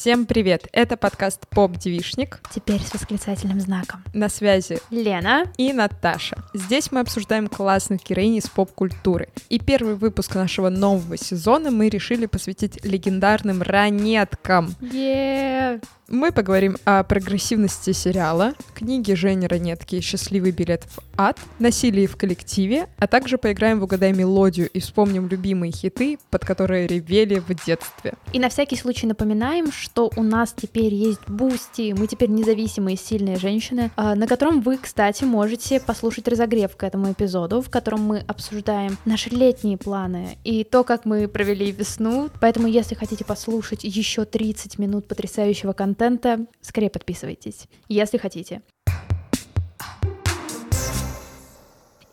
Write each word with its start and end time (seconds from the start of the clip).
Всем 0.00 0.26
привет! 0.26 0.68
Это 0.70 0.96
подкаст 0.96 1.48
«Поп-девишник». 1.48 2.40
Теперь 2.54 2.80
с 2.80 2.94
восклицательным 2.94 3.60
знаком. 3.60 4.04
На 4.14 4.28
связи 4.28 4.78
Лена 4.92 5.52
и 5.56 5.72
Наташа. 5.72 6.36
Здесь 6.54 6.92
мы 6.92 7.00
обсуждаем 7.00 7.48
классных 7.48 8.04
героинь 8.08 8.36
из 8.36 8.48
поп-культуры. 8.48 9.28
И 9.48 9.58
первый 9.58 9.96
выпуск 9.96 10.36
нашего 10.36 10.68
нового 10.68 11.16
сезона 11.16 11.72
мы 11.72 11.88
решили 11.88 12.26
посвятить 12.26 12.84
легендарным 12.84 13.60
ранеткам. 13.60 14.76
Yeah. 14.80 15.82
Мы 16.10 16.32
поговорим 16.32 16.78
о 16.86 17.04
прогрессивности 17.04 17.92
сериала, 17.92 18.54
книге 18.74 19.14
Жени 19.14 19.46
Ранетки 19.46 20.00
«Счастливый 20.00 20.52
билет 20.52 20.84
в 20.84 21.00
ад», 21.18 21.38
насилии 21.58 22.06
в 22.06 22.16
коллективе, 22.16 22.88
а 22.98 23.06
также 23.06 23.36
поиграем 23.36 23.78
в 23.78 23.84
«Угадай 23.84 24.14
мелодию» 24.14 24.70
и 24.70 24.80
вспомним 24.80 25.28
любимые 25.28 25.70
хиты, 25.70 26.18
под 26.30 26.46
которые 26.46 26.86
ревели 26.86 27.40
в 27.40 27.48
детстве. 27.66 28.14
И 28.32 28.38
на 28.38 28.48
всякий 28.48 28.76
случай 28.76 29.06
напоминаем, 29.06 29.70
что 29.70 30.10
у 30.16 30.22
нас 30.22 30.54
теперь 30.56 30.94
есть 30.94 31.20
Boosty, 31.28 31.92
мы 31.92 32.06
теперь 32.06 32.30
независимые 32.30 32.96
сильные 32.96 33.36
женщины, 33.36 33.90
а, 33.96 34.14
на 34.14 34.26
котором 34.26 34.62
вы, 34.62 34.78
кстати, 34.78 35.24
можете 35.24 35.78
послушать 35.78 36.26
разогрев 36.26 36.74
к 36.74 36.84
этому 36.84 37.12
эпизоду, 37.12 37.60
в 37.60 37.68
котором 37.68 38.00
мы 38.00 38.24
обсуждаем 38.26 38.96
наши 39.04 39.28
летние 39.28 39.76
планы 39.76 40.38
и 40.42 40.64
то, 40.64 40.84
как 40.84 41.04
мы 41.04 41.28
провели 41.28 41.70
весну. 41.70 42.30
Поэтому, 42.40 42.66
если 42.66 42.94
хотите 42.94 43.26
послушать 43.26 43.84
еще 43.84 44.24
30 44.24 44.78
минут 44.78 45.06
потрясающего 45.06 45.74
контента, 45.74 45.97
контента, 45.98 46.46
скорее 46.60 46.90
подписывайтесь, 46.90 47.66
если 47.88 48.18
хотите. 48.18 48.62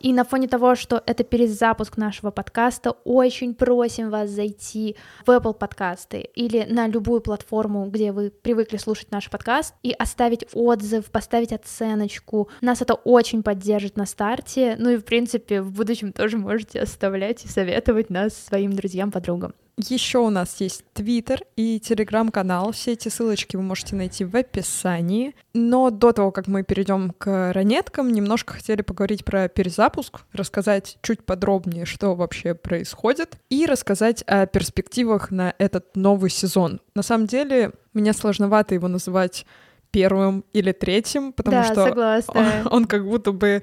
И 0.00 0.12
на 0.12 0.24
фоне 0.24 0.46
того, 0.46 0.74
что 0.74 1.02
это 1.06 1.24
перезапуск 1.24 1.96
нашего 1.96 2.30
подкаста, 2.30 2.92
очень 3.04 3.54
просим 3.54 4.10
вас 4.10 4.30
зайти 4.30 4.94
в 5.24 5.30
Apple 5.30 5.54
подкасты 5.54 6.20
или 6.20 6.64
на 6.68 6.86
любую 6.86 7.20
платформу, 7.20 7.86
где 7.86 8.12
вы 8.12 8.30
привыкли 8.30 8.76
слушать 8.76 9.10
наш 9.10 9.30
подкаст, 9.30 9.74
и 9.82 9.92
оставить 9.92 10.46
отзыв, 10.52 11.10
поставить 11.10 11.52
оценочку. 11.52 12.48
Нас 12.60 12.82
это 12.82 12.94
очень 12.94 13.42
поддержит 13.42 13.96
на 13.96 14.06
старте. 14.06 14.76
Ну 14.78 14.90
и, 14.90 14.96
в 14.96 15.04
принципе, 15.04 15.62
в 15.62 15.72
будущем 15.72 16.12
тоже 16.12 16.36
можете 16.36 16.80
оставлять 16.80 17.44
и 17.44 17.48
советовать 17.48 18.10
нас 18.10 18.34
своим 18.34 18.74
друзьям, 18.74 19.10
подругам. 19.10 19.54
Еще 19.78 20.18
у 20.20 20.30
нас 20.30 20.58
есть 20.60 20.84
Твиттер 20.94 21.42
и 21.54 21.78
Телеграм-канал. 21.78 22.72
Все 22.72 22.92
эти 22.92 23.10
ссылочки 23.10 23.56
вы 23.56 23.62
можете 23.62 23.94
найти 23.94 24.24
в 24.24 24.34
описании. 24.34 25.34
Но 25.52 25.90
до 25.90 26.12
того, 26.12 26.30
как 26.30 26.46
мы 26.46 26.62
перейдем 26.62 27.10
к 27.10 27.52
ранеткам, 27.52 28.10
немножко 28.10 28.54
хотели 28.54 28.80
поговорить 28.80 29.26
про 29.26 29.48
перезапуск, 29.48 30.20
рассказать 30.32 30.96
чуть 31.02 31.24
подробнее, 31.24 31.84
что 31.84 32.14
вообще 32.14 32.54
происходит, 32.54 33.36
и 33.50 33.66
рассказать 33.66 34.22
о 34.26 34.46
перспективах 34.46 35.30
на 35.30 35.54
этот 35.58 35.94
новый 35.94 36.30
сезон. 36.30 36.80
На 36.94 37.02
самом 37.02 37.26
деле, 37.26 37.72
мне 37.92 38.14
сложновато 38.14 38.74
его 38.74 38.88
называть 38.88 39.44
первым 39.90 40.42
или 40.54 40.72
третьим, 40.72 41.34
потому 41.34 41.56
да, 41.56 41.64
что 41.64 41.84
согласна. 41.84 42.62
Он, 42.64 42.72
он 42.72 42.84
как 42.86 43.04
будто 43.04 43.32
бы 43.32 43.62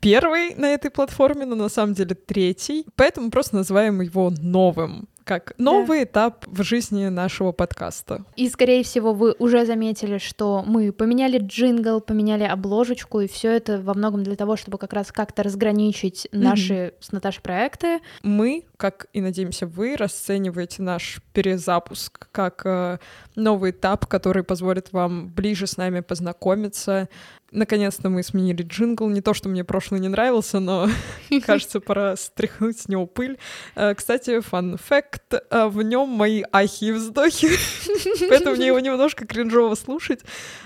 первый 0.00 0.56
на 0.56 0.66
этой 0.66 0.90
платформе, 0.90 1.46
но 1.46 1.54
на 1.54 1.68
самом 1.68 1.94
деле 1.94 2.16
третий. 2.16 2.86
Поэтому 2.96 3.30
просто 3.30 3.54
называем 3.54 4.00
его 4.00 4.30
новым 4.30 5.08
как 5.24 5.54
новый 5.58 6.00
да. 6.00 6.04
этап 6.04 6.44
в 6.46 6.62
жизни 6.62 7.08
нашего 7.08 7.52
подкаста. 7.52 8.24
И, 8.36 8.48
скорее 8.48 8.84
всего, 8.84 9.12
вы 9.12 9.34
уже 9.38 9.64
заметили, 9.64 10.18
что 10.18 10.62
мы 10.66 10.92
поменяли 10.92 11.38
джингл, 11.38 12.00
поменяли 12.00 12.44
обложечку, 12.44 13.20
и 13.20 13.28
все 13.28 13.52
это 13.52 13.78
во 13.78 13.94
многом 13.94 14.22
для 14.22 14.36
того, 14.36 14.56
чтобы 14.56 14.78
как 14.78 14.92
раз 14.92 15.10
как-то 15.12 15.42
разграничить 15.42 16.28
наши 16.32 16.74
mm-hmm. 16.74 16.94
с 17.00 17.12
Наташей 17.12 17.42
проекты. 17.42 18.00
Мы, 18.22 18.64
как 18.76 19.06
и 19.12 19.20
надеемся, 19.20 19.66
вы 19.66 19.96
расцениваете 19.96 20.82
наш 20.82 21.20
перезапуск 21.32 22.28
как 22.30 22.62
э, 22.64 22.98
новый 23.34 23.70
этап, 23.70 24.06
который 24.06 24.44
позволит 24.44 24.92
вам 24.92 25.28
ближе 25.28 25.66
с 25.66 25.76
нами 25.76 26.00
познакомиться, 26.00 27.08
Наконец-то 27.54 28.08
мы 28.10 28.24
сменили 28.24 28.62
джингл. 28.62 29.08
Не 29.08 29.20
то, 29.20 29.32
что 29.32 29.48
мне 29.48 29.62
прошлый 29.62 30.00
не 30.00 30.08
нравился, 30.08 30.58
но, 30.58 30.88
кажется, 31.46 31.78
пора 31.78 32.16
стряхнуть 32.16 32.80
с 32.80 32.88
него 32.88 33.06
пыль. 33.06 33.38
Э, 33.76 33.94
кстати, 33.94 34.40
фан 34.40 34.76
факт, 34.76 35.32
э, 35.32 35.66
в 35.68 35.80
нем 35.82 36.08
мои 36.08 36.42
ахи 36.52 36.86
и 36.86 36.92
вздохи, 36.92 37.48
поэтому 38.28 38.56
мне 38.56 38.66
его 38.66 38.80
немножко 38.80 39.24
кринжово 39.24 39.76
слушать, 39.76 40.22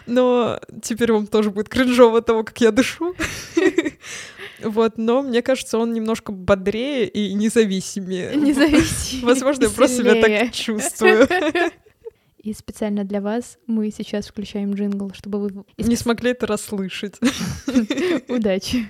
но 0.07 0.61
теперь 0.83 1.13
вам 1.13 1.27
тоже 1.27 1.51
будет 1.51 1.69
кринжово 1.69 2.23
того, 2.23 2.43
как 2.43 2.61
я 2.61 2.73
дышу. 2.73 3.15
Вот, 4.61 4.99
но 4.99 5.23
мне 5.23 5.41
кажется, 5.41 5.79
он 5.79 5.93
немножко 5.93 6.33
бодрее 6.33 7.07
и 7.07 7.33
независимее. 7.35 8.35
Независимее. 8.35 9.25
Возможно, 9.25 9.65
я 9.65 9.71
просто 9.71 9.99
себя 9.99 10.21
так 10.21 10.53
чувствую. 10.53 11.29
И 12.39 12.53
специально 12.53 13.05
для 13.05 13.21
вас 13.21 13.59
мы 13.67 13.91
сейчас 13.91 14.29
включаем 14.29 14.73
джингл, 14.73 15.13
чтобы 15.13 15.41
вы... 15.41 15.65
Не 15.77 15.97
смогли 15.97 16.31
это 16.31 16.47
расслышать. 16.47 17.17
Удачи. 18.29 18.89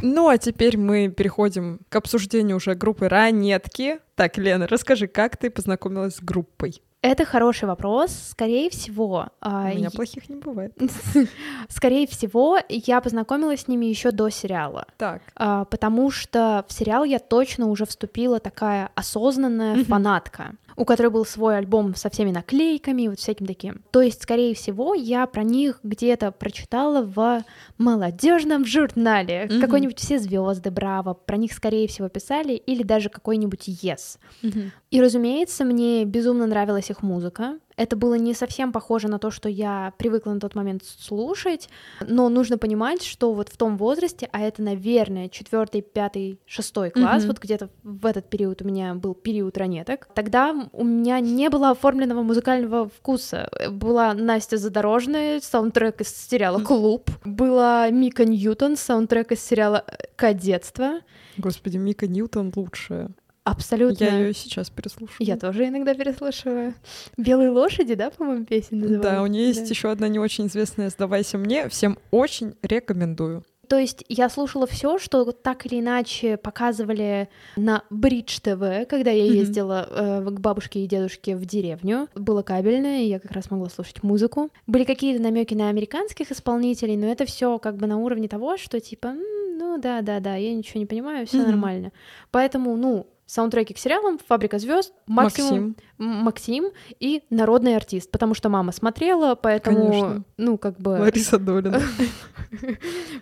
Ну, 0.00 0.28
а 0.28 0.36
теперь 0.36 0.76
мы 0.76 1.08
переходим 1.08 1.80
к 1.88 1.94
обсуждению 1.96 2.56
уже 2.56 2.74
группы 2.74 3.08
«Ранетки». 3.08 3.98
Так, 4.16 4.36
Лена, 4.36 4.66
расскажи, 4.66 5.06
как 5.06 5.36
ты 5.36 5.48
познакомилась 5.48 6.16
с 6.16 6.20
группой? 6.20 6.82
Это 7.02 7.24
хороший 7.24 7.64
вопрос. 7.64 8.12
Скорее 8.30 8.70
всего... 8.70 9.26
А, 9.40 9.64
У 9.64 9.68
меня 9.74 9.78
я... 9.78 9.90
плохих 9.90 10.28
не 10.28 10.36
бывает. 10.36 10.72
Скорее 11.68 12.06
всего, 12.06 12.60
я 12.68 13.00
познакомилась 13.00 13.62
с 13.62 13.68
ними 13.68 13.86
еще 13.86 14.12
до 14.12 14.30
сериала. 14.30 14.86
Так. 14.98 15.20
А, 15.34 15.64
потому 15.64 16.12
что 16.12 16.64
в 16.68 16.72
сериал 16.72 17.02
я 17.02 17.18
точно 17.18 17.66
уже 17.66 17.86
вступила 17.86 18.38
такая 18.38 18.90
осознанная 18.94 19.84
фанатка 19.84 20.52
у 20.76 20.84
которой 20.84 21.08
был 21.08 21.24
свой 21.24 21.58
альбом 21.58 21.94
со 21.94 22.10
всеми 22.10 22.30
наклейками, 22.30 23.08
вот 23.08 23.18
всяким 23.18 23.46
таким. 23.46 23.82
То 23.90 24.00
есть, 24.00 24.22
скорее 24.22 24.54
всего, 24.54 24.94
я 24.94 25.26
про 25.26 25.42
них 25.42 25.80
где-то 25.82 26.32
прочитала 26.32 27.02
в 27.02 27.44
молодежном 27.78 28.64
журнале. 28.64 29.46
Mm-hmm. 29.46 29.60
Какой-нибудь 29.60 29.98
все 29.98 30.18
звезды, 30.18 30.70
браво, 30.70 31.14
про 31.14 31.36
них, 31.36 31.52
скорее 31.52 31.88
всего, 31.88 32.08
писали, 32.08 32.54
или 32.54 32.82
даже 32.82 33.08
какой-нибудь 33.08 33.68
Yes. 33.68 34.18
Mm-hmm. 34.42 34.70
И, 34.90 35.00
разумеется, 35.00 35.64
мне 35.64 36.04
безумно 36.04 36.46
нравилась 36.46 36.90
их 36.92 37.02
музыка. 37.02 37.58
Это 37.76 37.96
было 37.96 38.14
не 38.14 38.34
совсем 38.34 38.70
похоже 38.70 39.08
на 39.08 39.18
то, 39.18 39.30
что 39.30 39.48
я 39.48 39.92
привыкла 39.96 40.32
на 40.32 40.40
тот 40.40 40.54
момент 40.54 40.84
слушать, 40.84 41.68
но 42.06 42.28
нужно 42.28 42.58
понимать, 42.58 43.02
что 43.02 43.32
вот 43.32 43.48
в 43.48 43.56
том 43.56 43.76
возрасте, 43.76 44.28
а 44.30 44.40
это, 44.40 44.62
наверное, 44.62 45.28
четвертый, 45.28 45.80
пятый, 45.80 46.38
шестой 46.46 46.90
класс, 46.90 47.24
mm-hmm. 47.24 47.26
вот 47.26 47.38
где-то 47.38 47.70
в 47.82 48.06
этот 48.06 48.28
период 48.28 48.62
у 48.62 48.66
меня 48.66 48.94
был 48.94 49.14
период 49.14 49.56
ранеток, 49.56 50.08
тогда 50.14 50.54
у 50.72 50.84
меня 50.84 51.18
не 51.20 51.48
было 51.48 51.70
оформленного 51.70 52.22
музыкального 52.22 52.88
вкуса. 52.88 53.50
Была 53.70 54.14
Настя 54.14 54.58
Задорожная, 54.58 55.40
саундтрек 55.40 56.02
из 56.02 56.14
сериала 56.14 56.62
«Клуб», 56.62 57.10
была 57.24 57.88
Мика 57.90 58.24
Ньютон, 58.24 58.76
саундтрек 58.76 59.32
из 59.32 59.42
сериала 59.42 59.84
«Кадетство». 60.16 61.00
Господи, 61.38 61.78
Мика 61.78 62.06
Ньютон 62.06 62.52
лучшая. 62.54 63.10
Абсолютно. 63.44 64.04
Я 64.04 64.18
ее 64.18 64.34
сейчас 64.34 64.70
переслушиваю. 64.70 65.26
Я 65.26 65.36
тоже 65.36 65.66
иногда 65.66 65.94
переслушиваю. 65.94 66.74
Белые 67.16 67.50
лошади, 67.50 67.94
да, 67.94 68.10
по-моему, 68.10 68.44
песня 68.44 68.78
называется? 68.78 69.10
Да, 69.10 69.22
у 69.22 69.26
нее 69.26 69.46
есть 69.48 69.64
да. 69.64 69.68
еще 69.68 69.90
одна 69.90 70.08
не 70.08 70.20
очень 70.20 70.46
известная 70.46 70.90
«Сдавайся 70.90 71.38
мне». 71.38 71.68
Всем 71.68 71.98
очень 72.10 72.54
рекомендую. 72.62 73.44
То 73.68 73.78
есть 73.78 74.04
я 74.08 74.28
слушала 74.28 74.66
все, 74.66 74.98
что 74.98 75.32
так 75.32 75.64
или 75.64 75.80
иначе 75.80 76.36
показывали 76.36 77.30
на 77.56 77.82
Бридж 77.88 78.38
ТВ, 78.38 78.86
когда 78.86 79.10
я 79.10 79.24
ездила 79.24 79.88
э, 79.88 80.30
к 80.30 80.40
бабушке 80.40 80.84
и 80.84 80.86
дедушке 80.86 81.36
в 81.36 81.46
деревню. 81.46 82.08
Было 82.14 82.42
кабельное, 82.42 83.00
и 83.00 83.06
я 83.06 83.18
как 83.18 83.32
раз 83.32 83.50
могла 83.50 83.70
слушать 83.70 84.02
музыку. 84.02 84.50
Были 84.66 84.84
какие-то 84.84 85.22
намеки 85.22 85.54
на 85.54 85.70
американских 85.70 86.30
исполнителей, 86.30 86.96
но 86.96 87.06
это 87.06 87.24
все 87.24 87.58
как 87.58 87.76
бы 87.76 87.86
на 87.86 87.96
уровне 87.96 88.28
того, 88.28 88.58
что 88.58 88.78
типа, 88.78 89.14
ну 89.14 89.78
да, 89.80 90.02
да, 90.02 90.20
да, 90.20 90.36
я 90.36 90.52
ничего 90.52 90.78
не 90.78 90.86
понимаю, 90.86 91.26
все 91.26 91.38
mm-hmm. 91.38 91.46
нормально. 91.46 91.92
Поэтому, 92.30 92.76
ну, 92.76 93.06
саундтреки 93.26 93.74
к 93.74 93.78
сериалам 93.78 94.18
«Фабрика 94.26 94.58
звезд», 94.58 94.92
максимум 95.06 95.76
Максим. 95.98 96.24
Максим 96.24 96.64
и 97.00 97.22
народный 97.30 97.76
артист, 97.76 98.10
потому 98.10 98.34
что 98.34 98.48
мама 98.48 98.72
смотрела, 98.72 99.34
поэтому, 99.34 99.86
Конечно. 99.88 100.24
ну, 100.36 100.58
как 100.58 100.78
бы... 100.78 100.90
Лариса 100.90 101.38
Долина. 101.38 101.80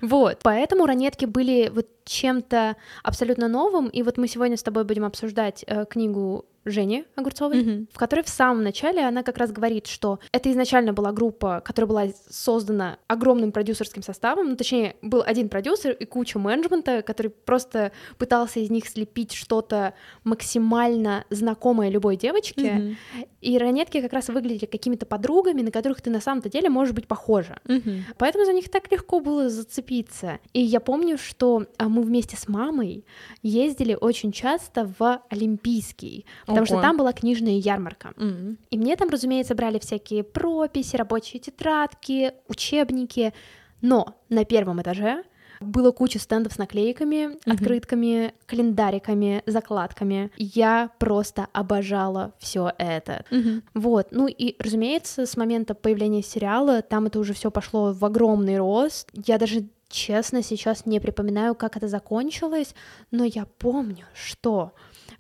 Вот, 0.01 0.39
поэтому 0.43 0.87
ранетки 0.87 1.25
были 1.25 1.71
вот 1.73 1.87
чем-то 2.05 2.77
абсолютно 3.05 3.47
новым, 3.47 3.87
и 3.87 4.03
вот 4.03 4.19
мы 4.19 4.27
сегодня 4.27 4.57
с 4.57 4.63
тобой 4.63 4.85
будем 4.85 5.05
обсуждать 5.05 5.65
э, 5.67 5.85
книгу 5.89 6.47
Жени 6.67 7.05
Огурцовой, 7.17 7.63
mm-hmm. 7.63 7.87
в 7.91 7.99
которой 7.99 8.23
в 8.23 8.29
самом 8.29 8.63
начале 8.63 9.01
она 9.01 9.23
как 9.23 9.39
раз 9.39 9.51
говорит, 9.51 9.87
что 9.87 10.19
это 10.31 10.51
изначально 10.51 10.93
была 10.93 11.11
группа, 11.11 11.63
которая 11.65 11.89
была 11.89 12.07
создана 12.29 12.99
огромным 13.07 13.51
продюсерским 13.51 14.03
составом, 14.03 14.51
ну, 14.51 14.57
точнее, 14.57 14.97
был 15.01 15.23
один 15.25 15.49
продюсер 15.49 15.93
и 15.93 16.05
куча 16.05 16.39
менеджмента, 16.39 17.01
который 17.01 17.29
просто 17.31 17.93
пытался 18.19 18.61
из 18.61 18.71
них 18.71 18.87
слепить 18.87 19.33
что-то 19.33 19.95
максимально 20.23 21.25
знакомое 21.31 21.89
любой 21.89 22.17
девочке, 22.17 22.61
mm-hmm. 22.61 23.29
и 23.41 23.57
ранетки 23.57 24.03
как 24.03 24.13
раз 24.13 24.29
выглядели 24.29 24.67
какими-то 24.67 25.07
подругами, 25.07 25.63
на 25.63 25.71
которых 25.71 26.03
ты 26.03 26.11
на 26.11 26.21
самом-то 26.21 26.51
деле 26.51 26.69
можешь 26.69 26.95
быть 26.95 27.09
похожа. 27.09 27.59
Mm-hmm. 27.65 28.01
Поэтому 28.19 28.45
за 28.45 28.53
них 28.53 28.71
так 28.71 28.93
легко 28.93 29.21
было 29.21 29.49
зацепиться. 29.49 30.41
И 30.53 30.61
я 30.61 30.81
помню, 30.81 31.17
что 31.17 31.65
а, 31.79 31.89
мы 31.89 32.03
вместе 32.03 32.37
с 32.37 32.49
мамой 32.49 33.07
ездили 33.43 33.97
очень 33.99 34.31
часто 34.31 34.93
в 34.99 35.23
Олимпийский, 35.31 36.27
потому 36.51 36.67
что 36.67 36.81
там 36.81 36.97
была 36.97 37.13
книжная 37.13 37.59
ярмарка. 37.59 38.13
М. 38.17 38.59
И 38.71 38.79
мне 38.79 38.97
там, 38.97 39.09
разумеется, 39.09 39.55
брали 39.55 39.79
всякие 39.79 40.23
прописи, 40.23 40.97
рабочие 40.97 41.41
тетрадки, 41.41 42.33
учебники. 42.49 43.33
Но 43.81 44.17
на 44.29 44.45
первом 44.45 44.83
этаже 44.83 45.25
было 45.61 45.93
куча 45.93 46.19
стендов 46.19 46.55
с 46.55 46.59
наклейками, 46.59 47.39
открытками, 47.51 48.33
календариками, 48.47 49.43
закладками. 49.47 50.31
Я 50.37 50.91
просто 50.99 51.49
обожала 51.53 52.33
все 52.39 52.73
это. 52.79 53.25
Мгм. 53.31 53.63
Вот, 53.75 54.09
ну 54.11 54.27
и, 54.27 54.57
разумеется, 54.59 55.27
с 55.27 55.37
момента 55.37 55.75
появления 55.75 56.23
сериала 56.23 56.81
там 56.83 57.07
это 57.07 57.19
уже 57.19 57.35
все 57.35 57.51
пошло 57.51 57.93
в 57.93 58.05
огромный 58.05 58.57
рост. 58.57 59.11
Я 59.13 59.37
даже 59.39 59.67
честно 59.91 60.43
сейчас 60.43 60.87
не 60.87 60.99
припоминаю, 61.01 61.55
как 61.55 61.77
это 61.77 61.89
закончилось, 61.89 62.75
но 63.11 63.25
я 63.25 63.45
помню, 63.59 64.07
что 64.15 64.73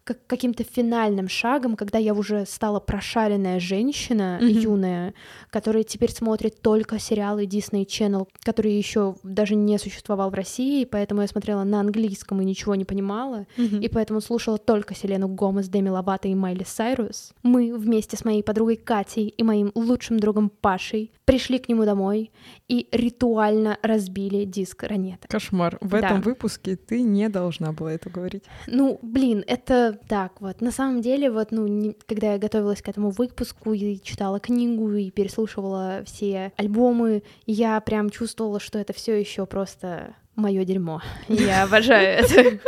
как 0.05 0.26
каким-то 0.26 0.64
финальным 0.64 1.29
шагом, 1.29 1.76
когда 1.76 1.99
я 1.99 2.14
уже 2.14 2.44
стала 2.47 2.81
прошаренная 2.81 3.61
женщина, 3.61 4.38
Мгм. 4.41 4.49
юная, 4.49 5.14
которая 5.50 5.82
теперь 5.82 6.11
смотрит 6.11 6.61
только 6.62 6.99
сериалы 6.99 7.44
Disney 7.44 7.87
Channel, 7.87 8.26
который 8.43 8.73
еще 8.73 9.17
даже 9.23 9.55
не 9.55 9.79
существовал 9.79 10.31
в 10.31 10.35
России, 10.35 10.85
поэтому 10.85 11.20
я 11.23 11.29
смотрела 11.29 11.64
на 11.64 11.81
английском 11.81 12.41
и 12.41 12.44
ничего 12.44 12.75
не 12.75 12.85
понимала 12.85 13.47
Мгм. 13.56 13.81
и 13.81 13.88
поэтому 13.88 14.20
слушала 14.20 14.58
только 14.58 14.94
Селену 14.94 15.29
Гомес, 15.29 15.69
Деми 15.69 15.88
Ловато 15.91 16.29
и 16.29 16.35
Майли 16.35 16.64
Сайрус. 16.64 17.32
Мы 17.43 17.75
вместе 17.76 18.17
с 18.17 18.25
моей 18.25 18.43
подругой 18.43 18.76
Катей 18.76 19.29
и 19.29 19.43
моим 19.43 19.70
лучшим 19.75 20.19
другом 20.19 20.50
Пашей 20.61 21.12
пришли 21.25 21.58
к 21.58 21.69
нему 21.69 21.85
домой 21.85 22.32
и 22.69 22.88
ритуально 22.91 23.79
разбили 23.82 24.44
диск 24.44 24.82
ранета. 24.85 25.29
Кошмар. 25.29 25.79
В 25.81 25.91
Да. 25.91 25.99
этом 25.99 26.20
выпуске 26.23 26.76
ты 26.76 27.02
не 27.02 27.29
должна 27.29 27.73
была 27.73 27.93
это 27.93 28.11
говорить. 28.11 28.44
Ну, 28.67 28.99
блин, 29.02 29.44
это 29.47 29.89
так 29.92 30.40
вот. 30.40 30.60
На 30.60 30.70
самом 30.70 31.00
деле, 31.00 31.31
вот, 31.31 31.48
ну, 31.50 31.66
не- 31.66 31.96
когда 32.06 32.32
я 32.32 32.38
готовилась 32.38 32.82
к 32.82 32.88
этому 32.88 33.10
выпуску 33.10 33.72
и 33.72 34.00
читала 34.02 34.40
книгу 34.40 34.92
и 34.92 35.10
переслушивала 35.10 36.02
все 36.04 36.52
альбомы, 36.56 37.22
я 37.46 37.81
прям 37.81 38.10
чувствовала, 38.10 38.60
что 38.60 38.78
это 38.78 38.92
все 38.92 39.19
еще 39.19 39.46
просто 39.46 40.14
мое 40.40 40.64
дерьмо. 40.64 41.00
Я 41.28 41.62
обожаю 41.64 42.25
это. 42.25 42.58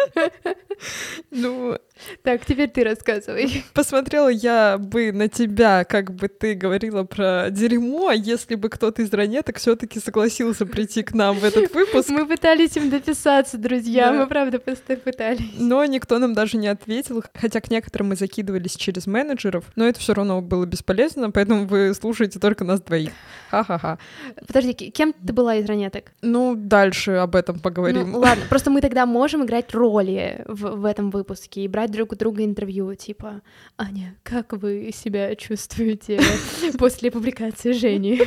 Ну, 1.30 1.78
Так, 2.22 2.44
теперь 2.44 2.68
ты 2.68 2.82
рассказывай. 2.84 3.64
посмотрела 3.74 4.28
я 4.28 4.76
бы 4.78 5.12
на 5.12 5.28
тебя, 5.28 5.84
как 5.84 6.12
бы 6.12 6.26
ты 6.28 6.54
говорила 6.54 7.04
про 7.04 7.48
дерьмо, 7.50 8.10
если 8.12 8.56
бы 8.56 8.68
кто-то 8.68 9.02
из 9.02 9.12
ранеток 9.12 9.58
все 9.58 9.76
таки 9.76 10.00
согласился 10.00 10.66
прийти 10.66 11.02
к 11.02 11.14
нам 11.14 11.36
в 11.38 11.44
этот 11.44 11.72
выпуск. 11.72 12.08
Мы 12.10 12.26
пытались 12.26 12.76
им 12.76 12.90
дописаться, 12.90 13.56
друзья. 13.58 14.10
Да. 14.10 14.12
Мы 14.18 14.26
правда 14.26 14.58
просто 14.58 14.96
пытались. 14.96 15.52
Но 15.58 15.84
никто 15.84 16.18
нам 16.18 16.34
даже 16.34 16.56
не 16.56 16.66
ответил, 16.68 17.22
хотя 17.34 17.60
к 17.60 17.70
некоторым 17.70 18.08
мы 18.08 18.16
закидывались 18.16 18.74
через 18.76 19.06
менеджеров, 19.06 19.64
но 19.76 19.86
это 19.86 20.00
все 20.00 20.14
равно 20.14 20.40
было 20.42 20.66
бесполезно, 20.66 21.30
поэтому 21.30 21.66
вы 21.66 21.94
слушаете 21.94 22.40
только 22.40 22.64
нас 22.64 22.80
двоих. 22.80 23.12
Ха-ха-ха. 23.50 23.98
Подожди, 24.46 24.72
кем 24.72 25.12
ты 25.12 25.32
была 25.32 25.56
из 25.56 25.66
ранеток? 25.66 26.12
Ну, 26.22 26.54
дальше 26.56 27.12
об 27.12 27.36
этом 27.36 27.60
поговорим. 27.62 28.12
Ну, 28.12 28.18
ладно, 28.18 28.44
просто 28.48 28.70
мы 28.70 28.80
тогда 28.80 29.06
можем 29.06 29.44
играть 29.44 29.72
роли 29.72 30.44
в, 30.46 30.76
в 30.76 30.84
этом 30.84 31.10
выпуске 31.10 31.62
и 31.62 31.68
брать 31.68 31.90
друг 31.90 32.12
у 32.12 32.16
друга 32.16 32.44
интервью, 32.44 32.94
типа, 32.94 33.42
Аня, 33.78 34.16
как 34.22 34.52
вы 34.52 34.90
себя 34.94 35.34
чувствуете 35.36 36.20
после 36.78 37.10
публикации 37.10 37.72
Жени? 37.72 38.22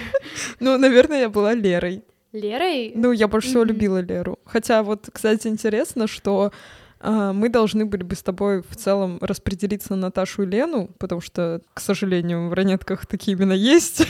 Ну, 0.60 0.78
наверное, 0.78 1.22
я 1.22 1.30
была 1.30 1.54
Лерой. 1.54 2.04
Лерой? 2.32 2.92
Ну, 2.96 3.12
я 3.12 3.28
больше 3.28 3.50
всего 3.50 3.64
любила 3.64 4.00
Леру. 4.00 4.40
Хотя 4.46 4.84
вот, 4.84 5.10
кстати, 5.12 5.48
интересно, 5.48 6.08
что 6.08 6.52
мы 7.02 7.50
должны 7.50 7.86
были 7.86 8.04
бы 8.04 8.16
с 8.16 8.24
тобой 8.24 8.62
в 8.62 8.76
целом 8.76 9.18
распределиться 9.22 9.96
на 9.96 10.08
Наташу 10.08 10.44
и 10.44 10.46
Лену, 10.46 10.90
потому 10.98 11.22
что, 11.22 11.62
к 11.74 11.80
сожалению, 11.80 12.50
в 12.50 12.54
ранетках 12.54 13.06
такие 13.06 13.38
имена 13.38 13.54
есть. 13.54 14.08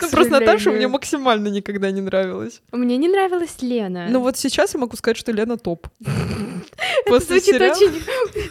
Ну, 0.00 0.10
просто 0.10 0.30
Наташа 0.30 0.70
мне 0.70 0.88
максимально 0.88 1.48
никогда 1.48 1.90
не 1.90 2.00
нравилась. 2.00 2.60
Мне 2.72 2.96
не 2.96 3.08
нравилась 3.08 3.56
Лена. 3.60 4.06
Ну 4.10 4.20
вот 4.20 4.36
сейчас 4.36 4.74
я 4.74 4.80
могу 4.80 4.96
сказать, 4.96 5.16
что 5.16 5.32
Лена 5.32 5.56
топ. 5.56 5.88
это 7.06 7.20
звучит 7.20 7.54
очень 7.54 8.02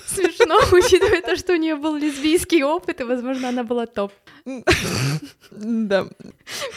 смешно, 0.07 0.34
учитывая 0.71 1.21
то, 1.21 1.35
что 1.35 1.53
у 1.53 1.57
нее 1.57 1.75
был 1.75 1.95
лесбийский 1.95 2.63
опыт, 2.63 3.01
и, 3.01 3.03
возможно, 3.03 3.49
она 3.49 3.63
была 3.63 3.85
топ. 3.85 4.11
Да, 5.51 6.07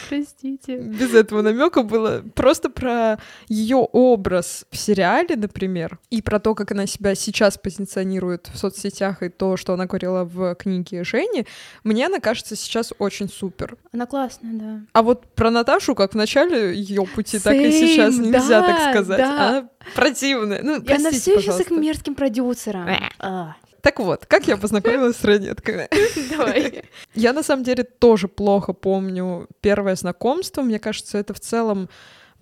Простите. 0.09 0.79
без 0.79 1.13
этого 1.13 1.43
намека 1.43 1.83
было 1.83 2.23
просто 2.35 2.71
про 2.71 3.19
ее 3.49 3.77
образ 3.77 4.67
в 4.71 4.77
сериале, 4.77 5.37
например, 5.37 5.99
и 6.11 6.23
про 6.23 6.39
то, 6.39 6.55
как 6.55 6.71
она 6.71 6.87
себя 6.87 7.15
сейчас 7.15 7.59
позиционирует 7.59 8.49
в 8.53 8.59
соцсетях 8.59 9.23
и 9.23 9.31
то, 9.31 9.57
что 9.57 9.73
она 9.73 9.87
говорила 9.87 10.25
в 10.25 10.55
книге 10.55 11.03
Жени, 11.03 11.47
мне 11.83 12.07
она 12.07 12.21
кажется 12.21 12.55
сейчас 12.57 12.93
очень 12.99 13.29
супер. 13.29 13.77
Она 13.93 14.07
классная, 14.07 14.53
да. 14.53 14.81
А 14.93 15.03
вот 15.03 15.27
про 15.35 15.51
Наташу, 15.51 15.95
как 15.95 16.13
в 16.13 16.17
начале 16.17 16.75
ее 16.75 17.05
пути, 17.05 17.39
так 17.39 17.55
и 17.55 17.67
Same, 17.67 17.73
сейчас 17.73 18.17
нельзя 18.17 18.61
да, 18.61 18.67
так 18.67 18.91
сказать. 18.91 19.19
да. 19.19 19.49
Она 19.49 19.69
противная. 19.95 20.63
Ну, 20.63 20.81
И 20.81 20.93
она 20.93 21.11
простите, 21.11 21.19
все 21.21 21.35
еще 21.35 21.53
с 21.53 21.61
их 21.61 21.71
мерзким 21.71 22.15
продюсером. 22.15 22.89
А, 23.19 23.57
Так 23.81 24.01
вот, 24.01 24.27
как 24.27 24.47
я 24.49 24.57
познакомилась 24.57 25.17
с 25.17 25.25
ранетками? 25.25 25.89
Давай. 26.31 26.85
Я 27.15 27.33
на 27.33 27.43
самом 27.43 27.65
деле 27.65 27.85
тоже 27.85 28.29
плохо 28.29 28.73
помню 28.73 29.47
первое 29.61 29.95
знакомство. 29.97 30.63
Мне 30.63 30.79
кажется, 30.79 31.19
это 31.19 31.33
в 31.35 31.41
целом 31.41 31.89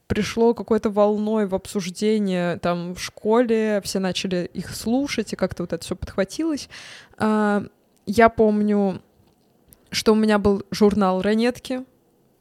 пришло 0.06 0.54
какой-то 0.54 0.88
волной 0.88 1.46
в 1.46 1.54
обсуждение 1.54 2.58
там 2.58 2.94
в 2.94 3.00
школе, 3.02 3.80
все 3.84 3.98
начали 3.98 4.48
их 4.54 4.74
слушать, 4.74 5.32
и 5.32 5.36
как-то 5.36 5.64
вот 5.64 5.72
это 5.72 5.84
все 5.84 5.96
подхватилось. 5.96 6.68
А, 7.18 7.64
Я 8.06 8.28
помню, 8.28 9.02
что 9.90 10.12
у 10.12 10.14
меня 10.16 10.38
был 10.38 10.62
журнал 10.70 11.22
«Ранетки», 11.22 11.84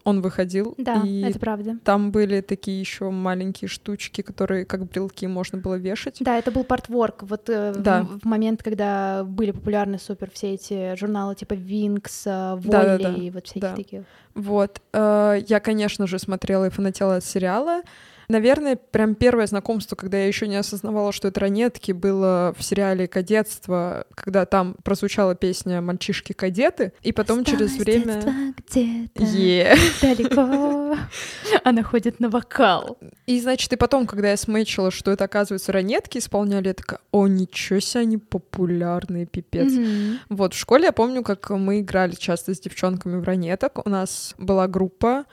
он 0.05 0.21
выходил, 0.21 0.73
Да, 0.77 1.01
и 1.03 1.21
это 1.23 1.39
правда. 1.39 1.77
там 1.83 2.11
были 2.11 2.39
такие 2.39 2.79
еще 2.79 3.09
маленькие 3.09 3.67
штучки, 3.67 4.21
которые 4.21 4.63
как 4.63 4.85
брелки 4.85 5.25
можно 5.25 5.57
было 5.57 5.75
вешать. 5.75 6.17
Да, 6.21 6.37
это 6.37 6.51
был 6.51 6.63
партворк. 6.63 7.23
Вот 7.23 7.49
э, 7.49 7.73
в- 7.73 7.81
Да. 7.81 8.03
в, 8.03 8.23
момент, 8.23 8.63
когда 8.63 9.23
были 9.25 9.51
популярны 9.51 9.99
супер 9.99 10.29
все 10.31 10.53
эти 10.53 10.95
журналы 10.95 11.35
типа 11.35 11.55
Винкс, 11.55 12.25
Волли 12.25 12.61
Да-да-да. 12.69 13.13
и 13.15 13.29
вот 13.31 13.45
всяких 13.47 13.61
Да. 13.61 13.75
таких. 13.75 14.01
Вот. 14.35 14.79
э, 14.93 15.41
Я, 15.47 15.59
конечно 15.59 16.07
же, 16.07 16.19
смотрела 16.19 16.65
и 16.65 16.69
фанатела 16.69 17.15
от 17.17 17.25
сериала. 17.25 17.81
Наверное, 18.27 18.75
прям 18.75 19.15
первое 19.15 19.47
знакомство, 19.47 19.95
когда 19.95 20.17
я 20.17 20.27
еще 20.27 20.47
не 20.47 20.55
осознавала, 20.55 21.11
что 21.11 21.27
это 21.27 21.39
ранетки, 21.39 21.91
было 21.91 22.53
в 22.57 22.63
сериале 22.63 23.07
«Кадетство», 23.07 24.05
когда 24.15 24.45
там 24.45 24.75
прозвучала 24.83 25.35
песня 25.35 25.81
«Мальчишки-кадеты», 25.81 26.93
и 27.01 27.11
потом 27.11 27.43
через 27.43 27.71
Осталось 27.71 27.77
время... 27.77 28.13
детство 28.15 28.33
где-то 28.67 29.23
Е. 29.23 29.75
далеко. 30.01 30.97
Она 31.63 31.83
ходит 31.83 32.19
на 32.19 32.29
вокал. 32.29 32.97
И, 33.25 33.39
значит, 33.39 33.71
и 33.73 33.75
потом, 33.75 34.07
когда 34.07 34.31
я 34.31 34.37
смычила, 34.37 34.91
что 34.91 35.11
это, 35.11 35.25
оказывается, 35.25 35.71
ранетки 35.71 36.17
исполняли, 36.17 36.69
я 36.69 36.73
такая, 36.73 36.99
о, 37.11 37.27
ничего 37.27 37.79
себе, 37.79 38.01
они 38.01 38.17
популярные, 38.17 39.25
пипец. 39.25 39.71
Мгм. 39.71 40.19
Вот, 40.29 40.53
в 40.53 40.57
школе 40.57 40.85
я 40.85 40.91
помню, 40.91 41.23
как 41.23 41.49
мы 41.49 41.79
играли 41.81 42.15
часто 42.15 42.53
с 42.53 42.59
девчонками 42.59 43.19
в 43.19 43.23
ранеток. 43.23 43.85
У 43.85 43.89
нас 43.89 44.33
была 44.37 44.67
группа. 44.67 45.25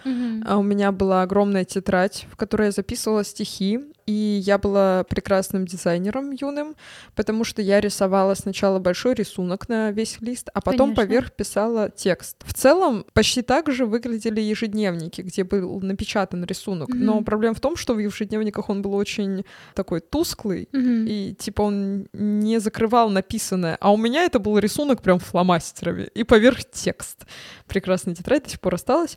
А 0.45 0.59
У 0.59 0.63
меня 0.63 0.93
была 0.93 1.23
огромная 1.23 1.65
тетрадь, 1.65 2.27
в 2.31 2.37
которой 2.37 2.67
я 2.67 2.73
записывала 2.87 3.23
стихи, 3.25 3.79
и 4.07 4.43
я 4.45 4.59
была 4.59 5.05
прекрасным 5.05 5.67
дизайнером 5.67 6.33
юным, 6.33 6.75
потому 7.15 7.45
что 7.45 7.63
я 7.63 7.81
рисовала 7.81 8.35
сначала 8.35 8.81
большой 8.81 9.15
рисунок 9.15 9.69
на 9.69 9.93
весь 9.93 10.21
лист, 10.21 10.49
а 10.53 10.61
потом 10.61 10.95
Конечно. 10.95 11.03
поверх 11.03 11.33
писала 11.33 11.89
текст. 11.91 12.37
В 12.45 12.53
целом 12.53 13.05
почти 13.13 13.43
так 13.43 13.71
же 13.73 13.87
выглядели 13.87 14.41
ежедневники, 14.41 15.21
где 15.23 15.45
был 15.45 15.81
напечатан 15.81 16.45
рисунок. 16.45 16.89
Но 16.93 17.15
Мгм. 17.15 17.25
проблема 17.25 17.55
в 17.55 17.61
том, 17.61 17.77
что 17.77 17.95
в 17.95 18.01
ежедневниках 18.01 18.69
он 18.69 18.83
был 18.83 18.95
очень 18.95 19.45
такой 19.75 20.01
тусклый, 20.01 20.69
Мгм. 20.73 21.07
и 21.07 21.35
типа 21.39 21.63
он 21.63 22.09
не 22.13 22.59
закрывал 22.59 23.09
написанное, 23.11 23.77
а 23.81 23.93
у 23.93 23.97
меня 23.97 24.25
это 24.25 24.41
был 24.41 24.59
рисунок 24.59 25.03
прям 25.03 25.21
фломастерами 25.21 26.09
и 26.15 26.25
поверх 26.25 26.65
текст. 26.73 27.25
Прекрасная 27.69 28.17
тетрадь 28.17 28.43
до 28.45 28.51
сих 28.51 28.61
пор 28.61 28.75
осталась. 28.75 29.17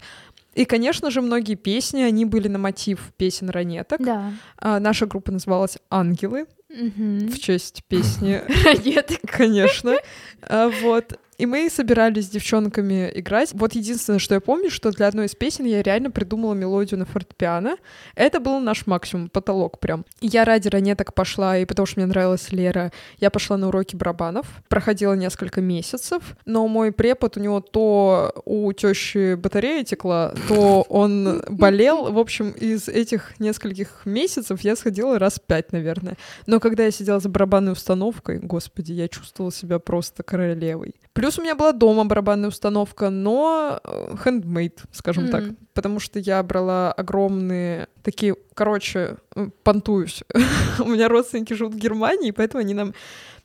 И, 0.55 0.65
конечно 0.65 1.11
же, 1.11 1.21
многие 1.21 1.55
песни, 1.55 2.01
они 2.01 2.25
были 2.25 2.47
на 2.47 2.57
мотив 2.57 3.11
песен 3.17 3.49
ранеток. 3.49 4.01
Да. 4.01 4.31
А, 4.57 4.79
наша 4.79 5.05
группа 5.05 5.31
называлась 5.31 5.77
«Ангелы» 5.89 6.45
Мгм. 6.69 7.27
в 7.29 7.39
честь 7.39 7.83
песни, 7.87 8.41
Ранеток. 8.65 9.19
конечно. 9.27 9.95
А, 10.41 10.69
Вот. 10.81 11.19
И 11.37 11.45
мы 11.45 11.69
собирались 11.69 12.25
с 12.25 12.29
девчонками 12.29 13.11
играть. 13.13 13.51
Вот 13.53 13.73
единственное, 13.73 14.19
что 14.19 14.35
я 14.35 14.41
помню, 14.41 14.69
что 14.69 14.91
для 14.91 15.07
одной 15.07 15.25
из 15.25 15.35
песен 15.35 15.65
я 15.65 15.81
реально 15.81 16.11
придумала 16.11 16.53
мелодию 16.53 16.99
на 16.99 17.05
фортепиано. 17.05 17.77
Это 18.15 18.39
был 18.39 18.59
наш 18.59 18.87
максимум, 18.87 19.29
потолок 19.29 19.79
прям. 19.79 20.05
Я 20.21 20.45
ради 20.45 20.69
ранеток 20.69 21.13
пошла, 21.13 21.57
и 21.57 21.65
потому 21.65 21.85
что 21.85 21.99
мне 21.99 22.07
нравилась 22.07 22.51
Лера, 22.51 22.91
я 23.19 23.29
пошла 23.29 23.57
на 23.57 23.67
уроки 23.67 23.95
барабанов. 23.95 24.47
Проходила 24.69 25.13
несколько 25.13 25.61
месяцев, 25.61 26.37
но 26.45 26.67
мой 26.67 26.91
препод, 26.91 27.37
у 27.37 27.39
него 27.39 27.59
то 27.59 28.33
у 28.45 28.71
тещи 28.71 29.35
батарея 29.35 29.83
текла, 29.83 30.33
то 30.47 30.85
он 30.87 31.43
болел. 31.49 32.13
В 32.13 32.19
общем, 32.19 32.51
из 32.51 32.87
этих 32.87 33.37
нескольких 33.39 34.05
месяцев 34.05 34.61
я 34.61 34.75
сходила 34.75 35.19
раз 35.19 35.39
пять, 35.45 35.73
наверное. 35.73 36.15
Но 36.47 36.59
когда 36.59 36.85
я 36.85 36.91
сидела 36.91 37.19
за 37.19 37.27
барабанной 37.27 37.73
установкой, 37.73 38.39
господи, 38.39 38.93
я 38.93 39.07
чувствовала 39.07 39.51
себя 39.51 39.79
просто 39.79 40.23
королевой. 40.23 40.95
Плюс 41.15 41.39
у 41.39 41.41
меня 41.41 41.55
была 41.55 41.71
дома 41.71 42.03
барабанная 42.03 42.49
установка, 42.49 43.09
но 43.09 43.79
handmade, 44.25 44.79
э, 44.83 44.87
скажем 44.91 45.25
mm-hmm. 45.25 45.31
так. 45.31 45.43
Потому 45.73 46.01
что 46.01 46.19
я 46.19 46.43
брала 46.43 46.91
огромные 46.91 47.87
такие, 48.03 48.35
короче, 48.53 49.15
э, 49.33 49.47
понтуюсь. 49.63 50.23
у 50.79 50.89
меня 50.89 51.07
родственники 51.07 51.53
живут 51.53 51.75
в 51.75 51.77
Германии, 51.77 52.31
поэтому 52.31 52.59
они 52.59 52.73
нам 52.73 52.93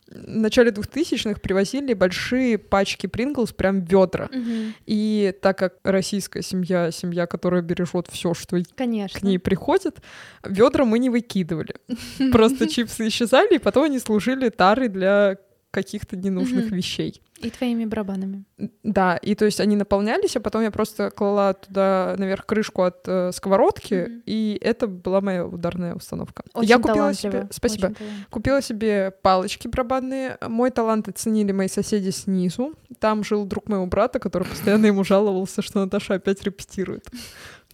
в 0.09 0.37
начале 0.37 0.73
2000-х 0.73 1.39
привозили 1.41 1.95
большие 1.95 2.59
пачки 2.59 3.07
Принглс, 3.07 3.53
прям 3.53 3.83
ведра. 3.83 4.25
Угу. 4.25 4.75
И 4.87 5.33
так 5.41 5.57
как 5.57 5.75
российская 5.85 6.43
семья, 6.43 6.91
семья, 6.91 7.29
которая 7.29 7.63
бережет 7.63 8.09
все, 8.11 8.35
что 8.35 8.61
Конечно. 8.75 9.21
к 9.21 9.23
ней 9.23 9.39
приходит, 9.39 9.99
ведра 10.45 10.85
мы 10.85 10.99
не 10.99 11.09
выкидывали. 11.09 11.77
Просто 12.33 12.69
чипсы 12.69 13.07
исчезали, 13.07 13.55
и 13.55 13.59
потом 13.59 13.85
они 13.85 14.01
служили 14.01 14.49
тарой 14.49 14.89
для 14.89 15.39
каких-то 15.71 16.17
ненужных 16.17 16.67
mm-hmm. 16.67 16.77
вещей. 16.77 17.23
И 17.39 17.51
твоими 17.51 17.87
барабанами. 17.87 18.45
Да, 18.83 19.17
и 19.17 19.35
то 19.35 19.47
есть 19.47 19.61
они 19.61 19.75
наполнялись, 19.75 20.37
а 20.37 20.41
потом 20.41 20.63
я 20.63 20.71
просто 20.71 21.11
клала 21.11 21.55
туда 21.55 22.15
наверх 22.19 22.45
крышку 22.45 22.83
от 22.83 22.99
э, 23.07 23.33
сковородки, 23.33 23.95
mm-hmm. 23.95 24.23
и 24.27 24.59
это 24.61 24.87
была 24.87 25.21
моя 25.21 25.47
ударная 25.47 25.95
установка. 25.95 26.43
Очень 26.53 26.69
я 26.69 26.79
купила 26.79 27.15
себе, 27.15 27.49
спасибо, 27.51 27.95
купила 28.31 28.61
себе 28.61 29.13
палочки 29.23 29.69
барабанные. 29.69 30.37
Мой 30.47 30.71
талант 30.71 31.09
оценили 31.09 31.53
мои 31.53 31.69
соседи 31.69 32.11
снизу. 32.11 32.75
Там 32.99 33.25
жил 33.25 33.47
друг 33.47 33.69
моего 33.69 33.87
брата, 33.87 34.19
который 34.19 34.47
постоянно 34.47 34.87
ему 34.87 35.05
жаловался, 35.05 35.63
что 35.63 35.81
Наташа 35.81 36.15
опять 36.15 36.43
репетирует. 36.43 37.09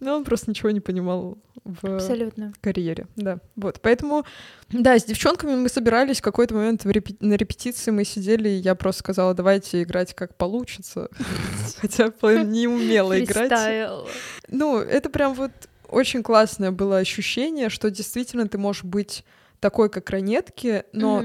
Но 0.00 0.16
он 0.16 0.24
просто 0.24 0.50
ничего 0.50 0.70
не 0.70 0.80
понимал 0.80 1.38
в 1.64 1.96
Абсолютно. 1.96 2.52
карьере. 2.60 3.06
Да, 3.16 3.38
вот. 3.56 3.80
Поэтому, 3.80 4.24
да, 4.70 4.98
с 4.98 5.04
девчонками 5.04 5.54
мы 5.54 5.68
собирались 5.68 6.18
в 6.18 6.22
какой-то 6.22 6.54
момент 6.54 6.84
в 6.84 6.90
репи... 6.90 7.16
на 7.20 7.34
репетиции, 7.34 7.90
мы 7.90 8.04
сидели, 8.04 8.48
и 8.48 8.56
я 8.56 8.74
просто 8.74 9.00
сказала, 9.00 9.32
давайте 9.34 9.82
играть 9.82 10.14
как 10.14 10.36
получится. 10.36 11.08
Хотя 11.78 12.12
не 12.42 12.68
умела 12.68 13.18
играть. 13.18 13.90
Ну, 14.48 14.78
это 14.78 15.08
прям 15.08 15.34
вот 15.34 15.52
очень 15.88 16.22
классное 16.22 16.72
было 16.72 16.98
ощущение, 16.98 17.70
что 17.70 17.90
действительно 17.90 18.48
ты 18.48 18.58
можешь 18.58 18.84
быть 18.84 19.24
такой, 19.60 19.88
как 19.88 20.10
ранетки, 20.10 20.84
но 20.92 21.24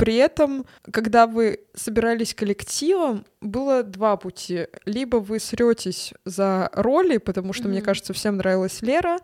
при 0.00 0.16
этом, 0.16 0.64
когда 0.90 1.26
вы 1.26 1.60
собирались 1.74 2.32
коллективом, 2.32 3.26
было 3.42 3.82
два 3.82 4.16
пути. 4.16 4.66
Либо 4.86 5.18
вы 5.18 5.38
сретесь 5.38 6.14
за 6.24 6.70
роли, 6.72 7.18
потому 7.18 7.52
что, 7.52 7.64
mm-hmm. 7.64 7.70
мне 7.70 7.82
кажется, 7.82 8.14
всем 8.14 8.38
нравилась 8.38 8.80
Лера, 8.80 9.18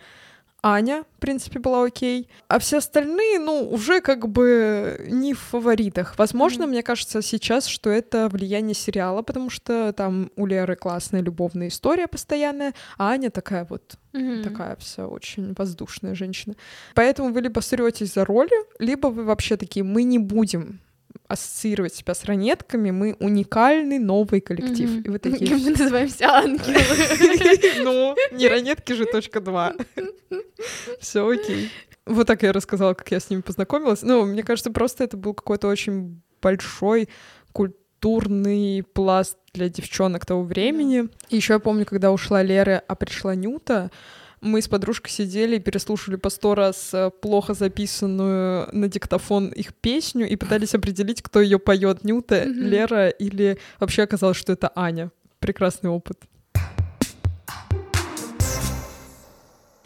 Аня, 0.68 1.04
в 1.16 1.20
принципе, 1.20 1.61
была 1.61 1.85
окей. 1.85 2.28
А 2.49 2.58
все 2.58 2.78
остальные, 2.78 3.38
ну, 3.38 3.70
уже 3.70 4.00
как 4.00 4.28
бы 4.28 5.06
не 5.08 5.32
в 5.32 5.38
фаворитах. 5.38 6.18
Возможно, 6.18 6.64
mm-hmm. 6.64 6.66
мне 6.66 6.82
кажется 6.82 7.23
сейчас, 7.23 7.66
что 7.66 7.88
это 7.88 8.28
влияние 8.28 8.75
сериала, 8.75 9.23
потому 9.23 9.49
что 9.49 9.92
там 9.92 10.32
у 10.35 10.44
Леры 10.44 10.75
классная 10.75 11.20
любовная 11.20 11.68
история 11.68 12.08
постоянная, 12.08 12.75
а 12.99 13.11
Аня 13.11 13.30
такая 13.30 13.64
вот, 13.70 13.94
mm-hmm. 14.12 14.42
такая 14.42 14.75
вся 14.80 15.06
очень 15.06 15.54
воздушная 15.56 16.16
женщина. 16.16 16.56
Поэтому 16.96 17.32
вы 17.32 17.42
либо 17.42 17.61
сретесь 17.61 18.14
за 18.14 18.25
роли, 18.25 18.50
либо 18.80 19.06
вы 19.06 19.23
вообще 19.23 19.56
такие, 19.56 19.85
мы 19.85 20.02
не 20.02 20.18
будем 20.18 20.80
ассоциировать 21.28 21.95
себя 21.95 22.14
с 22.14 22.25
ранетками, 22.25 22.90
мы 22.90 23.16
уникальный 23.21 23.99
новый 23.99 24.40
коллектив. 24.40 24.90
Mm-hmm. 24.90 25.02
И 25.04 25.09
вы 25.11 25.18
такие... 25.18 25.56
Мы 25.56 25.71
называемся 25.71 26.28
ангелы. 26.28 26.80
Ну, 27.83 28.16
не 28.33 28.49
ранетки 28.49 28.92
же 28.92 29.06
точка 29.06 29.40
два. 29.40 29.75
Все 31.00 31.28
окей. 31.28 31.71
Вот 32.06 32.26
так 32.26 32.42
я 32.42 32.52
рассказала, 32.52 32.95
как 32.95 33.11
я 33.11 33.18
с 33.18 33.30
ними 33.30 33.40
познакомилась. 33.40 34.02
Ну, 34.02 34.25
мне 34.25 34.42
кажется, 34.42 34.71
просто 34.71 35.04
это 35.04 35.16
был 35.16 35.35
какой-то 35.35 35.66
очень 35.66 36.23
большой 36.40 37.09
культурный 37.52 38.85
пласт 38.85 39.37
для 39.52 39.68
девчонок 39.68 40.25
того 40.25 40.45
времени. 40.45 41.09
И 41.30 41.37
еще 41.37 41.54
я 41.54 41.59
помню, 41.59 41.85
когда 41.85 42.12
ушла 42.12 42.42
Лера, 42.42 42.83
а 42.87 42.95
пришла 42.95 43.35
Нюта, 43.35 43.90
мы 44.40 44.61
с 44.61 44.69
подружкой 44.69 45.11
сидели 45.11 45.57
и 45.57 45.61
переслушали 45.61 46.16
по 46.16 46.31
сто 46.31 46.55
раз 46.55 46.90
э, 46.93 47.11
плохо 47.11 47.55
записанную 47.55 48.69
на 48.73 48.88
диктофон 48.88 49.49
их 49.49 49.75
песню 49.75 50.28
и 50.28 50.37
пытались 50.37 50.75
определить, 50.75 51.23
кто 51.23 51.40
ее 51.40 51.59
поет, 51.59 52.05
Нюта, 52.05 52.45
mm-hmm. 52.45 52.52
Лера 52.52 53.09
или 53.09 53.59
вообще 53.81 54.02
оказалось, 54.02 54.37
что 54.37 54.52
это 54.52 54.71
Аня. 54.75 55.11
Прекрасный 55.38 55.90
опыт. 55.90 56.23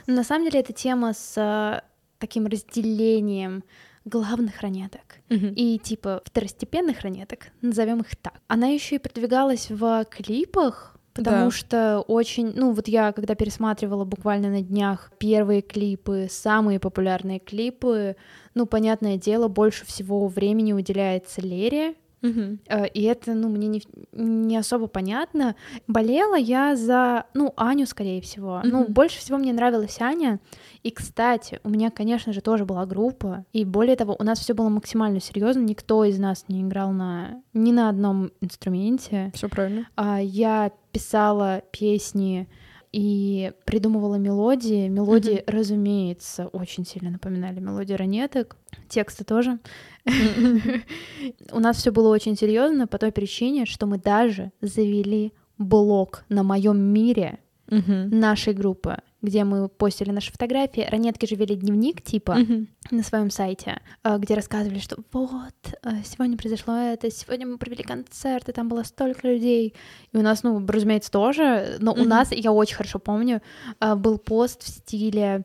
На 0.07 0.25
самом 0.25 0.45
деле 0.47 0.61
эта 0.61 0.73
тема 0.73 1.13
с 1.13 1.37
э, 1.37 1.81
таким 2.19 2.47
разделением 2.47 3.63
главных 4.05 4.61
ранеток 4.61 5.19
uh-huh. 5.29 5.55
и 5.55 5.79
типа 5.79 6.23
второстепенных 6.25 7.01
ранеток, 7.03 7.49
назовем 7.61 8.01
их 8.01 8.17
так. 8.17 8.35
Она 8.49 8.69
еще 8.69 8.97
и 8.97 8.99
продвигалась 8.99 9.71
в 9.71 10.05
клипах 10.07 10.97
Потому 11.13 11.47
да. 11.47 11.51
что 11.51 12.01
очень, 12.07 12.53
ну 12.55 12.73
вот 12.73 12.87
я 12.89 13.13
когда 13.13 13.35
пересматривала 13.35 14.05
буквально 14.05 14.49
на 14.51 14.63
днях 14.63 15.11
первые 15.19 15.61
клипы, 15.61 16.29
самые 16.31 16.79
популярные 16.79 17.41
клипы, 17.41 18.17
ну 18.55 18.67
понятное 18.67 19.17
дело, 19.17 19.49
больше 19.49 19.85
всего 19.87 20.29
времени 20.29 20.73
уделяется 20.73 21.41
Лере, 21.41 21.95
Угу. 22.23 22.59
И 22.95 23.03
это, 23.03 23.35
ну, 23.35 23.49
мне 23.49 23.67
не, 23.67 23.83
не 24.13 24.57
особо 24.57 24.87
понятно. 24.87 25.57
Болела 25.87 26.37
я 26.37 26.77
за, 26.77 27.25
ну, 27.35 27.53
Аню, 27.57 27.87
скорее 27.87 28.21
всего. 28.21 28.59
Угу. 28.59 28.69
Ну, 28.69 28.87
больше 28.89 29.19
всего 29.19 29.39
мне 29.39 29.53
нравилась 29.53 30.01
Аня. 30.01 30.39
И, 30.83 30.91
кстати, 30.91 31.61
у 31.65 31.71
меня, 31.71 31.91
конечно 31.91 32.33
же, 32.33 32.41
тоже 32.41 32.65
была 32.65 32.87
группа. 32.87 33.45
И 33.53 33.65
более 33.65 33.97
того, 33.97 34.17
у 34.19 34.23
нас 34.23 34.39
все 34.39 34.55
было 34.55 34.69
максимально 34.69 35.21
серьезно. 35.21 35.61
Никто 35.61 36.05
из 36.05 36.19
нас 36.19 36.45
не 36.49 36.63
играл 36.63 36.93
на 36.93 37.43
ни 37.53 37.73
на 37.73 37.89
одном 37.89 38.31
инструменте. 38.41 39.33
Все 39.35 39.49
правильно. 39.49 39.89
А, 39.97 40.21
я 40.21 40.73
писала 40.93 41.63
песни 41.71 42.49
и 42.93 43.53
придумывала 43.65 44.17
мелодии. 44.17 44.89
Мелодии, 44.89 45.39
mm-hmm. 45.39 45.51
разумеется, 45.51 46.47
очень 46.49 46.85
сильно 46.85 47.11
напоминали 47.11 47.61
мелодии 47.61 47.95
ранеток. 47.95 48.57
Тексты 48.89 49.25
тоже. 49.25 49.59
У 51.53 51.61
нас 51.61 51.77
все 51.77 51.93
было 51.93 52.09
очень 52.09 52.37
серьезно 52.37 52.87
по 52.87 52.99
той 52.99 53.13
причине, 53.13 53.67
что 53.67 53.87
мы 53.87 53.99
даже 53.99 54.51
завели 54.61 55.33
блог 55.59 56.25
на 56.29 56.43
моем 56.43 56.79
мире 56.79 57.39
нашей 57.69 58.53
группы 58.53 58.97
где 59.23 59.45
мы 59.45 59.69
постили 59.69 60.11
наши 60.11 60.33
фотографии. 60.33 60.87
Ранетки 60.91 61.27
же 61.27 61.35
вели 61.35 61.55
дневник, 61.57 62.03
типа, 62.03 62.39
mm-hmm. 62.39 62.67
на 62.91 63.03
своем 63.03 63.31
сайте, 63.31 63.81
э, 64.05 64.19
где 64.19 64.35
рассказывали, 64.35 64.79
что 64.79 64.97
вот, 65.13 65.55
э, 65.83 65.91
сегодня 66.05 66.37
произошло 66.37 66.75
это, 66.75 67.11
сегодня 67.11 67.47
мы 67.47 67.59
провели 67.59 67.83
концерт, 67.83 68.49
и 68.49 68.53
там 68.53 68.69
было 68.69 68.83
столько 68.83 69.29
людей. 69.29 69.75
И 70.13 70.17
у 70.17 70.23
нас, 70.23 70.43
ну, 70.43 70.65
разумеется, 70.67 71.11
тоже, 71.11 71.77
но 71.81 71.93
mm-hmm. 71.93 72.01
у 72.01 72.05
нас, 72.05 72.33
я 72.33 72.53
очень 72.53 72.77
хорошо 72.77 72.99
помню, 72.99 73.43
э, 73.81 73.95
был 73.95 74.19
пост 74.19 74.63
в 74.63 74.69
стиле 74.69 75.45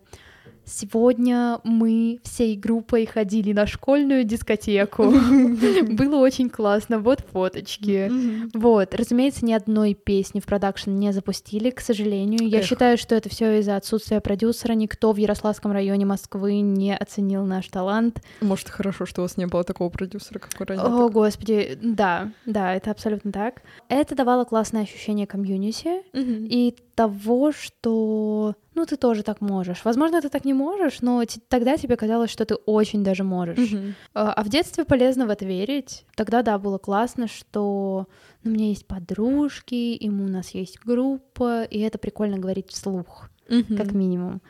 Сегодня 0.65 1.59
мы 1.63 2.19
всей 2.23 2.57
группой 2.57 3.05
ходили 3.05 3.53
на 3.53 3.67
школьную 3.67 4.23
дискотеку. 4.23 5.03
Было 5.91 6.17
очень 6.17 6.49
классно. 6.49 6.99
Вот 6.99 7.21
фоточки. 7.31 8.11
Вот. 8.57 8.95
Разумеется, 8.95 9.45
ни 9.45 9.53
одной 9.53 9.93
песни 9.93 10.39
в 10.39 10.45
продакшн 10.45 10.91
не 10.91 11.13
запустили, 11.13 11.69
к 11.69 11.79
сожалению. 11.79 12.47
Я 12.49 12.61
считаю, 12.61 12.97
что 12.97 13.15
это 13.15 13.29
все 13.29 13.59
из-за 13.59 13.75
отсутствия 13.75 14.21
продюсера. 14.21 14.73
Никто 14.73 15.11
в 15.11 15.17
Ярославском 15.17 15.71
районе 15.71 16.05
Москвы 16.05 16.59
не 16.61 16.95
оценил 16.95 17.45
наш 17.45 17.67
талант. 17.67 18.21
Может, 18.41 18.69
хорошо, 18.69 19.05
что 19.05 19.21
у 19.21 19.25
вас 19.25 19.37
не 19.37 19.45
было 19.45 19.63
такого 19.63 19.89
продюсера, 19.89 20.39
как 20.39 20.59
у 20.59 20.63
ранее. 20.63 20.85
О, 20.85 21.09
господи, 21.09 21.77
да, 21.81 22.31
да, 22.45 22.73
это 22.73 22.91
абсолютно 22.91 23.31
так. 23.31 23.61
Это 23.89 24.15
давало 24.15 24.45
классное 24.45 24.83
ощущение 24.83 25.27
комьюнити 25.27 26.01
и 26.13 26.75
того, 26.95 27.51
что 27.51 28.55
ну 28.73 28.85
ты 28.85 28.95
тоже 28.95 29.23
так 29.23 29.41
можешь. 29.41 29.83
Возможно, 29.83 30.21
ты 30.21 30.29
так 30.29 30.45
не 30.45 30.53
можешь, 30.53 31.01
но 31.01 31.23
тогда 31.49 31.77
тебе 31.77 31.97
казалось, 31.97 32.31
что 32.31 32.45
ты 32.45 32.55
очень 32.55 33.03
даже 33.03 33.23
можешь. 33.23 33.57
Mm-hmm. 33.57 33.93
А 34.13 34.43
в 34.43 34.49
детстве 34.49 34.85
полезно 34.85 35.27
в 35.27 35.29
это 35.29 35.45
верить. 35.45 36.05
Тогда, 36.15 36.41
да, 36.41 36.57
было 36.57 36.77
классно, 36.77 37.27
что 37.27 38.07
ну, 38.43 38.51
у 38.51 38.53
меня 38.53 38.69
есть 38.69 38.87
подружки, 38.87 39.75
и 39.75 40.09
у 40.09 40.27
нас 40.27 40.51
есть 40.51 40.79
группа, 40.83 41.63
и 41.63 41.79
это 41.79 41.97
прикольно 41.97 42.37
говорить 42.37 42.71
вслух, 42.71 43.29
mm-hmm. 43.49 43.75
как 43.75 43.91
минимум. 43.91 44.41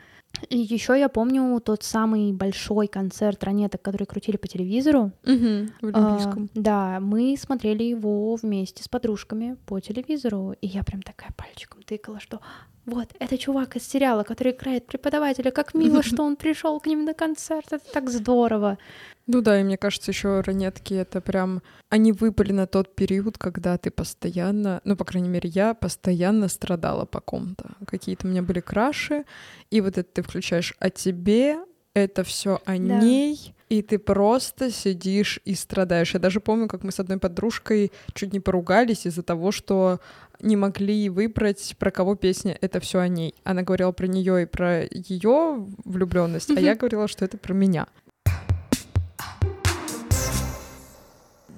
И 0.48 0.58
еще 0.58 0.98
я 0.98 1.08
помню 1.08 1.60
тот 1.60 1.82
самый 1.82 2.32
большой 2.32 2.86
концерт 2.86 3.42
ранеток, 3.44 3.82
который 3.82 4.06
крутили 4.06 4.36
по 4.36 4.48
телевизору. 4.48 5.12
Угу, 5.24 5.68
в 5.82 5.90
А, 5.94 6.34
да, 6.54 7.00
мы 7.00 7.36
смотрели 7.38 7.84
его 7.84 8.34
вместе 8.36 8.82
с 8.82 8.88
подружками 8.88 9.56
по 9.66 9.80
телевизору, 9.80 10.54
и 10.60 10.66
я 10.66 10.84
прям 10.84 11.02
такая 11.02 11.32
пальчиком 11.36 11.82
тыкала, 11.82 12.20
что 12.20 12.40
вот, 12.86 13.08
это 13.18 13.36
чувак 13.36 13.76
из 13.76 13.82
сериала, 13.88 14.22
который 14.22 14.52
играет 14.52 14.86
преподавателя, 14.86 15.50
как 15.50 15.74
мило, 15.74 16.02
что 16.04 16.22
он 16.22 16.36
пришел 16.36 16.78
к 16.80 16.86
ним 16.86 17.04
на 17.04 17.14
концерт, 17.14 17.72
это 17.72 17.84
так 17.92 18.10
здорово. 18.10 18.78
Ну 19.26 19.40
да, 19.40 19.60
и 19.60 19.64
мне 19.64 19.76
кажется, 19.76 20.12
еще 20.12 20.40
ранетки 20.40 20.94
это 20.94 21.20
прям... 21.20 21.62
Они 21.90 22.12
выпали 22.12 22.52
на 22.52 22.66
тот 22.66 22.94
период, 22.94 23.38
когда 23.38 23.76
ты 23.76 23.90
постоянно, 23.90 24.80
ну, 24.84 24.96
по 24.96 25.04
крайней 25.04 25.28
мере, 25.28 25.48
я 25.48 25.74
постоянно 25.74 26.48
страдала 26.48 27.06
по 27.06 27.20
ком-то. 27.20 27.70
Какие-то 27.86 28.26
у 28.26 28.30
меня 28.30 28.42
были 28.42 28.60
краши, 28.60 29.24
и 29.70 29.80
вот 29.80 29.98
это 29.98 30.08
ты 30.12 30.22
включаешь 30.22 30.74
о 30.78 30.90
тебе, 30.90 31.58
это 31.94 32.22
все 32.22 32.60
о 32.64 32.72
Да. 32.72 32.78
ней, 32.78 33.54
и 33.68 33.82
ты 33.82 33.98
просто 33.98 34.70
сидишь 34.70 35.40
и 35.44 35.54
страдаешь. 35.54 36.14
Я 36.14 36.20
даже 36.20 36.40
помню, 36.40 36.68
как 36.68 36.84
мы 36.84 36.92
с 36.92 37.00
одной 37.00 37.18
подружкой 37.18 37.90
чуть 38.14 38.32
не 38.32 38.38
поругались 38.38 39.06
из-за 39.06 39.22
того, 39.24 39.50
что 39.50 39.98
не 40.40 40.54
могли 40.56 41.08
выбрать, 41.08 41.74
про 41.78 41.90
кого 41.90 42.14
песня 42.14 42.56
это 42.60 42.78
все 42.78 43.00
о 43.00 43.08
ней. 43.08 43.34
Она 43.42 43.62
говорила 43.62 43.90
про 43.92 44.06
нее 44.06 44.42
и 44.42 44.46
про 44.46 44.82
ее 44.84 45.66
влюбленность, 45.84 46.50
а 46.50 46.60
я 46.60 46.76
говорила, 46.76 47.08
что 47.08 47.24
это 47.24 47.38
про 47.38 47.54
меня. 47.54 47.88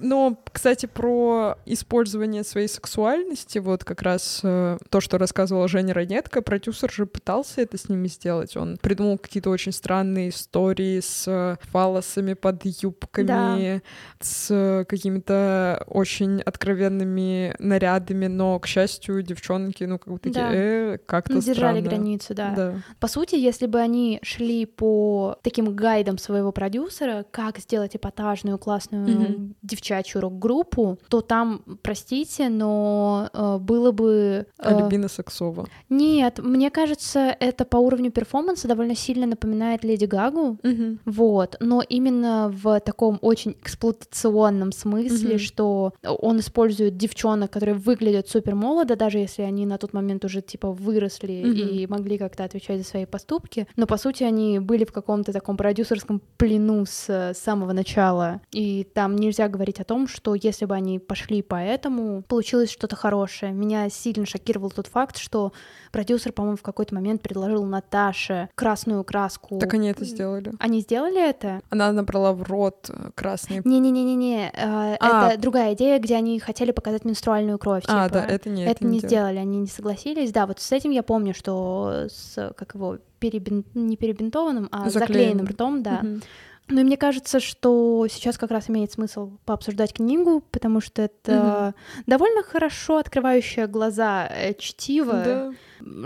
Но, 0.01 0.41
кстати, 0.51 0.85
про 0.85 1.57
использование 1.65 2.43
своей 2.43 2.67
сексуальности, 2.67 3.59
вот 3.59 3.83
как 3.83 4.01
раз 4.01 4.41
э, 4.43 4.77
то, 4.89 5.01
что 5.01 5.17
рассказывала 5.17 5.67
Женя 5.67 5.93
Ранетка, 5.93 6.41
продюсер 6.41 6.91
же 6.91 7.05
пытался 7.05 7.61
это 7.61 7.77
с 7.77 7.89
ними 7.89 8.07
сделать. 8.07 8.55
Он 8.57 8.77
придумал 8.77 9.17
какие-то 9.17 9.49
очень 9.49 9.71
странные 9.71 10.29
истории 10.29 10.99
с 10.99 11.25
э, 11.27 11.57
фалосами 11.71 12.33
под 12.33 12.65
юбками, 12.65 13.81
с 14.19 14.85
какими-то 14.87 15.83
очень 15.87 16.41
откровенными 16.41 17.55
нарядами, 17.59 18.27
но, 18.27 18.59
к 18.59 18.67
счастью, 18.67 19.21
девчонки, 19.21 19.83
ну, 19.83 19.99
как 19.99 20.13
бы 20.13 20.19
такие, 20.19 20.33
Да. 20.33 20.49
«Э, 20.53 20.97
как-то 21.05 21.33
Ну, 21.33 21.41
держали 21.41 21.79
странно». 21.81 21.81
границу, 21.81 22.33
да. 22.33 22.53
Да. 22.55 22.73
По 22.99 23.07
сути, 23.07 23.35
если 23.35 23.65
бы 23.65 23.79
они 23.79 24.19
шли 24.23 24.65
по 24.65 25.37
таким 25.41 25.75
гайдам 25.75 26.17
своего 26.17 26.51
продюсера, 26.51 27.25
как 27.31 27.57
сделать 27.59 27.95
эпатажную 27.95 28.57
классную 28.57 29.07
Мгм. 29.07 29.55
Девчачью 29.89 30.21
рок-группу, 30.21 30.99
то 31.09 31.21
там, 31.21 31.61
простите, 31.81 32.49
но 32.49 33.29
э, 33.33 33.57
было 33.59 33.91
бы... 33.91 34.45
э, 34.59 34.75
Альбина 34.75 35.07
Саксова. 35.07 35.67
Нет, 35.89 36.39
мне 36.39 36.69
кажется, 36.69 37.35
это 37.39 37.65
по 37.65 37.77
уровню 37.77 38.11
перформанса 38.11 38.67
довольно 38.67 38.95
сильно 38.95 39.25
напоминает 39.25 39.83
Леди 39.83 40.05
Гагу. 40.05 40.57
Вот, 41.05 41.55
но 41.59 41.81
именно 41.81 42.51
в 42.53 42.79
таком 42.81 43.17
очень 43.21 43.51
эксплуатационном 43.61 44.71
смысле, 44.71 45.29
Мгм. 45.35 45.39
что 45.39 45.93
он 46.03 46.39
использует 46.39 46.97
девчонок, 46.97 47.51
которые 47.51 47.75
выглядят 47.75 48.29
супер 48.29 48.55
молодо, 48.55 48.95
даже 48.95 49.17
если 49.17 49.41
они 49.41 49.65
на 49.65 49.77
тот 49.77 49.93
момент 49.93 50.23
уже 50.25 50.41
типа 50.41 50.71
выросли 50.71 51.43
Мгм. 51.43 51.67
и 51.69 51.87
могли 51.87 52.17
как-то 52.17 52.43
отвечать 52.43 52.77
за 52.79 52.83
свои 52.85 53.05
поступки. 53.05 53.67
Но 53.75 53.87
по 53.87 53.97
сути 53.97 54.23
они 54.23 54.59
были 54.59 54.85
в 54.85 54.91
каком-то 54.91 55.33
таком 55.33 55.57
продюсерском 55.57 56.21
плену 56.37 56.85
с 56.85 57.05
э, 57.09 57.33
самого 57.33 57.73
начала. 57.73 58.41
И 58.51 58.83
там 58.93 59.15
нельзя 59.15 59.47
говорить 59.47 59.78
о 59.79 59.83
том, 59.83 60.07
что 60.07 60.35
если 60.35 60.65
бы 60.65 60.75
они 60.75 60.99
пошли 60.99 61.41
по 61.41 61.55
этому, 61.55 62.23
получилось 62.27 62.71
что-то 62.71 62.95
хорошее. 62.95 63.51
Меня 63.51 63.89
сильно 63.89 64.25
шокировал 64.25 64.71
тот 64.71 64.87
факт, 64.87 65.17
что 65.17 65.53
продюсер, 65.91 66.31
по-моему, 66.31 66.57
в 66.57 66.61
какой-то 66.61 66.95
момент 66.95 67.21
предложил 67.21 67.63
Наташе 67.65 68.49
красную 68.55 69.03
краску. 69.03 69.59
Так 69.59 69.73
они 69.73 69.89
это 69.89 70.05
сделали. 70.05 70.53
Они 70.59 70.81
сделали 70.81 71.29
это? 71.29 71.61
Она 71.69 71.91
набрала 71.91 72.33
в 72.33 72.43
рот 72.43 72.89
э, 72.89 73.11
красный... 73.15 73.61
Не-не-не-не-не, 73.63 74.51
э, 74.53 74.97
А. 74.99 75.29
это 75.31 75.41
другая 75.41 75.73
идея, 75.73 75.99
где 75.99 76.15
они 76.15 76.39
хотели 76.39 76.71
показать 76.71 77.05
менструальную 77.05 77.57
кровь. 77.57 77.83
А, 77.87 78.07
типа. 78.07 78.19
да, 78.19 78.25
это 78.25 78.49
не 78.49 78.65
это 78.65 78.85
не 78.85 78.99
делали. 78.99 79.07
сделали, 79.07 79.37
они 79.37 79.59
не 79.59 79.67
согласились. 79.67 80.31
Да, 80.31 80.45
вот 80.47 80.59
с 80.59 80.71
этим 80.71 80.91
я 80.91 81.03
помню, 81.03 81.33
что 81.33 82.07
с, 82.09 82.53
как 82.55 82.75
его, 82.75 82.97
перебин... 83.19 83.65
не 83.73 83.97
перебинтованным, 83.97 84.69
а 84.71 84.89
Заклеенным. 84.89 84.99
заклеенным 84.99 85.45
ртом, 85.47 85.83
да. 85.83 85.99
Мгм. 86.01 86.21
Ну 86.69 86.81
и 86.81 86.83
мне 86.83 86.97
кажется, 86.97 87.39
что 87.39 88.05
сейчас 88.09 88.37
как 88.37 88.51
раз 88.51 88.69
имеет 88.69 88.91
смысл 88.91 89.31
пообсуждать 89.45 89.93
книгу, 89.93 90.43
потому 90.51 90.81
что 90.81 91.01
это 91.01 91.73
довольно 92.05 92.43
хорошо 92.43 92.97
открывающая 92.97 93.67
глаза 93.67 94.27
э, 94.27 94.53
чтиво. 94.53 95.13
Да. 95.13 95.51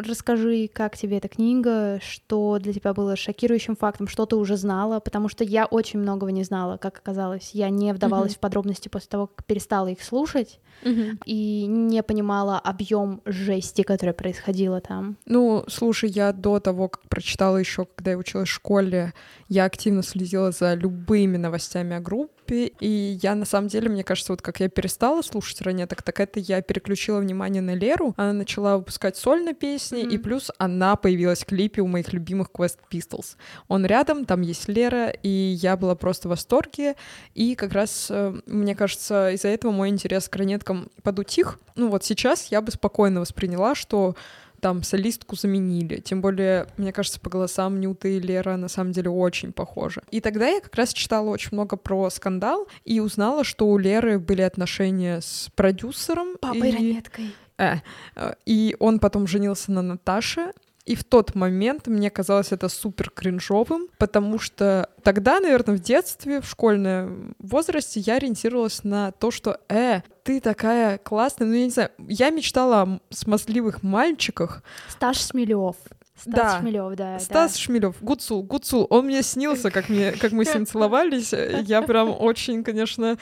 Расскажи, 0.08 0.70
как 0.72 0.96
тебе 0.98 1.18
эта 1.18 1.28
книга, 1.28 2.00
что 2.02 2.60
для 2.60 2.72
тебя 2.74 2.94
было 2.94 3.16
шокирующим 3.16 3.76
фактом, 3.76 4.08
что 4.08 4.26
ты 4.26 4.36
уже 4.36 4.56
знала, 4.56 5.00
потому 5.00 5.28
что 5.28 5.44
я 5.44 5.66
очень 5.66 6.00
многого 6.00 6.32
не 6.32 6.44
знала, 6.44 6.78
как 6.78 6.98
оказалось. 6.98 7.52
Я 7.54 7.70
не 7.70 7.92
вдавалась 7.94 8.32
Мгм. 8.32 8.38
в 8.38 8.40
подробности 8.40 8.88
после 8.88 9.10
того, 9.10 9.28
как 9.28 9.46
перестала 9.46 9.88
их 9.88 10.02
слушать, 10.02 10.60
Мгм. 10.84 11.20
и 11.26 11.66
не 11.66 12.04
понимала 12.04 12.60
объем 12.60 13.22
жести, 13.26 13.84
которая 13.84 14.14
происходила 14.14 14.82
там. 14.82 15.18
Ну, 15.26 15.64
слушай, 15.68 16.10
я 16.10 16.34
до 16.34 16.60
того, 16.60 16.90
как 16.90 17.04
прочитала 17.08 17.58
еще, 17.58 17.86
когда 17.96 18.12
я 18.12 18.18
училась 18.18 18.50
в 18.50 18.54
школе, 18.54 19.14
я 19.48 19.66
активно 19.66 20.04
следила 20.04 20.52
за 20.52 20.74
любыми 20.74 21.38
новостями 21.38 21.96
о 21.96 22.02
группе, 22.44 22.72
и 22.80 23.18
я 23.22 23.36
на 23.36 23.46
самом 23.46 23.68
деле, 23.68 23.90
мне 23.90 24.04
кажется, 24.04 24.34
вот 24.34 24.42
как 24.42 24.60
я 24.60 24.70
перестала 24.70 25.22
слушать 25.22 25.62
ранеток, 25.62 26.02
так 26.04 26.20
это 26.20 26.40
я 26.40 26.62
переключила 26.62 27.20
внимание 27.20 27.62
на 27.62 27.76
Леру, 27.76 28.14
она 28.18 28.34
начала 28.34 28.78
выпускать 28.78 29.18
сольные 29.18 29.54
песни, 29.54 30.02
и 30.02 30.18
Мгм. 30.18 30.24
плюс 30.24 30.52
она 30.58 30.96
появилась 30.96 31.44
в 31.44 31.46
клипе 31.46 31.82
у 31.82 31.88
моих 31.88 32.12
любимых 32.14 32.50
Quest 32.54 32.78
Pistols. 32.92 33.36
Он 33.68 33.86
рядом, 33.86 34.26
там 34.26 34.42
есть 34.42 34.68
Лера, 34.68 35.10
и 35.10 35.30
я 35.30 35.78
была 35.78 35.96
просто 35.96 36.28
в 36.28 36.32
восторге, 36.32 36.96
и 37.36 37.56
как 37.56 37.74
раз, 37.74 38.08
э, 38.10 38.34
мне 38.46 38.76
кажется, 38.76 39.32
из-за 39.32 39.48
этого 39.50 39.72
мой 39.72 39.90
интерес 39.90 40.28
к 40.30 40.36
ранеткам 40.36 40.90
подутих. 41.02 41.60
Ну 41.76 41.90
вот 41.90 42.04
сейчас 42.04 42.48
я 42.52 42.62
бы 42.62 42.72
спокойно 42.72 43.22
восприняла, 43.22 43.76
что 43.76 44.16
там 44.64 44.82
солистку 44.82 45.36
заменили. 45.36 45.98
Тем 45.98 46.22
более, 46.22 46.68
мне 46.78 46.94
кажется, 46.94 47.20
по 47.20 47.30
голосам 47.30 47.82
Нюта 47.82 48.08
и 48.08 48.18
Лера 48.18 48.56
на 48.56 48.70
самом 48.70 48.94
деле 48.94 49.10
очень 49.10 49.52
похожи. 49.52 50.02
И 50.10 50.22
тогда 50.22 50.48
я 50.48 50.62
как 50.62 50.74
раз 50.76 50.94
читала 50.94 51.30
очень 51.30 51.50
много 51.52 51.76
про 51.76 52.10
скандал 52.10 52.66
и 52.86 53.02
узнала, 53.02 53.44
что 53.44 53.68
у 53.68 53.78
Леры 53.78 54.20
были 54.20 54.42
отношения 54.42 55.20
с 55.20 55.50
продюсером. 55.56 56.38
Папой 56.40 56.70
и... 56.70 56.72
ранеткой. 56.72 57.36
Э, 57.58 57.76
э, 58.16 58.36
и 58.46 58.78
он 58.80 59.00
потом 59.00 59.28
женился 59.28 59.70
на 59.74 59.82
Наташе. 59.82 60.54
И 60.86 60.96
в 60.96 61.06
тот 61.06 61.34
момент 61.34 61.88
мне 61.88 62.10
казалось 62.10 62.52
это 62.52 62.68
супер 62.68 63.10
кринжовым, 63.10 63.88
потому 63.98 64.38
что 64.38 64.90
тогда, 65.02 65.40
наверное, 65.40 65.78
в 65.78 65.80
детстве, 65.80 66.42
в 66.42 66.46
школьном 66.46 67.36
возрасте 67.40 68.02
я 68.02 68.16
ориентировалась 68.16 68.84
на 68.84 69.12
то, 69.12 69.32
что, 69.32 69.60
э, 69.70 70.02
ты 70.24 70.42
такая 70.42 70.98
классная, 70.98 71.48
ну, 71.48 71.54
я 71.54 71.64
не 71.66 71.70
знаю, 71.70 71.92
я 72.08 72.30
мечтала 72.32 72.82
о 72.82 73.00
смазливых 73.12 73.82
мальчиках, 73.82 74.62
Стас 74.90 75.30
Шмелев. 75.30 75.78
Стас 76.20 76.34
Да. 76.36 76.60
Шмелев, 76.60 76.96
да. 76.96 77.20
Стас 77.20 77.58
Шмелев, 77.58 77.96
Гуцул, 78.02 78.44
Гуцул, 78.44 78.86
он 78.90 79.06
мне 79.06 79.24
снился, 79.24 79.72
как, 79.72 79.90
мне, 79.90 80.12
как 80.12 80.32
мы 80.32 80.46
с 80.46 80.54
ним 80.54 80.66
целовались. 80.66 81.34
Я 81.34 81.82
прям 81.82 82.10
очень, 82.10 82.64
конечно, 82.64 83.18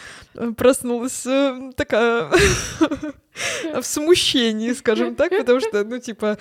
проснулась 0.57 1.25
э, 1.25 1.71
такая 1.75 2.29
в 3.73 3.83
смущении, 3.83 4.73
скажем 4.73 5.15
так, 5.15 5.29
потому 5.29 5.59
что, 5.59 5.83
ну, 5.83 5.99
типа, 5.99 6.37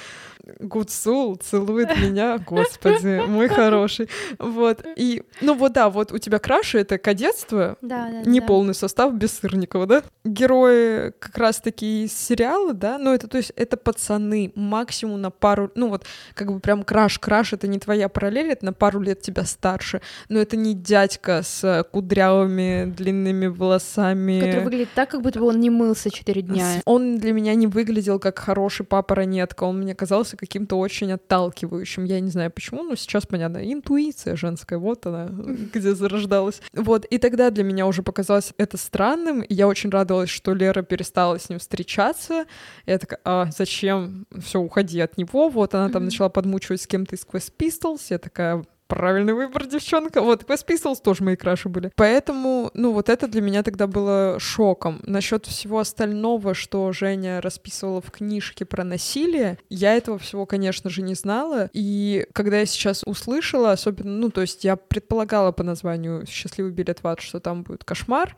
Гуцул 0.58 1.36
целует 1.36 1.96
меня, 1.98 2.38
господи, 2.38 3.22
мой 3.26 3.48
хороший. 3.48 4.08
Вот, 4.38 4.84
и, 4.96 5.22
ну 5.40 5.54
вот 5.54 5.72
да, 5.72 5.90
вот 5.90 6.12
у 6.12 6.18
тебя 6.18 6.38
краши— 6.38 6.78
это 6.80 6.98
кадетство, 6.98 7.76
Да, 7.82 8.08
да, 8.10 8.22
не 8.22 8.40
да. 8.40 8.46
полный 8.46 8.74
состав 8.74 9.14
без 9.14 9.38
Сырникова, 9.38 9.86
да? 9.86 10.02
Герои 10.24 11.12
как 11.18 11.36
раз-таки 11.36 12.04
из 12.04 12.12
сериала, 12.16 12.72
да, 12.72 12.98
но 12.98 13.14
это, 13.14 13.28
то 13.28 13.36
есть, 13.36 13.52
это 13.56 13.76
пацаны 13.76 14.52
максимум 14.54 15.20
на 15.20 15.30
пару, 15.30 15.70
ну 15.74 15.88
вот, 15.88 16.04
как 16.34 16.52
бы 16.52 16.60
прям 16.60 16.82
краш-краш, 16.82 17.52
это 17.52 17.68
не 17.68 17.78
твоя 17.78 18.08
параллель, 18.08 18.50
это 18.50 18.64
на 18.64 18.72
пару 18.72 19.00
лет 19.00 19.20
тебя 19.20 19.44
старше, 19.44 20.00
но 20.28 20.38
это 20.38 20.56
не 20.56 20.74
дядька 20.74 21.42
с 21.42 21.62
э, 21.64 21.84
кудрявыми 21.84 22.86
длинными 22.86 23.46
волосами. 23.46 24.40
Который 24.40 24.64
выглядит 24.64 24.88
так, 24.94 25.10
как 25.10 25.22
будто 25.22 25.38
бы 25.38 25.46
он 25.46 25.60
не 25.60 25.70
мылся 25.70 26.10
4 26.10 26.42
дня. 26.42 26.79
Он 26.84 27.18
для 27.18 27.32
меня 27.32 27.54
не 27.54 27.66
выглядел 27.66 28.18
как 28.18 28.38
хороший 28.38 28.86
папа 28.86 29.14
ранетка, 29.14 29.64
он 29.64 29.80
мне 29.80 29.94
казался 29.94 30.36
каким-то 30.36 30.76
очень 30.76 31.12
отталкивающим. 31.12 32.04
Я 32.04 32.20
не 32.20 32.30
знаю 32.30 32.50
почему, 32.50 32.82
но 32.82 32.94
сейчас 32.94 33.26
понятно. 33.26 33.58
Интуиция 33.72 34.36
женская, 34.36 34.78
вот 34.78 35.06
она, 35.06 35.26
где 35.74 35.94
зарождалась. 35.94 36.60
Вот, 36.72 37.04
и 37.04 37.18
тогда 37.18 37.50
для 37.50 37.64
меня 37.64 37.86
уже 37.86 38.02
показалось 38.02 38.52
это 38.58 38.76
странным, 38.76 39.42
и 39.42 39.54
я 39.54 39.66
очень 39.68 39.90
радовалась, 39.90 40.30
что 40.30 40.54
Лера 40.54 40.82
перестала 40.82 41.38
с 41.38 41.48
ним 41.48 41.58
встречаться. 41.58 42.46
Я 42.86 42.98
такая, 42.98 43.20
а 43.24 43.50
зачем? 43.56 44.26
Все, 44.38 44.60
уходи 44.60 45.00
от 45.00 45.16
него. 45.16 45.48
Вот 45.48 45.74
она 45.74 45.88
там 45.88 46.04
начала 46.04 46.28
подмучивать 46.28 46.82
с 46.82 46.86
кем-то 46.86 47.16
из 47.16 47.26
Quest 47.26 47.52
Pistols. 47.58 48.00
Я 48.10 48.18
такая, 48.18 48.64
правильный 48.90 49.32
выбор, 49.34 49.66
девчонка. 49.66 50.20
Вот, 50.20 50.42
Space 50.42 50.66
Pistols 50.66 50.96
тоже 51.02 51.22
мои 51.22 51.36
краши 51.36 51.68
были. 51.68 51.92
Поэтому, 51.94 52.70
ну, 52.74 52.92
вот 52.92 53.08
это 53.08 53.28
для 53.28 53.40
меня 53.40 53.62
тогда 53.62 53.86
было 53.86 54.38
шоком. 54.40 55.00
Насчет 55.06 55.46
всего 55.46 55.78
остального, 55.78 56.54
что 56.54 56.92
Женя 56.92 57.40
расписывала 57.40 58.00
в 58.00 58.10
книжке 58.10 58.64
про 58.64 58.82
насилие, 58.82 59.58
я 59.68 59.94
этого 59.94 60.18
всего, 60.18 60.44
конечно 60.44 60.90
же, 60.90 61.02
не 61.02 61.14
знала. 61.14 61.70
И 61.72 62.26
когда 62.32 62.58
я 62.58 62.66
сейчас 62.66 63.02
услышала, 63.06 63.70
особенно, 63.70 64.10
ну, 64.10 64.30
то 64.30 64.40
есть 64.40 64.64
я 64.64 64.74
предполагала 64.74 65.52
по 65.52 65.62
названию 65.62 66.26
«Счастливый 66.26 66.72
билет 66.72 67.02
в 67.02 67.06
ад», 67.06 67.20
что 67.20 67.38
там 67.38 67.62
будет 67.62 67.84
кошмар, 67.84 68.36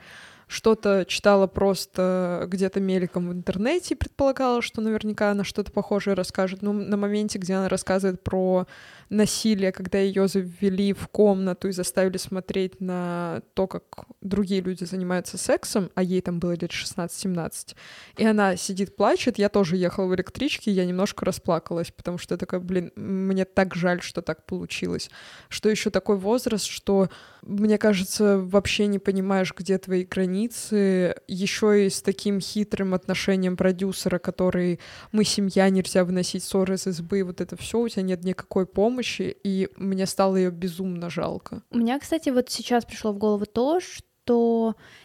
что-то 0.52 1.06
читала 1.06 1.46
просто 1.46 2.44
где-то 2.46 2.78
мельком 2.78 3.30
в 3.30 3.32
интернете 3.32 3.94
и 3.94 3.96
предполагала, 3.96 4.60
что 4.60 4.82
наверняка 4.82 5.30
она 5.30 5.44
что-то 5.44 5.72
похожее 5.72 6.12
расскажет. 6.12 6.60
Но 6.60 6.74
на 6.74 6.98
моменте, 6.98 7.38
где 7.38 7.54
она 7.54 7.70
рассказывает 7.70 8.22
про 8.22 8.66
насилие, 9.12 9.72
когда 9.72 9.98
ее 9.98 10.26
завели 10.26 10.92
в 10.92 11.06
комнату 11.08 11.68
и 11.68 11.72
заставили 11.72 12.16
смотреть 12.16 12.80
на 12.80 13.42
то, 13.54 13.66
как 13.66 14.06
другие 14.22 14.62
люди 14.62 14.84
занимаются 14.84 15.36
сексом, 15.36 15.90
а 15.94 16.02
ей 16.02 16.22
там 16.22 16.38
было 16.38 16.52
лет 16.52 16.70
16-17, 16.70 17.76
и 18.16 18.24
она 18.24 18.56
сидит, 18.56 18.96
плачет, 18.96 19.38
я 19.38 19.48
тоже 19.48 19.76
ехала 19.76 20.06
в 20.06 20.14
электричке, 20.14 20.70
и 20.70 20.74
я 20.74 20.86
немножко 20.86 21.24
расплакалась, 21.24 21.90
потому 21.90 22.18
что 22.18 22.34
я 22.34 22.38
такая, 22.38 22.60
блин, 22.60 22.90
мне 22.96 23.44
так 23.44 23.74
жаль, 23.74 24.00
что 24.00 24.22
так 24.22 24.46
получилось. 24.46 25.10
Что 25.48 25.68
еще 25.68 25.90
такой 25.90 26.16
возраст, 26.16 26.64
что, 26.64 27.10
мне 27.42 27.76
кажется, 27.76 28.38
вообще 28.38 28.86
не 28.86 28.98
понимаешь, 28.98 29.52
где 29.56 29.76
твои 29.78 30.04
границы, 30.04 31.16
еще 31.28 31.86
и 31.86 31.90
с 31.90 32.00
таким 32.00 32.40
хитрым 32.40 32.94
отношением 32.94 33.56
продюсера, 33.56 34.18
который 34.18 34.80
мы 35.12 35.24
семья, 35.24 35.68
нельзя 35.68 36.04
выносить 36.04 36.44
ссоры 36.44 36.76
из 36.76 36.86
избы, 36.86 37.24
вот 37.24 37.40
это 37.42 37.56
все, 37.56 37.78
у 37.78 37.88
тебя 37.88 38.02
нет 38.02 38.24
никакой 38.24 38.64
помощи, 38.64 39.01
помощи, 39.02 39.36
и 39.44 39.68
мне 39.76 40.06
стало 40.06 40.36
ее 40.36 40.50
безумно 40.50 41.10
жалко. 41.10 41.62
У 41.70 41.78
меня, 41.78 41.98
кстати, 41.98 42.30
вот 42.30 42.50
сейчас 42.50 42.84
пришло 42.84 43.12
в 43.12 43.18
голову 43.18 43.46
то, 43.46 43.80
что 43.80 44.06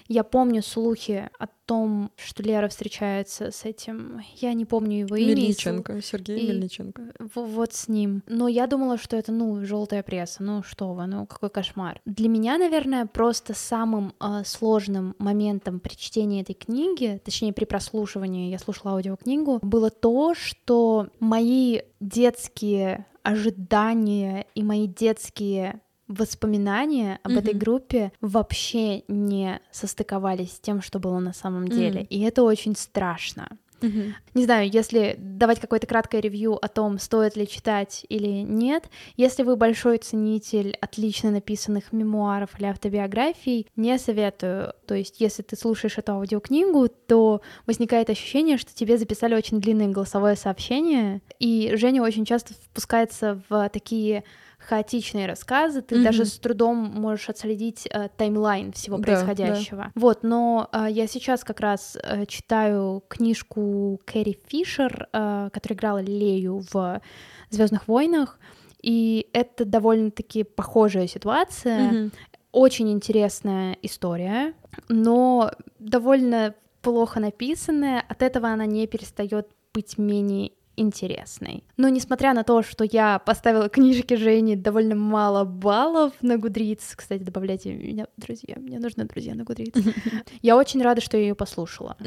я 0.07 0.23
помню 0.23 0.61
слухи 0.61 1.29
о 1.39 1.47
том, 1.65 2.11
что 2.15 2.43
Лера 2.43 2.69
встречается 2.69 3.51
с 3.51 3.65
этим, 3.65 4.21
я 4.35 4.53
не 4.53 4.65
помню 4.65 4.99
его 4.99 5.15
имя. 5.15 5.35
Мельниченко, 5.35 6.01
Сергей 6.01 6.39
и... 6.39 6.47
Мельниченко. 6.47 7.13
Вот 7.35 7.73
с 7.73 7.87
ним. 7.87 8.23
Но 8.27 8.47
я 8.47 8.67
думала, 8.67 8.97
что 8.97 9.17
это, 9.17 9.31
ну, 9.31 9.65
желтая 9.65 10.01
пресса, 10.01 10.43
ну 10.43 10.63
что 10.63 10.93
вы, 10.93 11.07
ну 11.07 11.25
какой 11.25 11.49
кошмар. 11.49 11.99
Для 12.05 12.29
меня, 12.29 12.57
наверное, 12.57 13.05
просто 13.05 13.53
самым 13.53 14.13
э, 14.19 14.43
сложным 14.45 15.15
моментом 15.19 15.79
при 15.79 15.95
чтении 15.95 16.41
этой 16.41 16.53
книги, 16.53 17.21
точнее 17.23 17.51
при 17.51 17.65
прослушивании, 17.65 18.49
я 18.49 18.59
слушала 18.59 18.93
аудиокнигу, 18.93 19.59
было 19.61 19.89
то, 19.89 20.35
что 20.35 21.09
мои 21.19 21.81
детские 21.99 23.05
ожидания 23.23 24.45
и 24.55 24.63
мои 24.63 24.87
детские 24.87 25.81
воспоминания 26.07 27.19
об 27.23 27.31
mm-hmm. 27.31 27.39
этой 27.39 27.53
группе 27.53 28.11
вообще 28.21 29.03
не 29.07 29.59
состыковались 29.71 30.53
с 30.53 30.59
тем, 30.59 30.81
что 30.81 30.99
было 30.99 31.19
на 31.19 31.33
самом 31.33 31.67
деле. 31.67 32.01
Mm-hmm. 32.01 32.07
И 32.07 32.21
это 32.21 32.43
очень 32.43 32.75
страшно. 32.75 33.49
Mm-hmm. 33.81 34.13
Не 34.33 34.43
знаю, 34.43 34.69
если 34.69 35.15
давать 35.19 35.59
какое-то 35.59 35.87
краткое 35.87 36.21
ревью 36.21 36.53
о 36.53 36.67
том, 36.67 36.97
стоит 36.97 37.35
ли 37.35 37.47
читать 37.47 38.05
или 38.09 38.41
нет. 38.41 38.89
Если 39.15 39.43
вы 39.43 39.55
большой 39.55 39.99
ценитель 39.99 40.75
отлично 40.81 41.31
написанных 41.31 41.91
мемуаров 41.93 42.51
или 42.57 42.67
автобиографий, 42.67 43.67
не 43.75 43.97
советую. 43.99 44.73
То 44.87 44.95
есть, 44.95 45.19
если 45.19 45.43
ты 45.43 45.55
слушаешь 45.55 45.97
эту 45.97 46.13
аудиокнигу, 46.13 46.87
то 46.87 47.41
возникает 47.65 48.09
ощущение, 48.09 48.57
что 48.57 48.73
тебе 48.73 48.97
записали 48.97 49.35
очень 49.35 49.61
длинное 49.61 49.87
голосовое 49.87 50.35
сообщение, 50.35 51.21
и 51.39 51.73
Женя 51.75 52.01
очень 52.01 52.25
часто 52.25 52.53
впускается 52.53 53.41
в 53.49 53.69
такие 53.69 54.23
хаотичные 54.67 55.27
рассказы, 55.27 55.81
ты 55.81 55.95
mm-hmm. 55.95 56.03
даже 56.03 56.25
с 56.25 56.37
трудом 56.39 56.77
можешь 56.77 57.29
отследить 57.29 57.87
э, 57.89 58.09
таймлайн 58.17 58.73
всего 58.73 58.97
происходящего. 58.97 59.83
Да. 59.83 59.91
Вот, 59.95 60.23
но 60.23 60.69
э, 60.71 60.87
я 60.89 61.07
сейчас 61.07 61.43
как 61.43 61.61
раз 61.61 61.97
э, 62.01 62.25
читаю 62.25 63.01
книжку 63.07 63.99
Кэрри 64.05 64.37
Фишер, 64.47 65.07
э, 65.13 65.49
которая 65.53 65.77
играла 65.77 66.01
Лею 66.01 66.63
в 66.71 67.01
Звездных 67.49 67.87
войнах, 67.87 68.39
и 68.81 69.29
это 69.31 69.63
довольно-таки 69.63 70.43
похожая 70.43 71.07
ситуация. 71.07 71.91
Mm-hmm. 71.91 72.11
Очень 72.51 72.91
интересная 72.91 73.77
история, 73.81 74.53
но 74.89 75.51
довольно 75.79 76.55
плохо 76.81 77.19
написанная. 77.19 78.03
От 78.07 78.21
этого 78.21 78.49
она 78.49 78.65
не 78.65 78.85
перестает 78.87 79.47
быть 79.73 79.97
менее 79.97 80.51
интересной. 80.77 81.63
Но 81.75 81.89
несмотря 81.89 82.33
на 82.33 82.43
то, 82.43 82.61
что 82.61 82.85
я 82.85 83.19
поставила 83.19 83.67
книжке 83.67 84.15
Жени 84.15 84.55
довольно 84.55 84.95
мало 84.95 85.43
баллов 85.43 86.13
на 86.21 86.35
Goodreads, 86.35 86.93
кстати, 86.95 87.23
добавляйте 87.23 87.73
меня, 87.73 88.07
друзья, 88.15 88.55
мне 88.57 88.79
нужны 88.79 89.05
друзья 89.05 89.35
на 89.35 89.41
Goodreads, 89.41 89.93
я 90.41 90.55
очень 90.55 90.81
рада, 90.81 91.01
что 91.01 91.17
я 91.17 91.23
ее 91.23 91.35
послушала, 91.35 91.97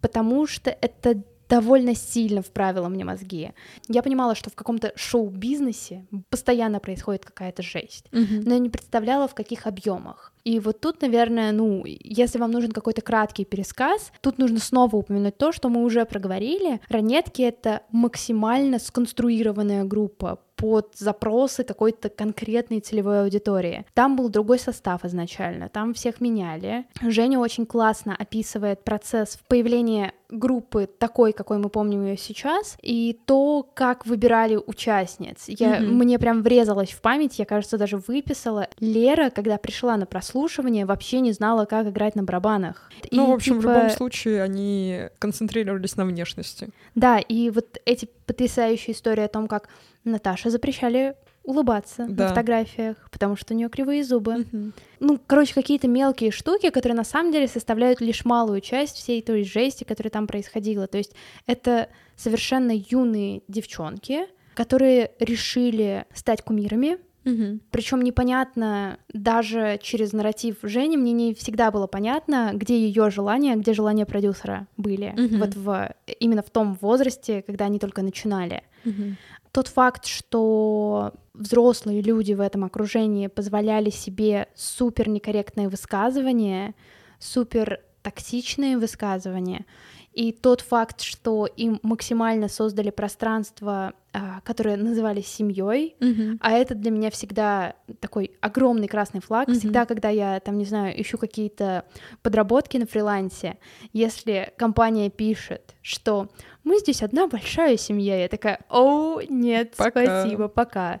потому 0.00 0.46
что 0.46 0.70
это 0.70 1.22
довольно 1.48 1.94
сильно 1.94 2.42
вправила 2.42 2.88
мне 2.88 3.04
мозги. 3.04 3.52
Я 3.88 4.02
понимала, 4.02 4.34
что 4.34 4.50
в 4.50 4.54
каком-то 4.54 4.92
шоу-бизнесе 4.96 6.06
постоянно 6.30 6.80
происходит 6.80 7.24
какая-то 7.24 7.62
жесть, 7.62 8.06
mm-hmm. 8.12 8.42
но 8.44 8.54
я 8.54 8.58
не 8.58 8.70
представляла, 8.70 9.28
в 9.28 9.34
каких 9.34 9.66
объемах. 9.66 10.32
И 10.44 10.60
вот 10.60 10.80
тут, 10.80 11.02
наверное, 11.02 11.52
ну, 11.52 11.82
если 11.84 12.38
вам 12.38 12.50
нужен 12.50 12.72
какой-то 12.72 13.02
краткий 13.02 13.44
пересказ, 13.44 14.12
тут 14.20 14.38
нужно 14.38 14.58
снова 14.58 14.96
упомянуть 14.96 15.36
то, 15.36 15.52
что 15.52 15.68
мы 15.68 15.84
уже 15.84 16.04
проговорили. 16.04 16.80
Ранетки— 16.88 17.42
это 17.42 17.82
максимально 17.90 18.78
сконструированная 18.78 19.84
группа 19.84 20.40
под 20.58 20.94
запросы 20.96 21.62
какой-то 21.62 22.08
конкретной 22.08 22.80
целевой 22.80 23.22
аудитории. 23.22 23.86
Там 23.94 24.16
был 24.16 24.28
другой 24.28 24.58
состав 24.58 25.04
изначально, 25.04 25.68
там 25.68 25.94
всех 25.94 26.20
меняли. 26.20 26.84
Женя 27.00 27.38
очень 27.38 27.64
классно 27.64 28.14
описывает 28.16 28.82
процесс 28.82 29.38
появления 29.46 30.12
группы 30.30 30.88
такой, 30.98 31.32
какой 31.32 31.58
мы 31.58 31.68
помним 31.70 32.04
ее 32.04 32.16
сейчас, 32.16 32.76
и 32.82 33.18
то, 33.24 33.66
как 33.74 34.04
выбирали 34.04 34.56
участниц. 34.56 35.44
Я, 35.46 35.78
mm-hmm. 35.78 35.86
Мне 35.86 36.18
прям 36.18 36.42
врезалось 36.42 36.90
в 36.90 37.00
память, 37.00 37.38
я, 37.38 37.44
кажется, 37.44 37.78
даже 37.78 37.96
выписала. 37.96 38.68
Лера, 38.78 39.30
когда 39.30 39.56
пришла 39.56 39.96
на 39.96 40.06
прослушивание, 40.06 40.84
вообще 40.84 41.20
не 41.20 41.32
знала, 41.32 41.64
как 41.64 41.86
играть 41.86 42.14
на 42.14 42.24
барабанах. 42.24 42.90
Ну, 43.10 43.24
и, 43.24 43.30
в 43.30 43.32
общем, 43.32 43.60
типа... 43.60 43.68
в 43.68 43.74
любом 43.74 43.90
случае 43.90 44.42
они 44.42 45.02
концентрировались 45.18 45.96
на 45.96 46.04
внешности. 46.04 46.68
Да, 46.94 47.18
и 47.18 47.48
вот 47.50 47.78
эти 47.86 48.08
потрясающие 48.28 48.94
истории 48.94 49.24
о 49.24 49.28
том, 49.28 49.48
как 49.48 49.68
Наташа 50.04 50.50
запрещали 50.50 51.16
улыбаться 51.42 52.06
да. 52.06 52.24
на 52.24 52.28
фотографиях, 52.28 53.08
потому 53.10 53.34
что 53.34 53.54
у 53.54 53.56
нее 53.56 53.70
кривые 53.70 54.04
зубы. 54.04 54.40
Угу. 54.52 54.72
Ну, 55.00 55.18
короче, 55.26 55.54
какие-то 55.54 55.88
мелкие 55.88 56.30
штуки, 56.30 56.68
которые 56.68 56.94
на 56.94 57.04
самом 57.04 57.32
деле 57.32 57.48
составляют 57.48 58.02
лишь 58.02 58.26
малую 58.26 58.60
часть 58.60 58.96
всей 58.96 59.22
той 59.22 59.44
жести, 59.44 59.84
которая 59.84 60.10
там 60.10 60.26
происходила. 60.26 60.86
То 60.86 60.98
есть 60.98 61.14
это 61.46 61.88
совершенно 62.16 62.72
юные 62.72 63.40
девчонки, 63.48 64.26
которые 64.54 65.12
решили 65.20 66.04
стать 66.12 66.42
кумирами. 66.42 66.98
Угу. 67.28 67.60
Причем 67.70 68.02
непонятно 68.02 68.98
даже 69.12 69.78
через 69.82 70.12
нарратив 70.12 70.56
Жени 70.62 70.96
мне 70.96 71.12
не 71.12 71.34
всегда 71.34 71.70
было 71.70 71.86
понятно, 71.86 72.50
где 72.54 72.78
ее 72.78 73.10
желания, 73.10 73.56
где 73.56 73.72
желания 73.72 74.06
продюсера 74.06 74.66
были. 74.76 75.14
Угу. 75.16 75.36
Вот 75.38 75.54
в 75.54 75.94
именно 76.20 76.42
в 76.42 76.50
том 76.50 76.74
возрасте, 76.80 77.42
когда 77.42 77.66
они 77.66 77.78
только 77.78 78.02
начинали. 78.02 78.62
Угу. 78.84 79.16
Тот 79.52 79.68
факт, 79.68 80.06
что 80.06 81.12
взрослые 81.34 82.02
люди 82.02 82.32
в 82.32 82.40
этом 82.40 82.64
окружении 82.64 83.26
позволяли 83.28 83.90
себе 83.90 84.48
супер 84.54 85.08
некорректные 85.08 85.68
высказывания, 85.68 86.74
супер 87.18 87.80
токсичные 88.02 88.78
высказывания, 88.78 89.66
и 90.12 90.32
тот 90.32 90.62
факт, 90.62 91.00
что 91.00 91.46
им 91.46 91.78
максимально 91.82 92.48
создали 92.48 92.90
пространство, 92.90 93.92
а, 94.12 94.40
которое 94.40 94.76
называли 94.76 95.20
семьей, 95.20 95.94
mm-hmm. 96.00 96.38
а 96.40 96.52
это 96.52 96.74
для 96.74 96.90
меня 96.90 97.10
всегда 97.10 97.74
такой 98.00 98.32
огромный 98.40 98.88
красный 98.88 99.20
флаг. 99.20 99.48
Mm-hmm. 99.48 99.58
Всегда, 99.58 99.86
когда 99.86 100.08
я 100.08 100.40
там, 100.40 100.58
не 100.58 100.64
знаю, 100.64 101.00
ищу 101.00 101.18
какие-то 101.18 101.84
подработки 102.22 102.76
на 102.78 102.86
фрилансе, 102.86 103.58
если 103.92 104.52
компания 104.56 105.10
пишет, 105.10 105.74
что 105.82 106.28
мы 106.64 106.78
здесь 106.78 107.02
одна 107.02 107.28
большая 107.28 107.76
семья, 107.76 108.20
я 108.20 108.28
такая, 108.28 108.60
о, 108.68 109.20
нет, 109.28 109.74
пока. 109.76 110.22
спасибо, 110.22 110.48
пока 110.48 111.00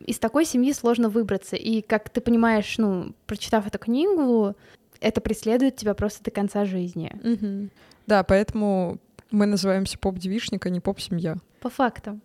из 0.00 0.18
такой 0.18 0.44
семьи 0.44 0.72
сложно 0.72 1.08
выбраться. 1.08 1.56
И 1.56 1.82
как 1.82 2.08
ты 2.08 2.20
понимаешь, 2.20 2.78
ну, 2.78 3.14
прочитав 3.26 3.66
эту 3.66 3.78
книгу, 3.78 4.54
это 5.00 5.20
преследует 5.20 5.76
тебя 5.76 5.94
просто 5.94 6.22
до 6.24 6.30
конца 6.30 6.64
жизни. 6.64 7.12
Угу. 7.22 7.68
Да, 8.08 8.24
поэтому 8.24 8.98
мы 9.30 9.44
называемся 9.44 9.98
поп-девишник, 9.98 10.64
а 10.64 10.70
не 10.70 10.80
поп-семья. 10.80 11.36
По 11.60 11.68
факту. 11.68 12.18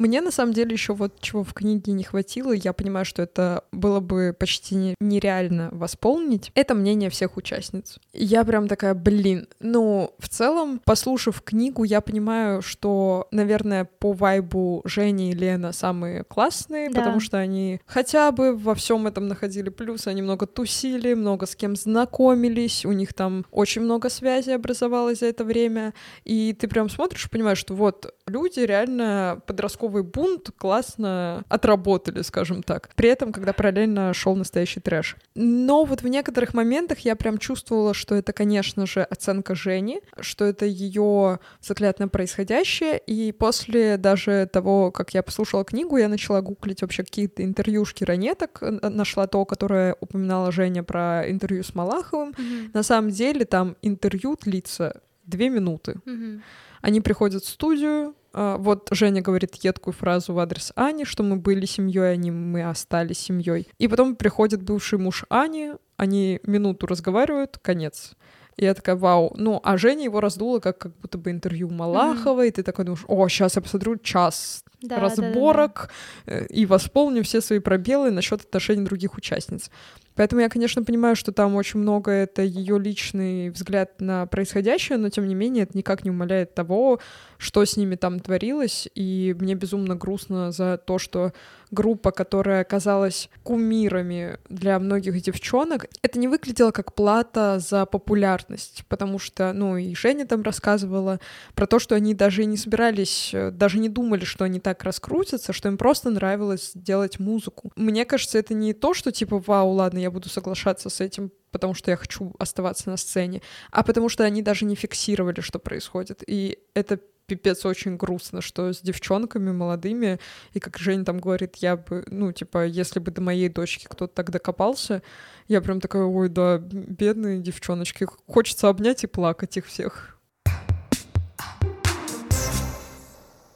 Мне 0.00 0.22
на 0.22 0.30
самом 0.30 0.54
деле 0.54 0.72
еще 0.72 0.94
вот 0.94 1.20
чего 1.20 1.44
в 1.44 1.52
книге 1.52 1.92
не 1.92 2.04
хватило, 2.04 2.52
я 2.52 2.72
понимаю, 2.72 3.04
что 3.04 3.20
это 3.20 3.64
было 3.70 4.00
бы 4.00 4.34
почти 4.36 4.94
нереально 4.98 5.68
восполнить, 5.72 6.50
это 6.54 6.74
мнение 6.74 7.10
всех 7.10 7.36
участниц. 7.36 7.98
Я 8.14 8.42
прям 8.44 8.66
такая, 8.66 8.94
блин, 8.94 9.46
ну, 9.60 10.14
в 10.18 10.30
целом, 10.30 10.80
послушав 10.86 11.42
книгу, 11.42 11.84
я 11.84 12.00
понимаю, 12.00 12.62
что, 12.62 13.28
наверное, 13.30 13.84
по 13.84 14.12
вайбу 14.12 14.80
Женя 14.86 15.32
и 15.32 15.34
Лена 15.34 15.72
самые 15.72 16.24
классные, 16.24 16.88
да. 16.88 17.00
потому 17.00 17.20
что 17.20 17.36
они 17.36 17.82
хотя 17.84 18.32
бы 18.32 18.56
во 18.56 18.74
всем 18.74 19.06
этом 19.06 19.28
находили 19.28 19.68
плюсы, 19.68 20.08
они 20.08 20.22
много 20.22 20.46
тусили, 20.46 21.12
много 21.12 21.44
с 21.44 21.54
кем 21.54 21.76
знакомились, 21.76 22.86
у 22.86 22.92
них 22.92 23.12
там 23.12 23.44
очень 23.50 23.82
много 23.82 24.08
связей 24.08 24.54
образовалось 24.54 25.18
за 25.18 25.26
это 25.26 25.44
время, 25.44 25.92
и 26.24 26.56
ты 26.58 26.68
прям 26.68 26.88
смотришь 26.88 27.26
и 27.26 27.28
понимаешь, 27.28 27.58
что 27.58 27.74
вот 27.74 28.14
люди 28.26 28.60
реально 28.60 29.42
подростковый 29.90 30.02
бунт 30.02 30.50
классно 30.56 31.44
отработали, 31.48 32.22
скажем 32.22 32.62
так. 32.62 32.90
При 32.94 33.08
этом, 33.08 33.32
когда 33.32 33.52
параллельно 33.52 34.14
шел 34.14 34.36
настоящий 34.36 34.80
трэш. 34.80 35.16
Но 35.34 35.84
вот 35.84 36.02
в 36.02 36.08
некоторых 36.08 36.54
моментах 36.54 37.00
я 37.00 37.16
прям 37.16 37.38
чувствовала, 37.38 37.94
что 37.94 38.14
это, 38.14 38.32
конечно 38.32 38.86
же, 38.86 39.02
оценка 39.02 39.54
Жени, 39.54 40.00
что 40.20 40.44
это 40.44 40.66
ее 40.66 41.40
взгляд 41.60 41.98
на 41.98 42.08
происходящее. 42.08 42.98
И 42.98 43.32
после 43.32 43.96
даже 43.96 44.48
того, 44.52 44.90
как 44.90 45.14
я 45.14 45.22
послушала 45.22 45.64
книгу, 45.64 45.96
я 45.96 46.08
начала 46.08 46.40
гуглить 46.40 46.82
вообще 46.82 47.02
какие-то 47.02 47.44
интервьюшки 47.44 48.04
ранеток, 48.04 48.62
нашла 48.62 49.26
то, 49.26 49.44
которое 49.44 49.96
упоминала 50.00 50.52
Женя 50.52 50.82
про 50.82 51.24
интервью 51.28 51.62
с 51.62 51.74
Малаховым. 51.74 52.30
Mm-hmm. 52.30 52.70
На 52.74 52.82
самом 52.82 53.10
деле 53.10 53.44
там 53.44 53.76
интервью 53.82 54.36
длится 54.40 55.00
две 55.24 55.48
минуты. 55.48 55.96
Mm-hmm. 56.06 56.40
Они 56.82 57.00
приходят 57.00 57.44
в 57.44 57.48
студию, 57.48 58.14
вот 58.32 58.88
Женя 58.92 59.22
говорит 59.22 59.56
едкую 59.56 59.94
фразу 59.94 60.32
в 60.32 60.38
адрес 60.38 60.72
Ани, 60.76 61.04
что 61.04 61.22
мы 61.22 61.36
были 61.36 61.66
семьей, 61.66 62.12
а 62.12 62.16
не 62.16 62.30
мы 62.30 62.62
остались 62.68 63.18
семьей. 63.18 63.68
И 63.78 63.88
потом 63.88 64.16
приходит 64.16 64.62
бывший 64.62 64.98
муж 64.98 65.24
Ани, 65.28 65.72
они 65.96 66.40
минуту 66.44 66.86
разговаривают, 66.86 67.58
конец. 67.60 68.14
И 68.56 68.64
я 68.64 68.74
такая, 68.74 68.96
вау. 68.96 69.32
Ну, 69.36 69.60
а 69.62 69.76
Женя 69.78 70.04
его 70.04 70.20
раздула 70.20 70.60
как, 70.60 70.76
как 70.76 70.96
будто 70.98 71.16
бы 71.16 71.30
интервью 71.30 71.70
Малахова, 71.70 72.44
mm-hmm. 72.44 72.48
и 72.48 72.50
ты 72.50 72.62
такой 72.62 72.84
думаешь, 72.84 73.04
о, 73.08 73.26
сейчас 73.28 73.56
я 73.56 73.62
посмотрю 73.62 73.96
час 73.96 74.64
да, 74.82 74.96
разборок 74.96 75.90
да, 76.26 76.32
да, 76.34 76.40
да. 76.40 76.46
и 76.46 76.66
восполню 76.66 77.22
все 77.24 77.40
свои 77.40 77.58
пробелы 77.58 78.10
насчет 78.10 78.42
отношений 78.42 78.84
других 78.84 79.16
участниц. 79.16 79.70
Поэтому 80.14 80.42
я, 80.42 80.50
конечно, 80.50 80.82
понимаю, 80.82 81.16
что 81.16 81.32
там 81.32 81.54
очень 81.54 81.80
много 81.80 82.10
это 82.10 82.42
ее 82.42 82.78
личный 82.78 83.48
взгляд 83.48 84.00
на 84.00 84.26
происходящее, 84.26 84.98
но 84.98 85.08
тем 85.08 85.26
не 85.26 85.34
менее 85.34 85.62
это 85.62 85.78
никак 85.78 86.04
не 86.04 86.10
умаляет 86.10 86.54
того, 86.54 87.00
что 87.40 87.64
с 87.64 87.76
ними 87.76 87.94
там 87.96 88.20
творилось. 88.20 88.86
И 88.94 89.34
мне 89.40 89.54
безумно 89.54 89.96
грустно 89.96 90.52
за 90.52 90.76
то, 90.76 90.98
что 90.98 91.32
группа, 91.70 92.10
которая 92.10 92.60
оказалась 92.60 93.30
кумирами 93.42 94.38
для 94.48 94.78
многих 94.78 95.20
девчонок, 95.22 95.86
это 96.02 96.18
не 96.18 96.28
выглядело 96.28 96.70
как 96.70 96.94
плата 96.94 97.58
за 97.58 97.86
популярность, 97.86 98.84
потому 98.88 99.18
что, 99.18 99.52
ну, 99.54 99.76
и 99.78 99.94
Женя 99.94 100.26
там 100.26 100.42
рассказывала 100.42 101.18
про 101.54 101.66
то, 101.66 101.78
что 101.78 101.94
они 101.94 102.12
даже 102.14 102.44
не 102.44 102.58
собирались, 102.58 103.34
даже 103.52 103.78
не 103.78 103.88
думали, 103.88 104.24
что 104.24 104.44
они 104.44 104.60
так 104.60 104.84
раскрутятся, 104.84 105.52
что 105.52 105.68
им 105.68 105.78
просто 105.78 106.10
нравилось 106.10 106.72
делать 106.74 107.18
музыку. 107.18 107.72
Мне 107.74 108.04
кажется, 108.04 108.38
это 108.38 108.52
не 108.52 108.74
то, 108.74 108.92
что 108.92 109.12
типа, 109.12 109.38
вау, 109.38 109.70
ладно, 109.70 109.98
я 109.98 110.10
буду 110.10 110.28
соглашаться 110.28 110.90
с 110.90 111.00
этим, 111.00 111.30
потому 111.50 111.74
что 111.74 111.90
я 111.90 111.96
хочу 111.96 112.34
оставаться 112.38 112.90
на 112.90 112.96
сцене, 112.96 113.42
а 113.70 113.82
потому 113.82 114.08
что 114.08 114.24
они 114.24 114.42
даже 114.42 114.64
не 114.64 114.74
фиксировали, 114.74 115.40
что 115.40 115.58
происходит. 115.58 116.22
И 116.26 116.58
это 116.74 117.00
пипец 117.30 117.64
очень 117.64 117.96
грустно, 117.96 118.40
что 118.40 118.72
с 118.72 118.80
девчонками 118.80 119.52
молодыми, 119.52 120.18
и 120.52 120.58
как 120.58 120.78
Женя 120.78 121.04
там 121.04 121.20
говорит, 121.20 121.56
я 121.56 121.76
бы, 121.76 122.04
ну, 122.08 122.32
типа, 122.32 122.66
если 122.66 122.98
бы 122.98 123.12
до 123.12 123.20
моей 123.20 123.48
дочки 123.48 123.86
кто-то 123.88 124.12
так 124.12 124.30
докопался, 124.30 125.02
я 125.46 125.60
прям 125.60 125.80
такая, 125.80 126.02
ой, 126.02 126.28
да, 126.28 126.58
бедные 126.58 127.38
девчоночки, 127.38 128.08
хочется 128.26 128.68
обнять 128.68 129.04
и 129.04 129.06
плакать 129.06 129.56
их 129.56 129.66
всех. 129.66 130.18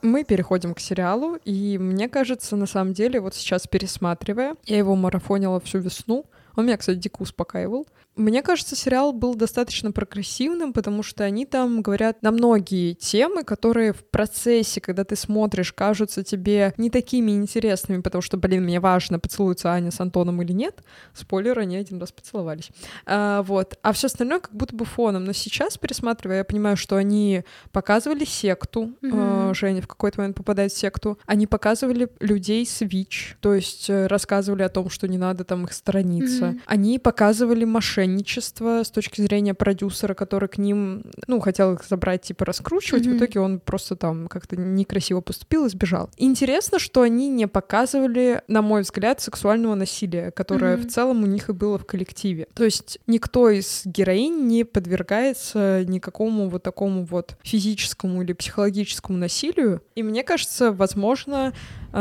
Мы 0.03 0.23
переходим 0.23 0.75
к 0.75 0.81
сериалу, 0.81 1.37
и 1.45 1.77
мне 1.79 2.09
кажется, 2.09 2.55
на 2.55 2.67
самом 2.67 2.93
деле, 2.93 3.21
вот 3.21 3.35
сейчас 3.35 3.67
пересматривая, 3.67 4.55
я 4.67 4.79
его 4.79 4.95
марафонила 4.95 5.59
всю 5.61 5.79
весну, 5.79 6.27
он 6.57 6.67
меня, 6.67 6.77
кстати, 6.77 6.99
дико 6.99 7.23
успокаивал. 7.23 7.87
Мне 8.17 8.43
кажется, 8.43 8.77
сериал 8.77 9.13
был 9.13 9.35
достаточно 9.35 9.91
прогрессивным, 9.91 10.73
потому 10.73 11.03
что 11.03 11.25
они 11.25 11.47
там 11.47 11.83
говорят 11.83 12.23
на 12.23 12.31
многие 12.31 12.95
темы, 12.95 13.43
которые 13.43 13.93
в 13.93 14.05
процессе, 14.05 14.81
когда 14.81 15.03
ты 15.05 15.17
смотришь, 15.17 15.73
кажутся 15.73 16.23
тебе 16.23 16.75
не 16.77 16.91
такими 16.91 17.33
интересными, 17.33 18.03
потому 18.03 18.23
что, 18.23 18.37
блин, 18.37 18.65
мне 18.65 18.79
важно, 18.79 19.19
поцелуются 19.19 19.73
Аня 19.73 19.91
с 19.91 19.99
Антоном 20.01 20.41
или 20.43 20.53
нет. 20.53 20.85
Спойлер, 21.13 21.59
они 21.59 21.77
один 21.77 21.99
раз 21.99 22.13
поцеловались. 22.13 22.71
А, 23.05 23.43
вот. 23.43 23.79
А 23.83 23.93
все 23.93 24.07
остальное 24.07 24.39
как 24.39 24.55
будто 24.55 24.77
бы 24.77 24.85
фоном. 24.85 25.25
Но 25.25 25.33
сейчас, 25.33 25.77
пересматривая, 25.77 26.39
я 26.39 26.45
понимаю, 26.45 26.77
что 26.77 26.97
они 26.97 27.43
показывали 27.73 28.25
секту. 28.25 28.93
Mm-hmm. 29.03 29.55
Женя 29.55 29.83
в 29.83 29.89
какой-то 29.89 30.21
момент 30.21 30.37
попадает 30.37 30.71
в 30.73 30.79
секту. 30.79 31.19
Они 31.27 31.49
показывали 31.49 32.09
людей 32.21 32.65
с 32.65 32.81
ВИЧ, 32.81 33.39
то 33.41 33.55
есть 33.55 33.91
э, 33.91 34.07
рассказывали 34.07 34.63
о 34.63 34.69
том, 34.69 34.89
что 34.89 35.09
не 35.09 35.19
надо 35.19 35.43
там 35.45 35.65
их 35.65 35.73
сторониться. 35.73 36.45
Mm-hmm. 36.45 36.61
Они 36.67 36.99
показывали 37.01 37.65
машины 37.65 38.04
мошенничество 38.05 38.83
с 38.85 38.91
точки 38.91 39.21
зрения 39.21 39.55
продюсера, 39.55 40.15
который 40.15 40.49
к 40.49 40.59
ним, 40.59 41.05
ну, 41.27 41.41
хотел 41.41 41.75
их 41.75 41.85
забрать, 41.85 42.23
типа, 42.23 42.45
раскручивать. 42.45 43.07
Mm-hmm. 43.07 43.15
В 43.15 43.17
итоге 43.17 43.41
он 43.41 43.61
просто 43.61 43.97
там 43.97 44.29
как-то 44.29 44.57
некрасиво 44.57 45.21
поступил 45.21 45.67
и 45.67 45.69
сбежал. 45.69 46.11
Интересно, 46.17 46.79
что 46.79 47.03
они 47.03 47.29
не 47.29 47.47
показывали, 47.47 48.43
на 48.49 48.63
мой 48.63 48.83
взгляд, 48.83 49.21
сексуального 49.21 49.75
насилия, 49.75 50.31
которое 50.31 50.77
mm-hmm. 50.77 50.87
в 50.87 50.91
целом 50.91 51.23
у 51.23 51.27
них 51.27 51.49
и 51.49 51.53
было 51.53 51.79
в 51.79 51.87
коллективе. 51.87 52.47
То 52.55 52.65
есть 52.65 52.99
никто 53.07 53.51
из 53.51 53.83
героинь 53.85 54.47
не 54.47 54.65
подвергается 54.65 55.85
никакому 55.87 56.49
вот 56.49 56.63
такому 56.63 57.05
вот 57.05 57.37
физическому 57.43 58.23
или 58.23 58.33
психологическому 58.33 59.19
насилию. 59.19 59.83
И 59.95 60.03
мне 60.03 60.23
кажется, 60.23 60.73
возможно, 60.73 61.53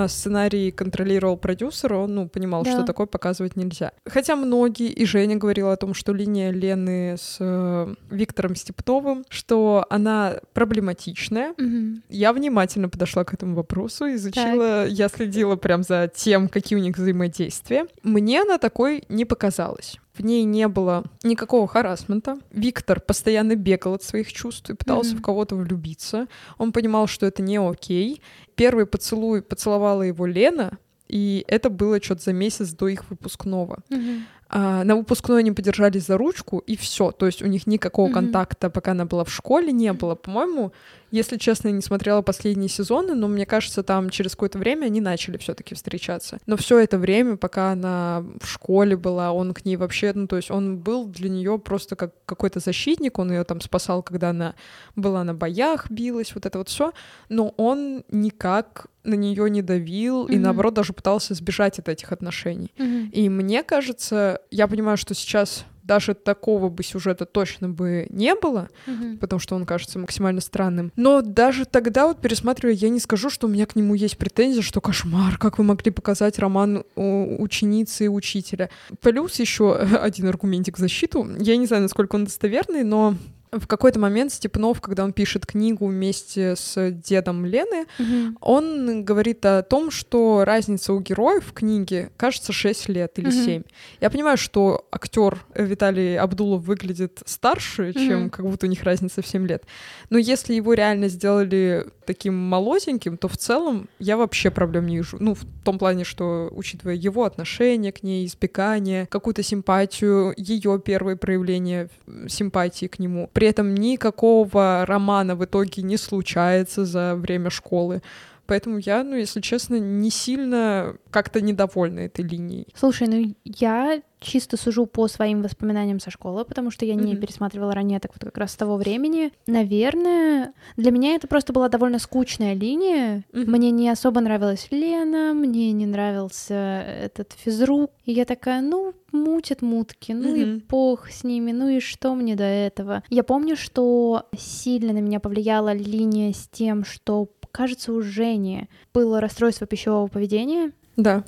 сценарий 0.07 0.71
контролировал 0.71 1.37
продюсер, 1.37 1.93
он, 1.93 2.15
ну, 2.15 2.27
понимал, 2.27 2.63
да. 2.63 2.71
что 2.71 2.83
такое 2.83 3.05
показывать 3.05 3.55
нельзя. 3.55 3.91
Хотя 4.05 4.35
многие, 4.35 4.89
и 4.89 5.05
Женя 5.05 5.35
говорила 5.35 5.73
о 5.73 5.77
том, 5.77 5.93
что 5.93 6.13
линия 6.13 6.51
Лены 6.51 7.15
с 7.17 7.37
э, 7.39 7.93
Виктором 8.09 8.55
Степновым, 8.55 9.25
что 9.29 9.85
она 9.89 10.37
проблематичная. 10.53 11.51
Угу. 11.51 12.01
Я 12.09 12.33
внимательно 12.33 12.89
подошла 12.89 13.23
к 13.23 13.33
этому 13.33 13.55
вопросу, 13.55 14.05
изучила, 14.13 14.83
так. 14.83 14.91
я 14.91 15.09
следила 15.09 15.55
прям 15.55 15.83
за 15.83 16.09
тем, 16.13 16.47
какие 16.49 16.77
у 16.77 16.81
них 16.81 16.97
взаимодействия. 16.97 17.87
Мне 18.03 18.41
она 18.41 18.57
такой 18.57 19.03
не 19.09 19.25
показалась. 19.25 19.97
В 20.13 20.23
ней 20.23 20.43
не 20.43 20.67
было 20.67 21.03
никакого 21.23 21.67
харасмента. 21.67 22.37
Виктор 22.51 22.99
постоянно 22.99 23.55
бегал 23.55 23.95
от 23.95 24.03
своих 24.03 24.31
чувств 24.31 24.69
и 24.69 24.75
пытался 24.75 25.15
mm-hmm. 25.15 25.19
в 25.19 25.21
кого-то 25.21 25.55
влюбиться. 25.55 26.27
Он 26.59 26.71
понимал, 26.71 27.07
что 27.07 27.25
это 27.25 27.41
не 27.41 27.57
окей. 27.57 28.21
Первый 28.55 28.85
поцелуй 28.85 29.41
поцеловала 29.41 30.03
его 30.03 30.27
Лена, 30.27 30.77
и 31.07 31.43
это 31.47 31.69
было 31.69 32.01
что-то 32.01 32.23
за 32.23 32.33
месяц 32.33 32.71
до 32.73 32.87
их 32.87 33.09
выпускного. 33.09 33.79
Mm-hmm. 33.89 34.21
А, 34.55 34.83
на 34.83 34.95
выпускной 34.95 35.39
они 35.39 35.51
подержались 35.51 36.05
за 36.05 36.15
ручку, 36.15 36.59
и 36.59 36.77
все. 36.77 37.11
То 37.11 37.25
есть 37.25 37.41
у 37.41 37.47
них 37.47 37.65
никакого 37.65 38.09
mm-hmm. 38.09 38.13
контакта, 38.13 38.69
пока 38.69 38.91
она 38.91 39.05
была 39.05 39.23
в 39.23 39.33
школе, 39.33 39.71
не 39.71 39.91
было. 39.93 40.13
По-моему, 40.13 40.73
если 41.09 41.37
честно, 41.37 41.69
я 41.69 41.73
не 41.73 41.81
смотрела 41.81 42.21
последние 42.21 42.69
сезоны, 42.69 43.15
но 43.15 43.27
мне 43.27 43.47
кажется, 43.47 43.81
там 43.81 44.11
через 44.11 44.33
какое-то 44.33 44.59
время 44.59 44.85
они 44.85 45.01
начали 45.01 45.37
все-таки 45.37 45.73
встречаться. 45.73 46.37
Но 46.45 46.55
все 46.55 46.77
это 46.77 46.99
время, 46.99 47.35
пока 47.35 47.71
она 47.71 48.23
в 48.39 48.47
школе 48.47 48.95
была, 48.95 49.31
он 49.31 49.55
к 49.55 49.65
ней 49.65 49.75
вообще, 49.75 50.11
ну, 50.13 50.27
то 50.27 50.35
есть 50.35 50.51
он 50.51 50.77
был 50.77 51.07
для 51.07 51.29
нее 51.29 51.57
просто 51.57 51.95
как 51.95 52.11
какой-то 52.27 52.59
защитник, 52.59 53.17
он 53.17 53.31
ее 53.31 53.45
там 53.45 53.59
спасал, 53.59 54.03
когда 54.03 54.29
она 54.29 54.53
была 54.95 55.23
на 55.23 55.33
боях, 55.33 55.89
билась, 55.89 56.35
вот 56.35 56.45
это 56.45 56.59
вот 56.59 56.69
все. 56.69 56.93
Но 57.27 57.55
он 57.57 58.03
никак 58.11 58.85
на 59.03 59.15
нее 59.15 59.49
не 59.49 59.61
давил 59.61 60.25
mm-hmm. 60.25 60.33
и 60.33 60.39
наоборот 60.39 60.73
даже 60.73 60.93
пытался 60.93 61.33
сбежать 61.33 61.79
от 61.79 61.89
этих 61.89 62.11
отношений. 62.11 62.71
Mm-hmm. 62.77 63.09
И 63.11 63.29
мне 63.29 63.63
кажется, 63.63 64.39
я 64.51 64.67
понимаю, 64.67 64.97
что 64.97 65.13
сейчас 65.13 65.65
даже 65.83 66.13
такого 66.13 66.69
бы 66.69 66.81
сюжета 66.81 67.25
точно 67.25 67.69
бы 67.69 68.07
не 68.09 68.35
было, 68.35 68.69
mm-hmm. 68.87 69.17
потому 69.17 69.39
что 69.39 69.55
он 69.55 69.65
кажется 69.65 69.99
максимально 69.99 70.41
странным. 70.41 70.91
Но 70.95 71.21
даже 71.21 71.65
тогда, 71.65 72.07
вот 72.07 72.21
пересматривая, 72.21 72.73
я 72.73 72.89
не 72.89 72.99
скажу, 72.99 73.29
что 73.29 73.47
у 73.47 73.49
меня 73.49 73.65
к 73.65 73.75
нему 73.75 73.93
есть 73.93 74.17
претензия, 74.17 74.61
что 74.61 74.81
кошмар, 74.81 75.37
как 75.37 75.57
вы 75.57 75.65
могли 75.65 75.91
показать 75.91 76.39
роман 76.39 76.83
ученицы 76.95 78.05
и 78.05 78.07
учителя. 78.07 78.69
Плюс 79.01 79.39
еще 79.39 79.75
один 80.01 80.27
аргументик 80.27 80.77
в 80.77 80.79
защиту. 80.79 81.27
Я 81.39 81.57
не 81.57 81.65
знаю, 81.65 81.83
насколько 81.83 82.15
он 82.15 82.25
достоверный, 82.25 82.83
но 82.83 83.15
в 83.59 83.67
какой-то 83.67 83.99
момент 83.99 84.31
Степнов, 84.31 84.81
когда 84.81 85.03
он 85.03 85.13
пишет 85.13 85.45
книгу 85.45 85.85
вместе 85.87 86.55
с 86.55 86.91
дедом 86.91 87.45
Лены, 87.45 87.85
Мгм. 87.99 88.37
он 88.41 89.03
говорит 89.05 89.45
о 89.45 89.61
том, 89.63 89.91
что 89.91 90.43
разница 90.45 90.93
у 90.93 90.99
героев 90.99 91.45
в 91.47 91.53
книге, 91.53 92.09
кажется, 92.17 92.51
6 92.53 92.89
лет 92.89 93.17
или 93.19 93.27
Мгм. 93.27 93.43
7. 93.45 93.63
Я 94.01 94.09
понимаю, 94.09 94.37
что 94.37 94.85
актер 94.91 95.37
Виталий 95.55 96.17
Абдулов 96.17 96.63
выглядит 96.63 97.21
старше, 97.25 97.93
чем 97.93 98.19
Мгм. 98.21 98.29
как 98.29 98.45
будто 98.45 98.65
у 98.65 98.69
них 98.69 98.83
разница 98.83 99.21
в 99.21 99.27
7 99.27 99.47
лет. 99.47 99.63
Но 100.09 100.17
если 100.17 100.53
его 100.53 100.73
реально 100.73 101.07
сделали 101.09 101.85
таким 102.05 102.35
молоденьким, 102.35 103.17
то 103.17 103.27
в 103.27 103.37
целом 103.37 103.87
я 103.99 104.17
вообще 104.17 104.51
проблем 104.51 104.87
не 104.87 104.97
вижу. 104.97 105.17
Ну, 105.19 105.35
в 105.35 105.45
том 105.63 105.79
плане, 105.79 106.03
что, 106.03 106.49
учитывая 106.53 106.95
его 106.95 107.23
отношение 107.23 107.91
к 107.91 108.03
ней, 108.03 108.25
избегание, 108.25 109.05
какую-то 109.07 109.41
симпатию, 109.43 110.33
ее 110.37 110.81
первые 110.83 111.15
проявления 111.15 111.89
э, 112.07 112.27
симпатии 112.27 112.87
к 112.87 112.99
нему. 112.99 113.29
При 113.43 113.49
этом 113.49 113.75
никакого 113.75 114.85
романа 114.85 115.35
в 115.35 115.43
итоге 115.43 115.83
не 115.83 115.97
случается 115.97 116.85
за 116.85 117.13
время 117.13 117.49
школы. 117.49 118.01
Поэтому 118.45 118.77
я, 118.77 119.03
ну, 119.03 119.15
если 119.15 119.39
честно, 119.41 119.75
не 119.79 120.09
сильно 120.09 120.95
как-то 121.09 121.39
недовольна 121.41 122.01
этой 122.01 122.25
линией. 122.25 122.67
Слушай, 122.75 123.07
ну 123.07 123.35
я 123.45 124.01
чисто 124.19 124.55
сужу 124.57 124.85
по 124.85 125.07
своим 125.07 125.41
воспоминаниям 125.41 125.99
со 125.99 126.09
школы, 126.09 126.45
потому 126.45 126.71
что 126.71 126.85
я 126.85 126.95
не 126.95 127.13
Мгм. 127.13 127.21
пересматривала 127.21 127.73
ранеток 127.73 128.11
вот 128.13 128.23
как 128.23 128.37
раз 128.37 128.51
с 128.53 128.55
того 128.55 128.77
времени. 128.77 129.31
Наверное, 129.47 130.53
для 130.77 130.91
меня 130.91 131.15
это 131.15 131.27
просто 131.27 131.51
была 131.53 131.67
довольно 131.69 131.99
скучная 131.99 132.53
линия. 132.53 133.23
Мгм. 133.33 133.51
Мне 133.51 133.71
не 133.71 133.89
особо 133.89 134.21
нравилась 134.21 134.67
Лена, 134.71 135.33
мне 135.33 135.71
не 135.71 135.85
нравился 135.85 136.53
этот 136.53 137.33
физрук. 137.33 137.91
И 138.05 138.13
я 138.13 138.23
такая, 138.25 138.61
ну, 138.61 138.93
мутят 139.11 139.61
мутки, 139.61 140.11
ну 140.13 140.35
и 140.35 140.45
Мгм. 140.45 140.63
бог 140.69 141.09
с 141.09 141.23
ними, 141.23 141.51
ну 141.51 141.67
и 141.69 141.79
что 141.79 142.15
мне 142.15 142.35
до 142.35 142.43
этого? 142.43 143.03
Я 143.09 143.23
помню, 143.23 143.55
что 143.55 144.27
сильно 144.37 144.93
на 144.93 144.99
меня 144.99 145.19
повлияла 145.19 145.73
линия 145.73 146.31
с 146.33 146.47
тем, 146.47 146.83
что, 146.85 147.27
кажется, 147.53 147.93
у 147.93 148.01
Жени 148.01 148.67
было 148.93 149.21
расстройство 149.21 149.65
пищевого 149.65 150.07
поведения, 150.07 150.71
Да. 150.97 151.23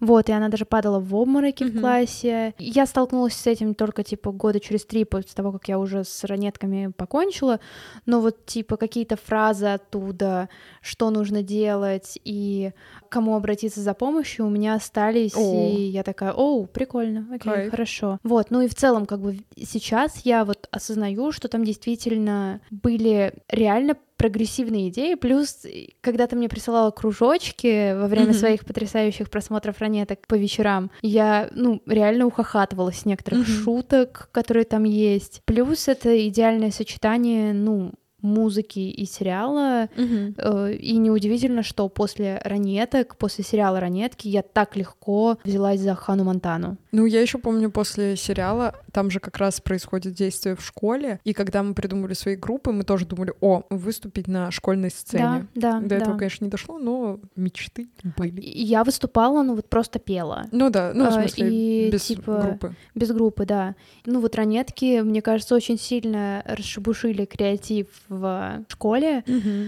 вот, 0.00 0.28
и 0.28 0.32
она 0.32 0.48
даже 0.48 0.64
падала 0.64 1.00
в 1.00 1.14
обмороки 1.16 1.64
в 1.64 1.68
Мгм. 1.72 1.80
классе. 1.80 2.54
Я 2.58 2.86
столкнулась 2.86 3.34
с 3.34 3.46
этим 3.48 3.74
только, 3.74 4.02
типа, 4.04 4.30
года 4.32 4.60
через 4.60 4.84
три 4.84 5.04
после 5.04 5.30
того, 5.34 5.50
как 5.52 5.66
я 5.68 5.78
уже 5.78 6.04
с 6.04 6.22
ранетками 6.24 6.92
покончила. 6.96 7.58
Но 8.06 8.20
вот, 8.20 8.46
типа, 8.46 8.76
какие-то 8.76 9.16
фразы 9.16 9.66
оттуда, 9.66 10.48
что 10.82 11.10
нужно 11.10 11.42
делать 11.42 12.18
и 12.24 12.70
кому 13.08 13.34
обратиться 13.34 13.80
за 13.80 13.94
помощью, 13.94 14.46
у 14.46 14.50
меня 14.50 14.74
остались, 14.74 15.34
О. 15.36 15.40
и 15.40 15.88
я 15.90 16.02
такая, 16.04 16.32
оу, 16.32 16.66
прикольно, 16.66 17.26
окей, 17.34 17.52
Кайф. 17.52 17.70
хорошо. 17.70 18.18
Вот, 18.22 18.50
ну 18.50 18.60
и 18.60 18.68
в 18.68 18.74
целом, 18.76 19.04
как 19.06 19.20
бы, 19.20 19.38
сейчас 19.56 20.18
я 20.24 20.44
вот 20.44 20.68
осознаю, 20.70 21.32
что 21.32 21.48
там 21.48 21.64
действительно 21.64 22.60
были 22.70 23.32
реально 23.48 23.96
прогрессивные 24.18 24.88
идеи, 24.90 25.14
плюс 25.14 25.64
когда 26.02 26.26
ты 26.26 26.36
мне 26.36 26.48
присылала 26.48 26.90
кружочки 26.90 27.94
во 27.98 28.08
время 28.08 28.30
Мгм. 28.30 28.38
своих 28.38 28.64
потрясающих 28.66 29.30
просмотров 29.30 29.78
ранеток 29.80 30.26
по 30.26 30.34
вечерам, 30.34 30.90
я, 31.02 31.48
ну, 31.54 31.80
реально 31.86 32.26
ухахатывала 32.26 32.92
с 32.92 33.06
некоторых 33.06 33.40
Мгм. 33.40 33.46
шуток, 33.64 34.28
которые 34.32 34.64
там 34.64 34.84
есть. 34.84 35.40
Плюс 35.46 35.88
это 35.88 36.28
идеальное 36.28 36.72
сочетание, 36.72 37.52
ну, 37.54 37.92
музыки 38.20 38.78
и 38.80 39.04
сериала. 39.04 39.88
Э, 39.96 40.72
И 40.72 40.96
неудивительно, 40.96 41.62
что 41.62 41.88
после 41.88 42.40
ранеток, 42.44 43.16
после 43.16 43.44
сериала 43.44 43.80
ранетки, 43.80 44.28
я 44.28 44.42
так 44.42 44.76
легко 44.76 45.38
взялась 45.44 45.80
за 45.80 45.94
Хану 45.94 46.24
Монтану. 46.24 46.76
Ну, 46.92 47.06
я 47.06 47.20
еще 47.20 47.38
помню 47.38 47.70
после 47.70 48.16
сериала, 48.16 48.74
там 48.92 49.10
же 49.10 49.20
как 49.20 49.36
раз 49.38 49.60
происходит 49.60 50.14
действие 50.14 50.56
в 50.56 50.64
школе, 50.64 51.20
и 51.24 51.32
когда 51.32 51.62
мы 51.62 51.74
придумали 51.74 52.14
свои 52.14 52.34
группы, 52.36 52.72
мы 52.72 52.84
тоже 52.84 53.06
думали, 53.06 53.32
о, 53.40 53.62
выступить 53.70 54.26
на 54.28 54.50
школьной 54.50 54.90
сцене. 54.90 55.46
Да, 55.54 55.78
да, 55.78 55.80
До 55.80 55.88
да. 55.88 55.96
этого, 55.96 56.18
конечно, 56.18 56.44
не 56.44 56.50
дошло, 56.50 56.78
но 56.78 57.20
мечты 57.36 57.88
были. 58.16 58.40
Я 58.42 58.84
выступала, 58.84 59.42
ну 59.42 59.54
вот 59.54 59.68
просто 59.68 59.98
пела. 59.98 60.46
Ну 60.52 60.70
да, 60.70 60.92
ну 60.94 61.04
в 61.04 61.08
А, 61.08 61.12
смысле, 61.12 61.48
и, 61.50 61.90
без 61.90 62.02
типа, 62.04 62.40
группы. 62.42 62.74
Без 62.94 63.10
группы, 63.12 63.44
да. 63.46 63.74
Ну 64.06 64.20
вот 64.20 64.34
ранетки, 64.34 65.00
мне 65.02 65.22
кажется, 65.22 65.54
очень 65.54 65.78
сильно 65.78 66.42
расшебушили 66.46 67.24
креатив 67.26 67.86
в 68.08 68.64
школе, 68.68 69.24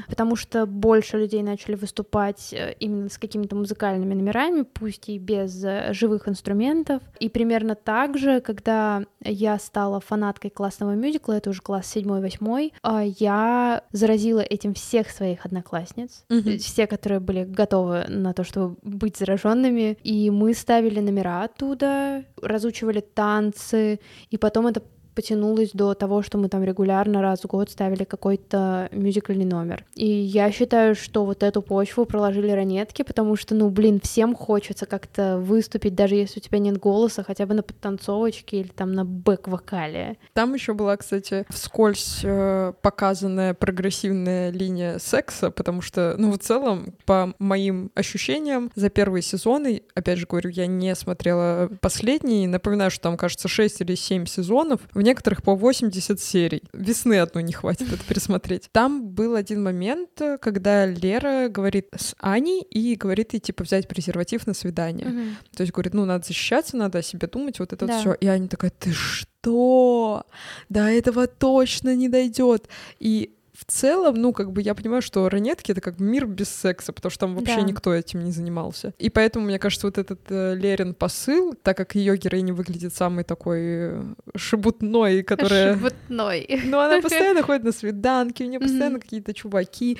потому 0.08 0.36
что 0.36 0.66
больше 0.66 1.18
людей 1.18 1.42
начали 1.42 1.74
выступать 1.74 2.52
э, 2.52 2.74
именно 2.80 3.08
с 3.08 3.18
какими-то 3.18 3.56
музыкальными 3.56 4.14
номерами, 4.14 4.62
пусть 4.62 5.08
и 5.08 5.18
без 5.18 5.62
э, 5.64 5.92
живых 5.92 6.28
инструментов. 6.28 7.02
И 7.18 7.28
примерно 7.28 7.74
так 7.74 8.18
же, 8.18 8.40
когда 8.40 9.04
я 9.22 9.58
стала 9.58 10.00
фанаткой 10.00 10.50
классного 10.50 10.92
мюзикла, 10.92 11.34
это 11.34 11.50
уже 11.50 11.60
класс 11.60 11.94
7-8, 11.94 12.72
я 13.18 13.84
заразила 13.92 14.40
этим 14.40 14.74
всех 14.74 15.10
своих 15.10 15.44
одноклассниц, 15.44 16.24
есть 16.28 16.64
все, 16.64 16.86
которые 16.86 17.20
были 17.20 17.44
готовы 17.44 18.04
на 18.08 18.32
то, 18.32 18.44
чтобы 18.44 18.76
быть 18.82 19.16
зараженными, 19.16 19.98
и 20.02 20.30
мы 20.30 20.54
ставили 20.54 21.00
номера 21.00 21.44
оттуда, 21.44 22.24
разучивали 22.40 23.00
танцы, 23.00 24.00
и 24.30 24.36
потом 24.36 24.66
это 24.66 24.82
потянулось 25.14 25.70
до 25.72 25.94
того, 25.94 26.22
что 26.22 26.38
мы 26.38 26.48
там 26.48 26.64
регулярно 26.64 27.22
раз 27.22 27.40
в 27.40 27.46
год 27.46 27.70
ставили 27.70 28.04
какой-то 28.04 28.88
мюзикальный 28.92 29.44
номер. 29.44 29.84
И 29.94 30.06
я 30.06 30.50
считаю, 30.52 30.94
что 30.94 31.24
вот 31.24 31.42
эту 31.42 31.62
почву 31.62 32.04
проложили 32.04 32.50
ранетки, 32.50 33.02
потому 33.02 33.36
что, 33.36 33.54
ну, 33.54 33.70
блин, 33.70 34.00
всем 34.02 34.34
хочется 34.34 34.86
как-то 34.86 35.38
выступить, 35.38 35.94
даже 35.94 36.14
если 36.14 36.40
у 36.40 36.42
тебя 36.42 36.58
нет 36.58 36.78
голоса, 36.78 37.22
хотя 37.22 37.46
бы 37.46 37.54
на 37.54 37.62
подтанцовочке 37.62 38.60
или 38.60 38.68
там 38.68 38.92
на 38.92 39.04
бэк-вокале. 39.04 40.16
Там 40.32 40.54
еще 40.54 40.74
была, 40.74 40.96
кстати, 40.96 41.44
вскользь 41.48 42.20
э, 42.22 42.72
показанная 42.82 43.54
прогрессивная 43.54 44.50
линия 44.50 44.98
секса, 44.98 45.50
потому 45.50 45.82
что, 45.82 46.14
ну, 46.18 46.32
в 46.32 46.38
целом, 46.38 46.94
по 47.04 47.34
моим 47.38 47.90
ощущениям, 47.94 48.70
за 48.74 48.90
первые 48.90 49.22
сезоны, 49.22 49.82
опять 49.94 50.18
же 50.18 50.26
говорю, 50.26 50.50
я 50.50 50.66
не 50.66 50.94
смотрела 50.94 51.70
последние, 51.80 52.48
напоминаю, 52.48 52.90
что 52.90 53.02
там, 53.02 53.16
кажется, 53.16 53.48
6 53.48 53.80
или 53.82 53.94
7 53.94 54.26
сезонов, 54.26 54.80
некоторых 55.00 55.42
по 55.42 55.54
80 55.54 56.20
серий. 56.20 56.62
Весны 56.72 57.18
одной 57.18 57.42
не 57.42 57.52
хватит 57.52 57.92
это 57.92 58.04
пересмотреть. 58.04 58.68
Там 58.72 59.08
был 59.08 59.34
один 59.34 59.62
момент, 59.62 60.20
когда 60.40 60.86
Лера 60.86 61.48
говорит 61.48 61.88
с 61.96 62.14
Аней 62.18 62.62
и 62.62 62.94
говорит 62.96 63.32
ей, 63.32 63.40
типа, 63.40 63.64
взять 63.64 63.88
презерватив 63.88 64.46
на 64.46 64.54
свидание. 64.54 65.36
То 65.56 65.62
есть 65.62 65.72
говорит, 65.72 65.94
ну, 65.94 66.04
надо 66.04 66.26
защищаться, 66.26 66.76
надо 66.76 66.98
о 66.98 67.02
себе 67.02 67.26
думать, 67.28 67.58
вот 67.58 67.72
это 67.72 67.86
Да. 67.86 67.98
все. 68.00 68.12
И 68.14 68.26
Аня 68.26 68.48
такая, 68.48 68.70
ты 68.70 68.92
что? 68.92 70.24
До 70.68 70.80
этого 70.80 71.26
точно 71.26 71.94
не 71.96 72.08
дойдет. 72.08 72.68
И 72.98 73.34
в 73.60 73.70
целом, 73.70 74.14
ну, 74.14 74.32
как 74.32 74.52
бы 74.52 74.62
я 74.62 74.74
понимаю, 74.74 75.02
что 75.02 75.28
ранетки— 75.28 75.70
это 75.72 75.82
как 75.82 76.00
мир 76.00 76.26
без 76.26 76.48
секса, 76.48 76.92
потому 76.94 77.10
что 77.10 77.20
там 77.20 77.34
вообще 77.34 77.56
Да. 77.56 77.60
никто 77.62 77.92
этим 77.94 78.24
не 78.24 78.30
занимался. 78.30 78.94
И 78.98 79.10
поэтому, 79.10 79.44
мне 79.44 79.58
кажется, 79.58 79.86
вот 79.86 79.98
этот 79.98 80.20
э, 80.30 80.54
Лерин 80.54 80.94
посыл, 80.94 81.54
так 81.62 81.76
как 81.76 81.94
ее 81.94 82.16
героиня 82.16 82.54
выглядит 82.54 82.94
самой 82.94 83.24
такой 83.24 83.60
э, 83.60 84.02
шебутной, 84.34 85.22
которая... 85.22 85.74
Шебутной. 85.74 86.62
Ну, 86.64 86.78
она 86.78 87.00
постоянно 87.02 87.42
ходит 87.42 87.64
на 87.64 87.72
свиданки, 87.72 88.42
у 88.42 88.46
нее 88.46 88.60
постоянно 88.60 88.98
какие-то 88.98 89.34
чуваки. 89.34 89.98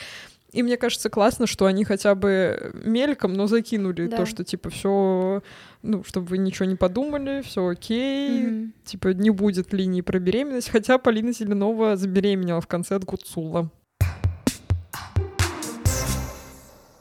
И 0.53 0.63
мне 0.63 0.77
кажется, 0.77 1.11
классно, 1.11 1.47
что 1.47 1.67
они 1.67 1.85
хотя 1.85 2.15
бы 2.15 2.73
мельком, 2.85 3.35
но 3.35 3.47
закинули 3.47 4.07
Да. 4.09 4.17
то, 4.19 4.27
что 4.27 4.43
типа 4.45 4.69
все, 4.71 5.43
ну, 5.83 6.03
чтобы 6.05 6.27
вы 6.27 6.39
ничего 6.39 6.67
не 6.67 6.75
подумали, 6.77 7.43
все 7.43 7.67
окей, 7.69 8.43
Мгм. 8.43 8.73
типа 8.85 9.09
не 9.09 9.31
будет 9.31 9.73
линии 9.73 10.01
про 10.01 10.19
беременность, 10.19 10.71
хотя 10.71 10.99
Полина 10.99 11.33
Зеленова 11.33 11.97
забеременела 11.97 12.61
в 12.61 12.67
конце 12.67 12.97
от 12.97 13.05
Гуцула. 13.05 13.71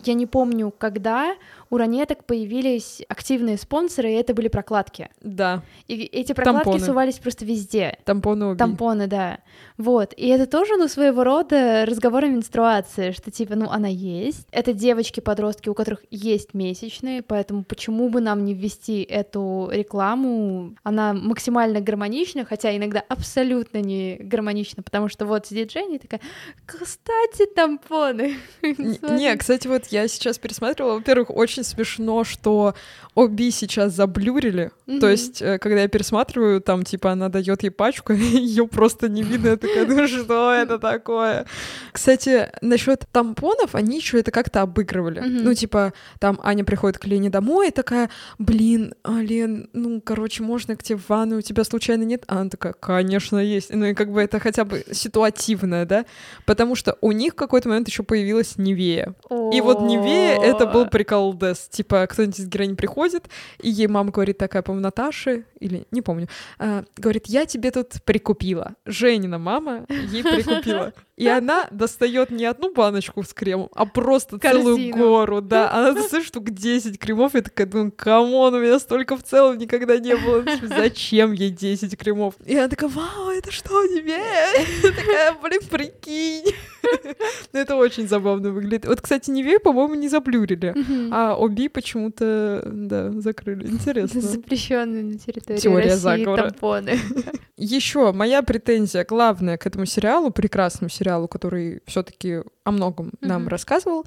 Я 0.09 0.15
не 0.15 0.25
помню, 0.25 0.73
когда 0.75 1.35
у 1.69 1.77
ранеток 1.77 2.23
появились 2.25 3.03
активные 3.09 3.57
спонсоры, 3.57 4.09
и 4.11 4.15
это 4.15 4.33
были 4.33 4.47
прокладки. 4.47 5.09
Да, 5.21 5.61
И 5.87 6.01
эти 6.01 6.33
прокладки 6.33 6.63
Тампоны. 6.63 6.83
сувались 6.83 7.19
просто 7.19 7.45
везде. 7.45 7.95
тампоны 8.05 8.47
обе. 8.47 8.57
Тампоны, 8.57 9.05
да. 9.05 9.37
Вот. 9.77 10.13
И 10.17 10.27
это 10.29 10.47
тоже, 10.47 10.77
ну, 10.77 10.87
своего 10.87 11.23
рода 11.23 11.85
разговор 11.85 12.23
о 12.23 12.27
менструации, 12.27 13.11
что 13.11 13.29
типа, 13.29 13.53
ну, 13.53 13.69
она 13.69 13.87
есть. 13.87 14.47
Это 14.49 14.73
девочки-подростки, 14.73 15.69
у 15.69 15.75
которых 15.75 15.99
есть 16.09 16.55
месячные, 16.55 17.21
поэтому 17.21 17.63
почему 17.63 18.09
бы 18.09 18.19
нам 18.19 18.45
не 18.45 18.55
ввести 18.55 19.03
эту 19.03 19.69
рекламу? 19.71 20.73
Она 20.81 21.13
максимально 21.13 21.81
гармонична, 21.81 22.45
хотя 22.45 22.75
иногда 22.75 23.03
абсолютно 23.07 23.77
не 23.77 24.17
гармонична, 24.19 24.81
потому 24.81 25.07
что 25.07 25.27
вот 25.27 25.45
сидит 25.45 25.71
Женя 25.71 25.97
и 25.97 25.99
такая, 25.99 26.21
кстати, 26.65 27.45
тампоны. 27.55 28.37
Не, 28.63 29.35
кстати, 29.37 29.67
вот 29.67 29.85
я 29.87 29.98
сейчас 30.07 30.37
пересматривала, 30.37 30.95
во-первых, 30.95 31.29
очень 31.29 31.63
смешно, 31.63 32.23
что 32.23 32.75
Оби 33.15 33.51
сейчас 33.51 33.93
заблюрили. 33.93 34.71
Мгм. 34.85 34.99
То 34.99 35.09
есть, 35.09 35.41
э, 35.41 35.57
когда 35.59 35.81
я 35.81 35.87
пересматриваю, 35.87 36.61
там, 36.61 36.83
типа, 36.83 37.11
она 37.11 37.29
дает 37.29 37.63
ей 37.63 37.69
пачку, 37.69 38.13
ее 38.13 38.67
просто 38.67 39.09
не 39.09 39.23
видно. 39.23 39.49
Я 39.49 39.57
такая, 39.57 39.85
ну 39.85 40.07
что 40.07 40.53
это 40.53 40.79
такое? 40.79 41.45
Кстати, 41.91 42.49
насчет 42.61 43.05
тампонов, 43.11 43.75
они 43.75 43.97
еще 43.97 44.19
это 44.19 44.31
как-то 44.31 44.61
обыгрывали. 44.61 45.19
Мгм. 45.19 45.43
Ну, 45.43 45.53
типа, 45.53 45.93
там 46.19 46.39
Аня 46.43 46.63
приходит 46.63 46.97
к 46.97 47.05
Лене 47.05 47.29
домой 47.29 47.69
и 47.69 47.71
такая, 47.71 48.09
блин, 48.37 48.93
а, 49.03 49.21
Лен, 49.21 49.69
ну, 49.73 50.01
короче, 50.01 50.43
можно 50.43 50.75
к 50.75 50.83
тебе 50.83 50.97
в 50.97 51.09
ванну, 51.09 51.37
у 51.37 51.41
тебя 51.41 51.63
случайно 51.63 52.03
нет? 52.03 52.23
А 52.27 52.39
она 52.39 52.49
такая, 52.49 52.73
конечно, 52.73 53.37
есть. 53.37 53.73
Ну, 53.73 53.85
и 53.85 53.93
как 53.93 54.11
бы 54.11 54.21
это 54.21 54.39
хотя 54.39 54.65
бы 54.65 54.85
ситуативно, 54.91 55.85
да? 55.85 56.05
Потому 56.45 56.75
что 56.75 56.97
у 57.01 57.11
них 57.11 57.33
в 57.33 57.35
какой-то 57.35 57.69
момент 57.69 57.87
еще 57.87 58.03
появилась 58.03 58.57
Невея. 58.57 59.13
И 59.53 59.61
вот 59.61 59.78
Невея— 59.81 60.39
это 60.41 60.65
был 60.65 60.87
прикол 60.87 61.33
Дес. 61.33 61.67
Типа, 61.69 62.07
кто-нибудь 62.07 62.39
из 62.39 62.47
героинь 62.47 62.75
приходит, 62.75 63.29
и 63.61 63.69
ей 63.69 63.87
мама 63.87 64.11
говорит 64.11 64.37
такая, 64.37 64.61
по-моему, 64.61 64.83
Наташи, 64.83 65.45
или 65.59 65.85
не 65.91 66.01
помню, 66.01 66.27
а, 66.57 66.83
говорит, 66.97 67.27
я 67.27 67.45
тебе 67.45 67.71
тут 67.71 68.01
прикупила. 68.03 68.75
Женина 68.85 69.37
мама 69.37 69.85
ей 69.89 70.23
прикупила. 70.23 70.93
И 71.19 71.27
она 71.27 71.67
достает 71.69 72.31
не 72.31 72.45
одну 72.45 72.73
баночку 72.73 73.23
с 73.23 73.33
кремом, 73.33 73.69
а 73.75 73.85
просто 73.85 74.39
целую 74.39 74.77
Корзину. 74.77 74.97
гору, 74.97 75.41
да. 75.41 75.69
Она 75.69 75.91
достает 75.91 76.25
штук 76.25 76.49
10 76.49 76.97
кремов, 76.97 77.35
и 77.35 77.41
такая, 77.41 77.67
думаю, 77.67 77.91
come 77.91 78.27
on, 78.27 78.53
у 78.53 78.59
меня 78.61 78.79
столько 78.79 79.17
в 79.17 79.23
целом 79.23 79.57
никогда 79.57 79.97
не 79.97 80.15
было. 80.15 80.45
Зачем 80.63 81.33
ей 81.33 81.49
10 81.49 81.97
кремов? 81.97 82.35
И 82.45 82.55
она 82.55 82.69
такая, 82.69 82.89
вау, 82.89 83.28
это 83.39 83.51
что, 83.51 83.83
Nivea? 83.85 84.65
Такая, 84.95 85.33
блин, 85.41 85.61
прикинь. 85.69 86.53
Ну, 87.53 87.59
Это 87.59 87.75
очень 87.75 88.07
забавно 88.07 88.51
выглядит. 88.51 88.85
Вот, 88.85 89.01
кстати, 89.01 89.29
Nivea, 89.29 89.59
по-моему, 89.59 89.95
не 89.95 90.07
заблюрили. 90.07 90.73
А 91.11 91.35
o.b. 91.35 91.67
почему-то, 91.67 92.63
да, 92.65 93.11
закрыли. 93.11 93.67
Интересно. 93.67 94.21
Запрещенные 94.21 95.03
на 95.03 95.17
территории 95.19 95.59
Теория 95.59 95.91
России 95.91 96.25
тампоны. 96.25 96.97
Еще 97.57 98.11
моя 98.13 98.41
претензия 98.41 99.03
главная 99.03 99.57
к 99.57 99.67
этому 99.67 99.85
сериалу, 99.85 100.31
прекрасному 100.31 100.89
сериалу, 100.89 101.27
который 101.27 101.81
все-таки 101.85 102.41
о 102.63 102.71
многом 102.71 103.11
нам 103.21 103.47
рассказывал, 103.47 104.05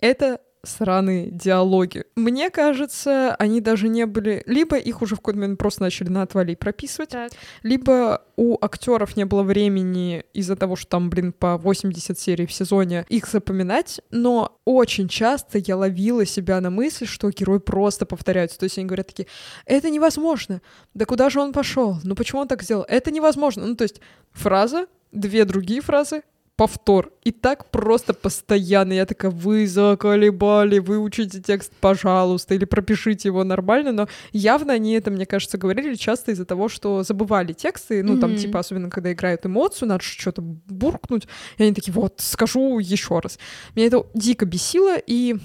это 0.00 0.40
сраные 0.64 1.30
диалоги. 1.30 2.04
Мне 2.16 2.50
кажется, 2.50 3.34
они 3.36 3.60
даже 3.60 3.88
не 3.88 4.06
были... 4.06 4.42
Либо 4.46 4.76
их 4.76 5.02
уже 5.02 5.14
в 5.14 5.18
какой-то 5.18 5.40
момент 5.40 5.58
просто 5.58 5.82
начали 5.82 6.08
на 6.08 6.22
отвали 6.22 6.54
прописывать, 6.54 7.10
Так. 7.10 7.32
либо 7.62 8.22
у 8.36 8.56
актеров 8.60 9.16
не 9.16 9.24
было 9.24 9.42
времени 9.42 10.24
из-за 10.32 10.56
того, 10.56 10.76
что 10.76 10.88
там, 10.88 11.10
блин, 11.10 11.32
по 11.32 11.56
80 11.56 12.18
серий 12.18 12.46
в 12.46 12.52
сезоне 12.52 13.04
их 13.08 13.26
запоминать, 13.26 14.00
но 14.10 14.58
очень 14.64 15.08
часто 15.08 15.58
я 15.58 15.76
ловила 15.76 16.24
себя 16.24 16.60
на 16.60 16.70
мысли, 16.70 17.04
что 17.04 17.30
герои 17.30 17.58
просто 17.58 18.06
повторяются. 18.06 18.58
То 18.58 18.64
есть 18.64 18.78
они 18.78 18.86
говорят 18.86 19.08
такие, 19.08 19.26
это 19.64 19.90
невозможно, 19.90 20.60
да 20.94 21.04
куда 21.04 21.30
же 21.30 21.40
он 21.40 21.52
пошел, 21.52 21.96
ну 22.04 22.14
почему 22.14 22.42
он 22.42 22.48
так 22.48 22.62
сделал, 22.62 22.84
это 22.88 23.10
невозможно. 23.10 23.66
Ну 23.66 23.74
то 23.74 23.82
есть 23.82 24.00
фраза, 24.32 24.86
две 25.12 25.44
другие 25.44 25.80
фразы, 25.80 26.22
повтор. 26.58 27.12
И 27.22 27.30
так 27.30 27.70
просто 27.70 28.12
постоянно. 28.12 28.92
Я 28.92 29.06
такая, 29.06 29.30
вы 29.30 29.64
заколебали, 29.68 30.80
выучите 30.80 31.40
текст, 31.40 31.72
пожалуйста, 31.80 32.54
или 32.56 32.64
пропишите 32.64 33.28
его 33.28 33.44
нормально, 33.44 33.92
но 33.92 34.08
явно 34.32 34.72
они 34.72 34.94
это, 34.94 35.12
мне 35.12 35.24
кажется, 35.24 35.56
говорили 35.56 35.94
часто 35.94 36.32
из-за 36.32 36.44
того, 36.44 36.68
что 36.68 37.04
забывали 37.04 37.52
тексты, 37.52 38.02
ну, 38.02 38.18
там, 38.18 38.30
Мгм. 38.32 38.40
типа, 38.40 38.58
особенно, 38.58 38.90
когда 38.90 39.12
играют 39.12 39.46
эмоцию, 39.46 39.88
надо 39.88 40.02
что-то 40.02 40.42
буркнуть, 40.42 41.28
и 41.58 41.62
они 41.62 41.72
такие, 41.72 41.92
вот, 41.92 42.14
скажу 42.18 42.80
еще 42.80 43.20
раз. 43.20 43.38
Меня 43.76 43.86
это 43.86 44.04
дико 44.14 44.44
бесило, 44.44 44.96
и 44.98 45.36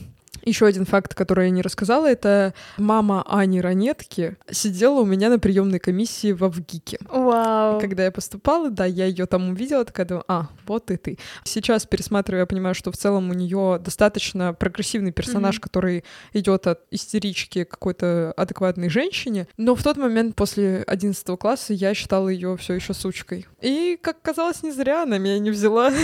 еще 0.46 0.66
один 0.66 0.86
факт, 0.86 1.14
который 1.16 1.46
я 1.46 1.50
не 1.52 1.62
рассказала, 1.62 2.08
это 2.08 2.54
мама 2.78 3.24
Ани 3.28 3.62
Ранетки 3.62 4.36
сидела 4.52 5.02
у 5.02 5.06
меня 5.06 5.30
на 5.30 5.40
приемной 5.40 5.80
комиссии 5.80 6.32
во 6.32 6.50
ВГИКе. 6.50 7.00
Вау. 7.10 7.80
Когда 7.80 8.04
я 8.06 8.12
поступала, 8.12 8.70
да, 8.70 8.86
я 8.86 9.06
ее 9.06 9.26
там 9.26 9.50
увидела, 9.50 9.86
такая 9.86 10.06
думаю, 10.06 10.24
а, 10.28 10.50
вот 10.68 10.92
и 10.92 10.98
ты. 10.98 11.18
Сейчас 11.44 11.86
пересматриваю, 11.86 12.42
я 12.42 12.46
понимаю, 12.46 12.76
что 12.76 12.92
в 12.92 12.98
целом 12.98 13.30
у 13.30 13.34
нее 13.34 13.80
достаточно 13.84 14.54
прогрессивный 14.54 15.12
персонаж, 15.12 15.56
Мгм. 15.56 15.62
который 15.62 16.04
идет 16.34 16.68
от 16.68 16.82
истерички 16.92 17.64
какой-то 17.64 18.34
адекватной 18.38 18.90
женщине. 18.90 19.48
Но 19.58 19.76
в 19.76 19.84
тот 19.84 19.98
момент 19.98 20.36
после 20.36 20.84
11 20.88 21.38
класса 21.38 21.74
я 21.74 21.94
считала 21.94 22.30
ее 22.30 22.58
все 22.58 22.74
еще 22.74 22.94
сучкой. 22.94 23.46
И, 23.62 23.98
как 24.02 24.22
казалось, 24.22 24.64
не 24.64 24.72
зря 24.72 25.04
она 25.04 25.18
меня 25.18 25.40
не 25.40 25.52
взяла. 25.52 25.92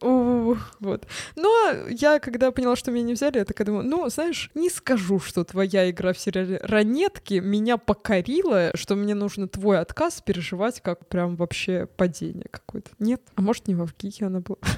Вот. 0.00 1.06
Но 1.36 1.70
я, 1.88 2.18
когда 2.18 2.50
поняла, 2.50 2.76
что 2.76 2.90
меня 2.90 3.04
не 3.04 3.14
взяли, 3.14 3.38
я 3.38 3.44
такая 3.44 3.66
думаю, 3.66 3.81
ну, 3.82 4.08
знаешь, 4.08 4.50
не 4.54 4.70
скажу, 4.70 5.18
что 5.20 5.44
твоя 5.44 5.90
игра 5.90 6.12
в 6.12 6.18
сериале 6.18 6.58
«Ранетки» 6.62 7.34
меня 7.34 7.76
покорила, 7.76 8.70
что 8.74 8.94
мне 8.94 9.14
нужно 9.14 9.48
твой 9.48 9.78
отказ 9.78 10.22
переживать 10.24 10.80
как 10.80 11.06
прям 11.08 11.36
вообще 11.36 11.86
падение 11.96 12.46
какое-то. 12.50 12.90
Нет? 12.98 13.22
А 13.34 13.42
может, 13.42 13.68
не 13.68 13.74
во 13.74 13.86
ВГИКе 13.86 14.26
она 14.26 14.40
была? 14.40 14.58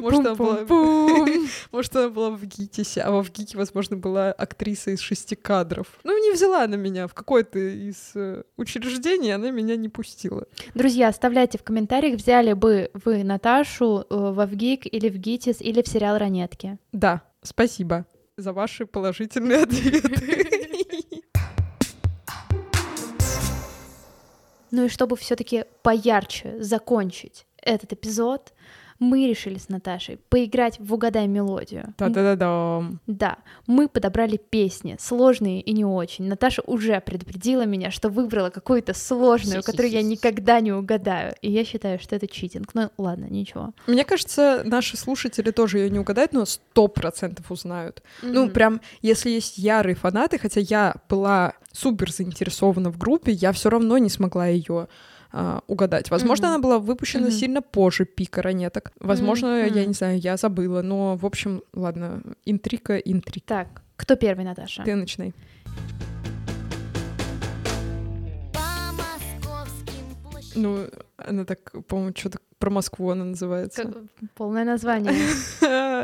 Может, 0.00 0.20
она 0.20 0.34
была... 0.34 0.60
Может, 1.72 1.96
она 1.96 2.08
была 2.08 2.30
в 2.30 2.44
ГИТИСе, 2.44 3.00
а 3.00 3.10
во 3.10 3.22
ВГИКе, 3.22 3.58
возможно, 3.58 3.96
была 3.96 4.30
актриса 4.30 4.92
из 4.92 5.00
шести 5.00 5.34
кадров. 5.34 5.86
Ну, 6.04 6.16
не 6.22 6.32
взяла 6.32 6.62
она 6.64 6.76
меня 6.76 7.06
в 7.06 7.14
какое-то 7.14 7.58
из 7.58 8.12
э, 8.14 8.42
учреждений, 8.56 9.34
она 9.34 9.50
меня 9.50 9.76
не 9.76 9.88
пустила. 9.88 10.46
Друзья, 10.74 11.08
оставляйте 11.08 11.58
в 11.58 11.64
комментариях, 11.64 12.18
взяли 12.18 12.52
бы 12.52 12.90
вы 13.04 13.24
Наташу 13.24 14.06
э, 14.08 14.14
во 14.16 14.46
ВГИК 14.46 14.86
или 14.86 15.08
в 15.08 15.16
ГИТИС 15.16 15.60
или 15.60 15.82
в 15.82 15.88
сериал 15.88 16.18
«Ранетки». 16.18 16.78
Да, 16.92 17.22
спасибо 17.42 18.06
за 18.36 18.52
ваши 18.52 18.86
положительные 18.86 19.62
ответы. 19.64 21.22
Ну 24.70 24.86
и 24.86 24.88
чтобы 24.88 25.16
все 25.16 25.36
таки 25.36 25.66
поярче 25.82 26.62
закончить 26.62 27.46
этот 27.58 27.92
эпизод, 27.92 28.54
мы 29.02 29.26
решили 29.26 29.58
с 29.58 29.68
Наташей 29.68 30.18
поиграть 30.28 30.78
в 30.78 30.94
«Угадай 30.94 31.26
мелодию». 31.26 31.92
Да-да-да-да. 31.98 32.84
Да, 33.06 33.38
мы 33.66 33.88
подобрали 33.88 34.36
песни, 34.36 34.96
сложные 35.00 35.60
и 35.60 35.72
не 35.72 35.84
очень. 35.84 36.26
Наташа 36.26 36.62
уже 36.66 37.00
предупредила 37.00 37.66
меня, 37.66 37.90
что 37.90 38.08
выбрала 38.08 38.50
какую-то 38.50 38.94
сложную, 38.94 39.62
которую 39.62 39.90
я 39.90 40.02
никогда 40.02 40.60
не 40.60 40.72
угадаю. 40.72 41.34
И 41.42 41.50
я 41.50 41.64
считаю, 41.64 41.98
что 41.98 42.14
это 42.16 42.28
читинг. 42.28 42.74
Ну 42.74 42.90
ладно, 42.96 43.26
ничего. 43.26 43.72
Мне 43.86 44.04
кажется, 44.04 44.62
наши 44.64 44.96
слушатели 44.96 45.50
тоже 45.50 45.78
ее 45.78 45.90
не 45.90 45.98
угадают, 45.98 46.32
но 46.32 46.44
сто 46.44 46.86
процентов 46.88 47.50
узнают. 47.50 48.02
Ну, 48.22 48.44
Мгм. 48.44 48.52
прям, 48.52 48.80
если 49.00 49.30
есть 49.30 49.58
ярые 49.58 49.96
фанаты, 49.96 50.38
хотя 50.38 50.60
я 50.60 50.94
была 51.08 51.54
супер 51.72 52.12
заинтересована 52.12 52.90
в 52.90 52.98
группе, 52.98 53.32
я 53.32 53.50
все 53.52 53.68
равно 53.68 53.98
не 53.98 54.08
смогла 54.10 54.46
ее 54.46 54.88
угадать. 55.66 56.10
Возможно, 56.10 56.46
Мгм. 56.48 56.54
она 56.54 56.62
была 56.62 56.78
выпущена 56.78 57.24
Мгм. 57.28 57.32
сильно 57.32 57.62
позже 57.62 58.04
пика 58.04 58.42
ранеток. 58.42 58.92
Возможно, 59.00 59.64
я 59.64 59.66
Мгм. 59.82 59.88
не 59.88 59.94
знаю, 59.94 60.18
я 60.18 60.36
забыла. 60.36 60.82
Но, 60.82 61.16
в 61.16 61.24
общем, 61.26 61.62
ладно, 61.72 62.22
интрига, 62.44 62.96
интрига. 62.98 63.46
Так, 63.46 63.82
кто 63.96 64.16
первый, 64.16 64.44
Наташа? 64.44 64.82
Ты 64.84 64.94
начинай. 64.94 65.32
Ну, 70.54 70.86
она 71.16 71.44
так, 71.44 71.72
по-моему, 71.86 72.12
что-то 72.14 72.38
про 72.58 72.70
Москву 72.70 73.10
она 73.10 73.24
называется. 73.24 73.84
Как- 73.84 73.96
Полное 74.34 74.64
название. 74.64 75.12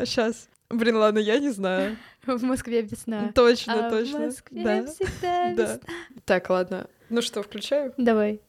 Сейчас. 0.06 0.48
Блин, 0.70 0.96
ладно, 0.96 1.18
я 1.18 1.38
не 1.38 1.50
знаю. 1.50 1.96
В 2.26 2.42
Москве 2.42 2.82
весна. 2.82 3.30
Точно, 3.34 3.86
А 3.88 3.90
точно. 3.90 4.18
в 4.18 4.22
Москве 4.26 4.64
Да. 4.64 4.86
всегда 4.86 5.54
Да. 5.54 5.62
весна. 5.74 5.78
Так, 6.24 6.50
ладно. 6.50 6.86
Ну 7.10 7.22
что, 7.22 7.42
включаю? 7.42 7.92
Давай. 7.96 8.40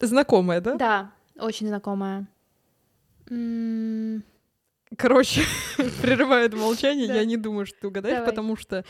Знакомая, 0.00 0.60
да? 0.60 0.74
Да, 0.74 1.12
очень 1.36 1.68
знакомая. 1.68 2.26
Короче, 4.96 5.42
прерывает 6.02 6.54
молчание. 6.54 7.06
Я 7.06 7.24
не 7.24 7.36
думаю, 7.36 7.66
что 7.66 7.80
ты 7.80 7.86
угадаешь, 7.88 8.16
Давай. 8.16 8.30
потому 8.30 8.56
что 8.56 8.84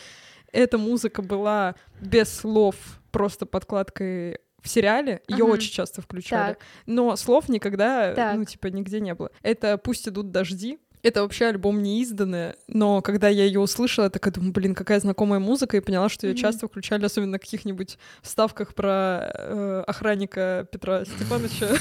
эта 0.53 0.79
музыка 0.79 1.23
была 1.23 1.75
без 2.01 2.33
слов, 2.33 2.77
просто 3.11 3.45
подкладкой 3.47 4.39
в 4.63 4.69
сериале. 4.69 5.23
Ее 5.29 5.45
очень 5.45 5.73
часто 5.73 6.01
включали. 6.03 6.55
Так. 6.55 6.63
Но 6.87 7.17
слов 7.17 7.49
никогда, 7.49 8.15
Так. 8.15 8.37
ну, 8.37 8.45
типа, 8.45 8.69
нигде 8.69 9.01
не 9.01 9.15
было. 9.15 9.31
Это 9.43 9.79
«Пусть 9.79 10.09
идут 10.09 10.31
дожди». 10.31 10.79
Это 11.03 11.23
вообще 11.23 11.47
альбом 11.47 11.83
не 11.83 12.03
изданный, 12.03 12.55
но 12.69 13.01
когда 13.01 13.29
я 13.29 13.45
ее 13.45 13.61
услышала, 13.61 14.05
я 14.05 14.11
такая 14.11 14.35
думаю, 14.35 14.53
блин, 14.53 14.75
какая 14.75 15.01
знакомая 15.01 15.41
музыка, 15.41 15.77
и 15.77 15.81
поняла, 15.81 16.09
что 16.11 16.27
ее 16.27 16.35
Мгм. 16.35 16.41
часто 16.43 16.69
включали, 16.69 17.05
особенно 17.07 17.33
на 17.33 17.39
каких-нибудь 17.39 17.99
вставках 18.23 18.75
про 18.75 19.31
э, 19.35 19.85
охранника 19.87 20.67
Петра 20.71 21.05
Степановича. 21.05 21.69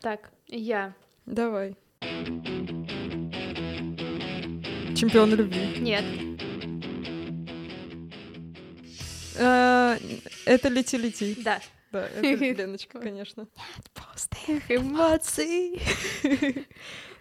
Так, 0.00 0.30
я. 0.46 0.94
Давай. 1.26 1.76
Чемпион 4.96 5.34
любви. 5.34 5.78
Нет. 5.78 6.04
А, 9.38 9.96
Это 10.46 10.68
лети-лети. 10.68 11.36
Да. 11.42 11.60
Да, 11.92 12.06
это 12.06 12.20
Леночка, 12.44 12.98
конечно. 13.00 13.46
Пустых 13.94 14.70
эмоций. 14.70 15.80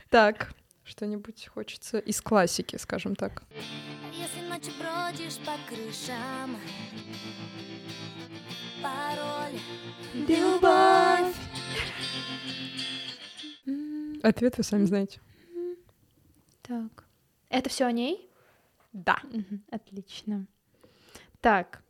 Так, 0.09 0.53
что-нибудь 0.89 1.47
хочется 1.47 1.99
из 1.99 2.19
классики, 2.21 2.75
скажем 2.77 3.15
так. 3.15 3.43
Если 4.11 4.41
ночью 4.41 4.73
бродишь 4.79 5.37
по 5.37 5.53
крышам 5.67 6.57
Пароль 8.81 9.59
Любовь. 10.13 11.35
Ответ 14.23 14.57
вы 14.57 14.63
сами 14.63 14.85
знаете. 14.85 15.21
Так. 16.61 17.05
Это 17.49 17.69
все 17.69 17.85
о 17.85 17.91
ней? 17.91 18.29
Да. 18.91 19.19
Отлично. 19.71 20.45
Так. 21.41 21.81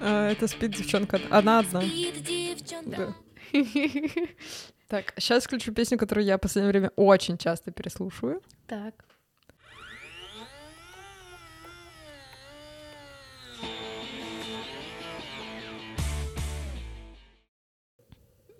А, 0.00 0.30
Это 0.30 0.46
спит 0.48 0.72
девчонка. 0.72 1.20
Она 1.30 1.58
одна. 1.58 1.82
Спит 1.82 2.22
девчонка 2.22 2.96
Да. 2.96 3.14
Так, 4.92 5.14
сейчас 5.16 5.44
включу 5.44 5.72
песню, 5.72 5.96
которую 5.96 6.26
я 6.26 6.36
в 6.36 6.40
последнее 6.42 6.70
время 6.70 6.90
очень 6.96 7.38
часто 7.38 7.70
переслушиваю. 7.70 8.42
Так. 8.66 9.06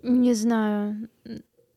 Не 0.01 0.33
знаю. 0.33 1.07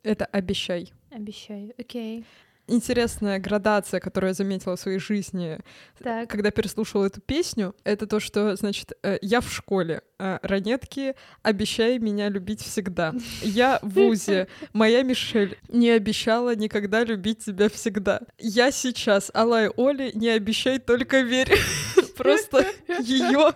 Это 0.02 0.24
«Обещай». 0.24 0.90
Обещаю. 1.10 1.74
Окей. 1.76 2.24
Интересная 2.68 3.38
градация, 3.38 4.00
которую 4.00 4.30
я 4.30 4.34
заметила 4.34 4.76
в 4.76 4.80
своей 4.80 4.98
жизни, 4.98 5.58
Так. 6.02 6.28
когда 6.28 6.50
переслушивала 6.50 7.06
эту 7.06 7.20
песню, 7.20 7.74
это 7.84 8.06
то, 8.08 8.18
что, 8.18 8.56
значит, 8.56 8.92
э, 9.04 9.18
я 9.22 9.40
в 9.40 9.52
школе, 9.52 10.02
а, 10.18 10.40
ранетки, 10.42 11.14
обещай 11.42 11.98
меня 11.98 12.28
любить 12.28 12.62
всегда. 12.62 13.14
Я 13.42 13.78
в 13.82 13.90
ВУЗе, 13.94 14.48
моя 14.72 15.02
Мишель, 15.02 15.58
не 15.68 15.90
обещала 15.90 16.56
никогда 16.56 17.04
любить 17.04 17.44
тебя 17.44 17.68
всегда. 17.68 18.20
Я 18.38 18.72
сейчас, 18.72 19.30
Алай 19.32 19.68
Оли, 19.76 20.10
не 20.14 20.30
обещай, 20.30 20.78
только 20.80 21.20
верь. 21.20 21.54
Просто 22.16 22.66
ее 23.00 23.52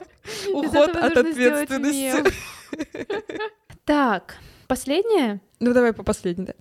уход 0.54 0.96
от 0.96 1.16
ответственности. 1.16 2.32
Так. 3.84 4.36
Последнее? 4.68 5.40
Ну, 5.58 5.72
давай 5.72 5.92
по 5.92 6.04
последней, 6.04 6.44
да. 6.46 6.54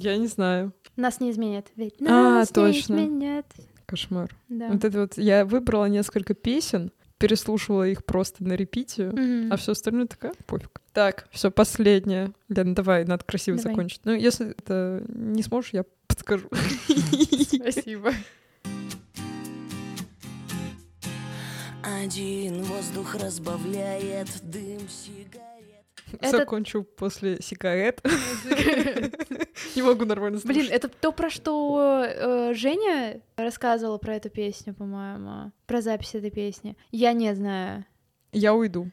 Я 0.00 0.16
не 0.16 0.28
знаю. 0.28 0.72
Нас 0.96 1.18
не 1.20 1.30
изменят. 1.32 1.66
Ведь 1.76 1.94
А, 2.02 2.04
нас 2.04 2.50
не 2.50 2.54
точно. 2.54 2.94
изменят. 2.94 3.46
Кошмар. 3.86 4.30
Да. 4.48 4.68
Вот 4.68 4.84
это 4.84 5.00
вот 5.00 5.18
я 5.18 5.44
выбрала 5.44 5.86
несколько 5.86 6.34
песен, 6.34 6.92
переслушивала 7.18 7.88
их 7.88 8.04
просто 8.04 8.44
на 8.44 8.52
репитию, 8.52 9.10
Мгм. 9.12 9.52
а 9.52 9.56
все 9.56 9.72
остальное 9.72 10.06
такая 10.06 10.32
пофиг. 10.46 10.80
Так, 10.92 11.26
все, 11.32 11.50
последнее. 11.50 12.32
Лен, 12.48 12.74
давай, 12.74 13.04
надо 13.06 13.24
красиво 13.24 13.56
Давай. 13.58 13.72
закончить. 13.74 14.00
Ну, 14.04 14.12
если 14.12 14.50
это 14.50 15.02
не 15.08 15.42
сможешь, 15.42 15.72
я 15.72 15.84
подскажу. 16.06 16.48
Спасибо. 17.48 18.12
Один 21.82 22.62
воздух 22.62 23.14
разбавляет 23.16 24.28
дым 24.42 24.80
сигарет. 24.88 25.47
Это- 26.20 26.38
Закончу 26.38 26.82
после 26.84 27.40
сигарет. 27.42 28.00
Не 29.74 29.82
могу 29.82 30.04
нормально 30.04 30.40
Блин, 30.44 30.54
слушать. 30.66 30.70
это 30.72 30.88
то, 30.88 31.12
про 31.12 31.30
что 31.30 32.04
э, 32.06 32.54
Женя 32.54 33.20
рассказывала 33.36 33.98
про 33.98 34.14
эту 34.16 34.30
песню, 34.30 34.74
по-моему. 34.74 35.52
Про 35.66 35.82
запись 35.82 36.14
этой 36.14 36.30
песни. 36.30 36.76
Я 36.90 37.12
не 37.12 37.34
знаю. 37.34 37.84
Я 38.32 38.54
уйду. 38.54 38.90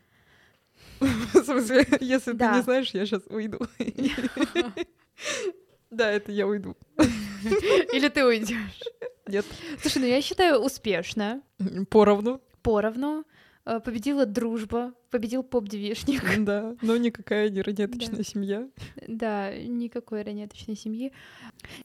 В 1.00 1.44
смысле, 1.44 1.86
если 2.00 2.34
ты 2.34 2.46
не 2.46 2.62
знаешь, 2.62 2.90
я 2.92 3.06
сейчас 3.06 3.24
уйду. 3.30 3.60
Да, 5.92 6.12
это 6.12 6.32
я 6.32 6.46
уйду. 6.48 6.76
Или 7.94 8.10
ты 8.10 8.26
уйдешь? 8.26 8.82
Нет. 9.28 9.46
Слушай, 9.82 10.00
ну 10.00 10.06
я 10.08 10.22
считаю 10.22 10.60
успешно. 10.60 11.42
Поровну. 11.90 12.42
Поровну. 12.62 13.24
Э, 13.66 13.80
Победила 13.80 14.26
дружба, 14.26 14.94
победил 15.16 15.44
поп-девишник. 15.44 16.22
Да, 16.40 16.76
но 16.82 16.98
никакая 16.98 17.50
не 17.50 17.62
ранеточная 17.62 18.24
семья. 18.24 18.68
Да, 19.08 19.56
никакой 19.56 20.24
ранеточной 20.24 20.76
семьи. 20.76 21.14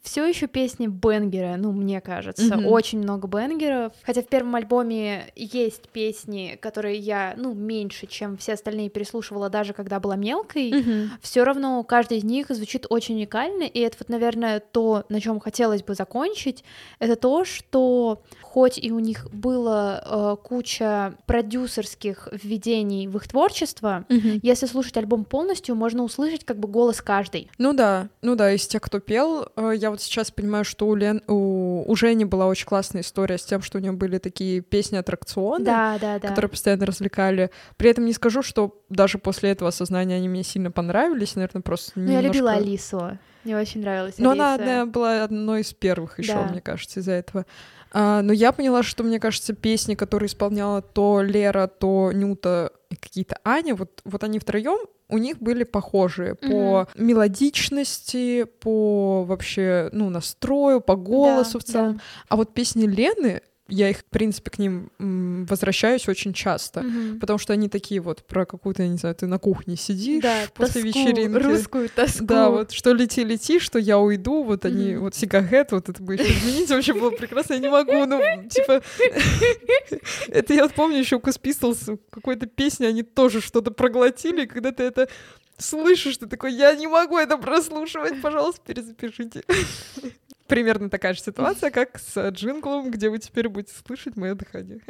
Все 0.02 0.26
еще 0.26 0.48
песни 0.48 0.88
бенгеры, 0.88 1.56
ну, 1.56 1.70
мне 1.70 2.00
кажется. 2.00 2.58
Очень 2.58 2.98
много 2.98 3.28
бенгеров. 3.28 3.92
Хотя 4.02 4.22
в 4.22 4.26
первом 4.26 4.56
альбоме 4.56 5.32
есть 5.36 5.88
песни, 5.90 6.58
которые 6.60 6.98
я, 6.98 7.34
ну, 7.36 7.54
меньше, 7.54 8.08
чем 8.08 8.36
все 8.36 8.54
остальные 8.54 8.90
переслушивала, 8.90 9.48
даже 9.48 9.74
когда 9.74 10.00
была 10.00 10.16
мелкой. 10.16 10.74
Все 11.20 11.44
равно 11.44 11.84
каждый 11.84 12.18
из 12.18 12.24
них 12.24 12.48
звучит 12.48 12.86
очень 12.90 13.14
уникально, 13.14 13.62
и 13.62 13.78
это 13.78 13.96
вот, 14.00 14.08
наверное, 14.08 14.58
то, 14.58 15.04
на 15.08 15.20
чем 15.20 15.38
хотелось 15.38 15.84
бы 15.84 15.94
закончить, 15.94 16.64
это 16.98 17.14
то, 17.14 17.44
что 17.44 18.22
хоть 18.42 18.78
и 18.78 18.90
у 18.90 18.98
них 18.98 19.28
было 19.32 20.02
э, 20.04 20.36
куча 20.42 21.14
продюсерских 21.26 22.28
введений 22.32 23.06
в 23.06 23.16
их 23.20 23.28
творчество, 23.28 24.04
если 24.08 24.66
слушать 24.66 24.96
альбом 24.96 25.24
полностью, 25.24 25.74
можно 25.76 26.02
услышать 26.02 26.44
как 26.44 26.58
бы 26.58 26.66
голос 26.68 27.00
каждой. 27.00 27.50
Ну 27.58 27.72
да, 27.72 28.08
ну 28.22 28.34
да, 28.34 28.52
из 28.52 28.66
тех, 28.66 28.80
кто 28.82 28.98
пел, 29.00 29.46
э, 29.56 29.72
я 29.76 29.90
вот 29.90 30.00
сейчас 30.00 30.30
понимаю, 30.30 30.64
что 30.64 30.86
у, 30.88 30.94
Лен, 30.94 31.22
у, 31.28 31.84
у 31.90 31.96
Жени 31.96 32.24
была 32.24 32.46
очень 32.46 32.66
классная 32.66 33.02
история 33.02 33.38
с 33.38 33.44
тем, 33.44 33.62
что 33.62 33.78
у 33.78 33.80
нее 33.80 33.92
были 33.92 34.18
такие 34.18 34.60
песни-аттракционы, 34.60 35.64
Да, 35.64 35.98
да, 36.00 36.18
да. 36.18 36.28
которые 36.28 36.48
постоянно 36.50 36.86
развлекали. 36.86 37.50
При 37.76 37.90
этом 37.90 38.04
не 38.06 38.12
скажу, 38.12 38.42
что 38.42 38.80
даже 38.88 39.18
после 39.18 39.50
этого 39.50 39.68
осознания 39.68 40.16
они 40.16 40.28
мне 40.28 40.42
сильно 40.42 40.70
понравились, 40.70 41.34
наверное, 41.36 41.62
просто 41.62 41.92
Ну, 41.94 42.10
я 42.10 42.20
любила 42.20 42.50
немножко- 42.50 42.66
Алису. 42.98 43.18
Мне 43.44 43.56
очень 43.58 43.80
нравилась 43.80 44.14
Но 44.18 44.32
она 44.32 44.54
одна 44.54 44.84
была 44.84 45.24
одной 45.24 45.62
из 45.62 45.72
первых 45.72 46.18
еще, 46.18 46.34
Да. 46.34 46.48
мне 46.50 46.60
кажется, 46.60 47.00
из-за 47.00 47.12
этого. 47.12 47.46
А, 47.92 48.20
но 48.22 48.32
я 48.34 48.52
поняла, 48.52 48.82
что, 48.82 49.02
мне 49.02 49.18
кажется, 49.18 49.54
песни, 49.54 49.94
которые 49.94 50.26
исполняла 50.26 50.82
то 50.82 51.22
Лера, 51.22 51.66
то 51.66 52.12
Нюта 52.12 52.70
какие-то 52.96 53.38
Аня, 53.44 53.74
вот, 53.74 54.00
вот 54.04 54.24
они 54.24 54.38
втроем 54.38 54.86
у 55.10 55.18
них 55.18 55.38
были 55.38 55.64
похожие 55.64 56.34
по 56.34 56.88
мелодичности, 56.94 58.44
по 58.44 59.24
вообще, 59.24 59.90
ну, 59.92 60.08
настрою, 60.08 60.80
по 60.80 60.96
голосу 60.96 61.58
в 61.58 61.64
да. 61.64 61.72
целом. 61.72 62.00
А 62.28 62.36
вот 62.36 62.54
песни 62.54 62.86
Лены, 62.86 63.42
я 63.70 63.88
их, 63.90 63.98
в 64.00 64.04
принципе, 64.04 64.50
к 64.50 64.58
ним 64.58 64.90
возвращаюсь 65.48 66.08
очень 66.08 66.32
часто. 66.32 66.82
Мгм. 66.82 67.20
Потому 67.20 67.38
что 67.38 67.52
они 67.52 67.68
такие 67.68 68.00
вот 68.00 68.22
про 68.26 68.44
какую-то, 68.44 68.82
я 68.82 68.88
не 68.88 68.98
знаю, 68.98 69.14
ты 69.14 69.26
на 69.26 69.38
кухне 69.38 69.76
сидишь 69.76 70.22
Да, 70.22 70.46
после 70.54 70.82
тоску, 70.82 70.98
вечеринки. 71.00 71.36
русскую 71.42 71.88
тоску. 71.88 72.24
Да, 72.24 72.50
вот 72.50 72.72
что 72.72 72.92
лети, 72.92 73.24
лети, 73.24 73.58
что 73.58 73.78
я 73.78 73.98
уйду, 73.98 74.42
вот 74.42 74.64
они, 74.64 74.92
Мгм. 74.94 75.00
вот 75.04 75.14
сигарет, 75.14 75.72
вот 75.72 75.88
это 75.88 76.02
бы 76.02 76.14
еще 76.14 76.30
изменить 76.32 76.68
вообще 76.70 76.92
было 76.92 77.10
прекрасно, 77.10 77.54
я 77.54 77.60
не 77.60 77.68
могу, 77.70 78.04
ну, 78.06 78.20
типа, 78.48 78.82
это 80.28 80.54
я 80.54 80.68
помню 80.68 80.98
еще 80.98 81.16
у 81.16 81.20
Кус 81.20 81.38
Pistols 81.42 81.96
в 81.96 82.10
какой-то 82.10 82.46
песне 82.46 82.88
они 82.88 83.02
тоже 83.02 83.40
что-то 83.40 83.70
проглотили, 83.70 84.46
когда 84.46 84.72
ты 84.72 84.82
это 84.84 85.08
слышишь, 85.58 86.16
ты 86.16 86.26
такой, 86.26 86.52
я 86.54 86.74
не 86.74 86.86
могу 86.86 87.18
это 87.18 87.36
прослушивать, 87.36 88.20
пожалуйста, 88.22 88.60
перезапишите. 88.66 89.42
Примерно 90.50 90.90
такая 90.90 91.14
же 91.14 91.20
ситуация, 91.20 91.70
как 91.70 91.96
с 91.98 92.30
джинглом, 92.30 92.90
где 92.90 93.08
вы 93.08 93.20
теперь 93.20 93.48
будете 93.48 93.72
слышать 93.86 94.16
мое 94.16 94.34
дыхание. 94.34 94.80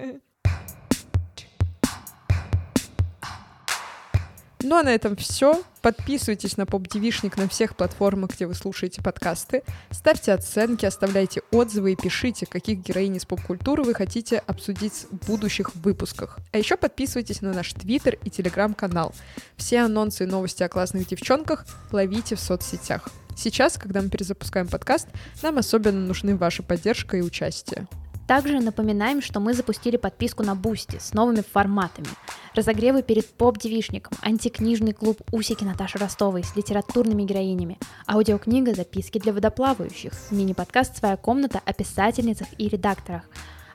Ну 4.63 4.77
а 4.77 4.83
на 4.83 4.89
этом 4.89 5.17
все. 5.17 5.63
Подписывайтесь 5.83 6.57
на 6.57 6.65
Поп-девичник 6.65 7.37
на 7.37 7.47
всех 7.49 7.77
платформах, 7.77 8.31
где 8.31 8.47
вы 8.47 8.55
слушаете 8.55 9.03
подкасты. 9.03 9.63
Ставьте 9.91 10.33
оценки, 10.33 10.87
оставляйте 10.87 11.43
отзывы 11.51 11.93
и 11.93 11.97
пишите, 11.97 12.47
каких 12.47 12.79
героинь 12.79 13.17
из 13.17 13.27
поп-культуры 13.27 13.83
вы 13.83 13.95
хотите 13.95 14.39
обсудить 14.47 15.07
в 15.11 15.27
будущих 15.27 15.75
выпусках. 15.75 16.39
А 16.53 16.59
еще 16.59 16.77
подписывайтесь 16.79 17.43
на 17.43 17.53
наш 17.53 17.73
твиттер 17.75 18.19
и 18.25 18.31
телеграм-канал. 18.31 19.15
Все 19.57 19.81
анонсы 19.81 20.25
и 20.25 20.27
новости 20.27 20.63
о 20.63 20.71
классных 20.71 21.07
девчонках 21.07 21.67
ловите 21.93 22.35
в 22.35 22.41
соцсетях. 22.41 23.11
Сейчас, 23.43 23.79
когда 23.79 24.03
мы 24.03 24.11
перезапускаем 24.11 24.69
подкаст, 24.69 25.09
нам 25.41 25.57
особенно 25.57 25.99
нужны 25.99 26.37
ваша 26.37 26.63
поддержка 26.63 27.17
и 27.17 27.23
участие. 27.23 27.89
Также 28.29 28.61
напоминаем, 28.61 29.23
что 29.23 29.41
мы 29.41 29.55
запустили 29.55 29.97
подписку 29.97 30.43
на 30.43 30.55
Boosty 30.55 30.99
с 31.01 31.15
новыми 31.15 31.41
форматами. 31.41 32.09
Разогревы 32.55 33.03
перед 33.03 33.27
поп-девичником, 33.27 34.13
антикнижный 34.21 34.93
клуб 34.93 35.23
«Усики» 35.33 35.65
Наташи 35.65 35.97
Ростовой 35.97 36.45
с 36.45 36.55
литературными 36.55 37.23
героинями, 37.23 37.79
аудиокнига 38.07 38.75
«Записки 38.75 39.19
для 39.19 39.33
водоплавающих», 39.33 40.13
мини-подкаст 40.31 40.99
«Своя 40.99 41.17
комната» 41.17 41.63
о 41.65 41.73
писательницах 41.73 42.49
и 42.59 42.69
редакторах, 42.69 43.23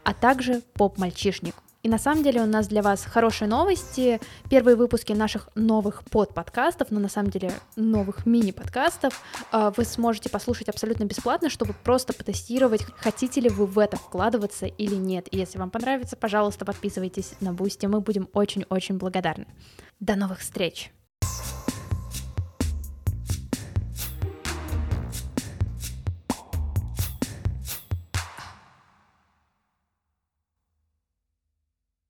а 0.04 0.14
также 0.14 0.62
поп-мальчишник. 0.76 1.56
И 1.86 1.88
на 1.88 2.00
самом 2.00 2.24
деле 2.24 2.42
у 2.42 2.48
нас 2.48 2.68
для 2.68 2.82
вас 2.82 3.06
хорошие 3.06 3.48
новости. 3.48 4.20
Первые 4.50 4.76
выпуски 4.76 5.14
наших 5.14 5.50
новых 5.54 6.04
под-подкастов, 6.06 6.90
но 6.90 7.00
на 7.00 7.10
самом 7.10 7.30
деле 7.30 7.52
новых 7.76 8.26
мини-подкастов, 8.26 9.22
э, 9.52 9.72
вы 9.78 9.86
сможете 9.86 10.32
послушать 10.32 10.68
абсолютно 10.68 11.04
бесплатно, 11.04 11.48
чтобы 11.48 11.76
просто 11.84 12.14
потестировать, 12.14 12.82
хотите 12.98 13.40
ли 13.40 13.50
вы 13.50 13.68
в 13.68 13.78
это 13.78 13.98
вкладываться 13.98 14.66
или 14.66 14.96
нет. 14.96 15.28
И 15.30 15.38
если 15.38 15.60
вам 15.60 15.70
понравится, 15.70 16.16
пожалуйста, 16.16 16.66
подписывайтесь 16.66 17.36
на 17.40 17.54
Boosty, 17.54 17.86
мы 17.86 18.02
будем 18.02 18.30
очень-очень 18.34 18.98
благодарны. 18.98 19.46
До 20.00 20.16
новых 20.16 20.40
встреч! 20.40 20.92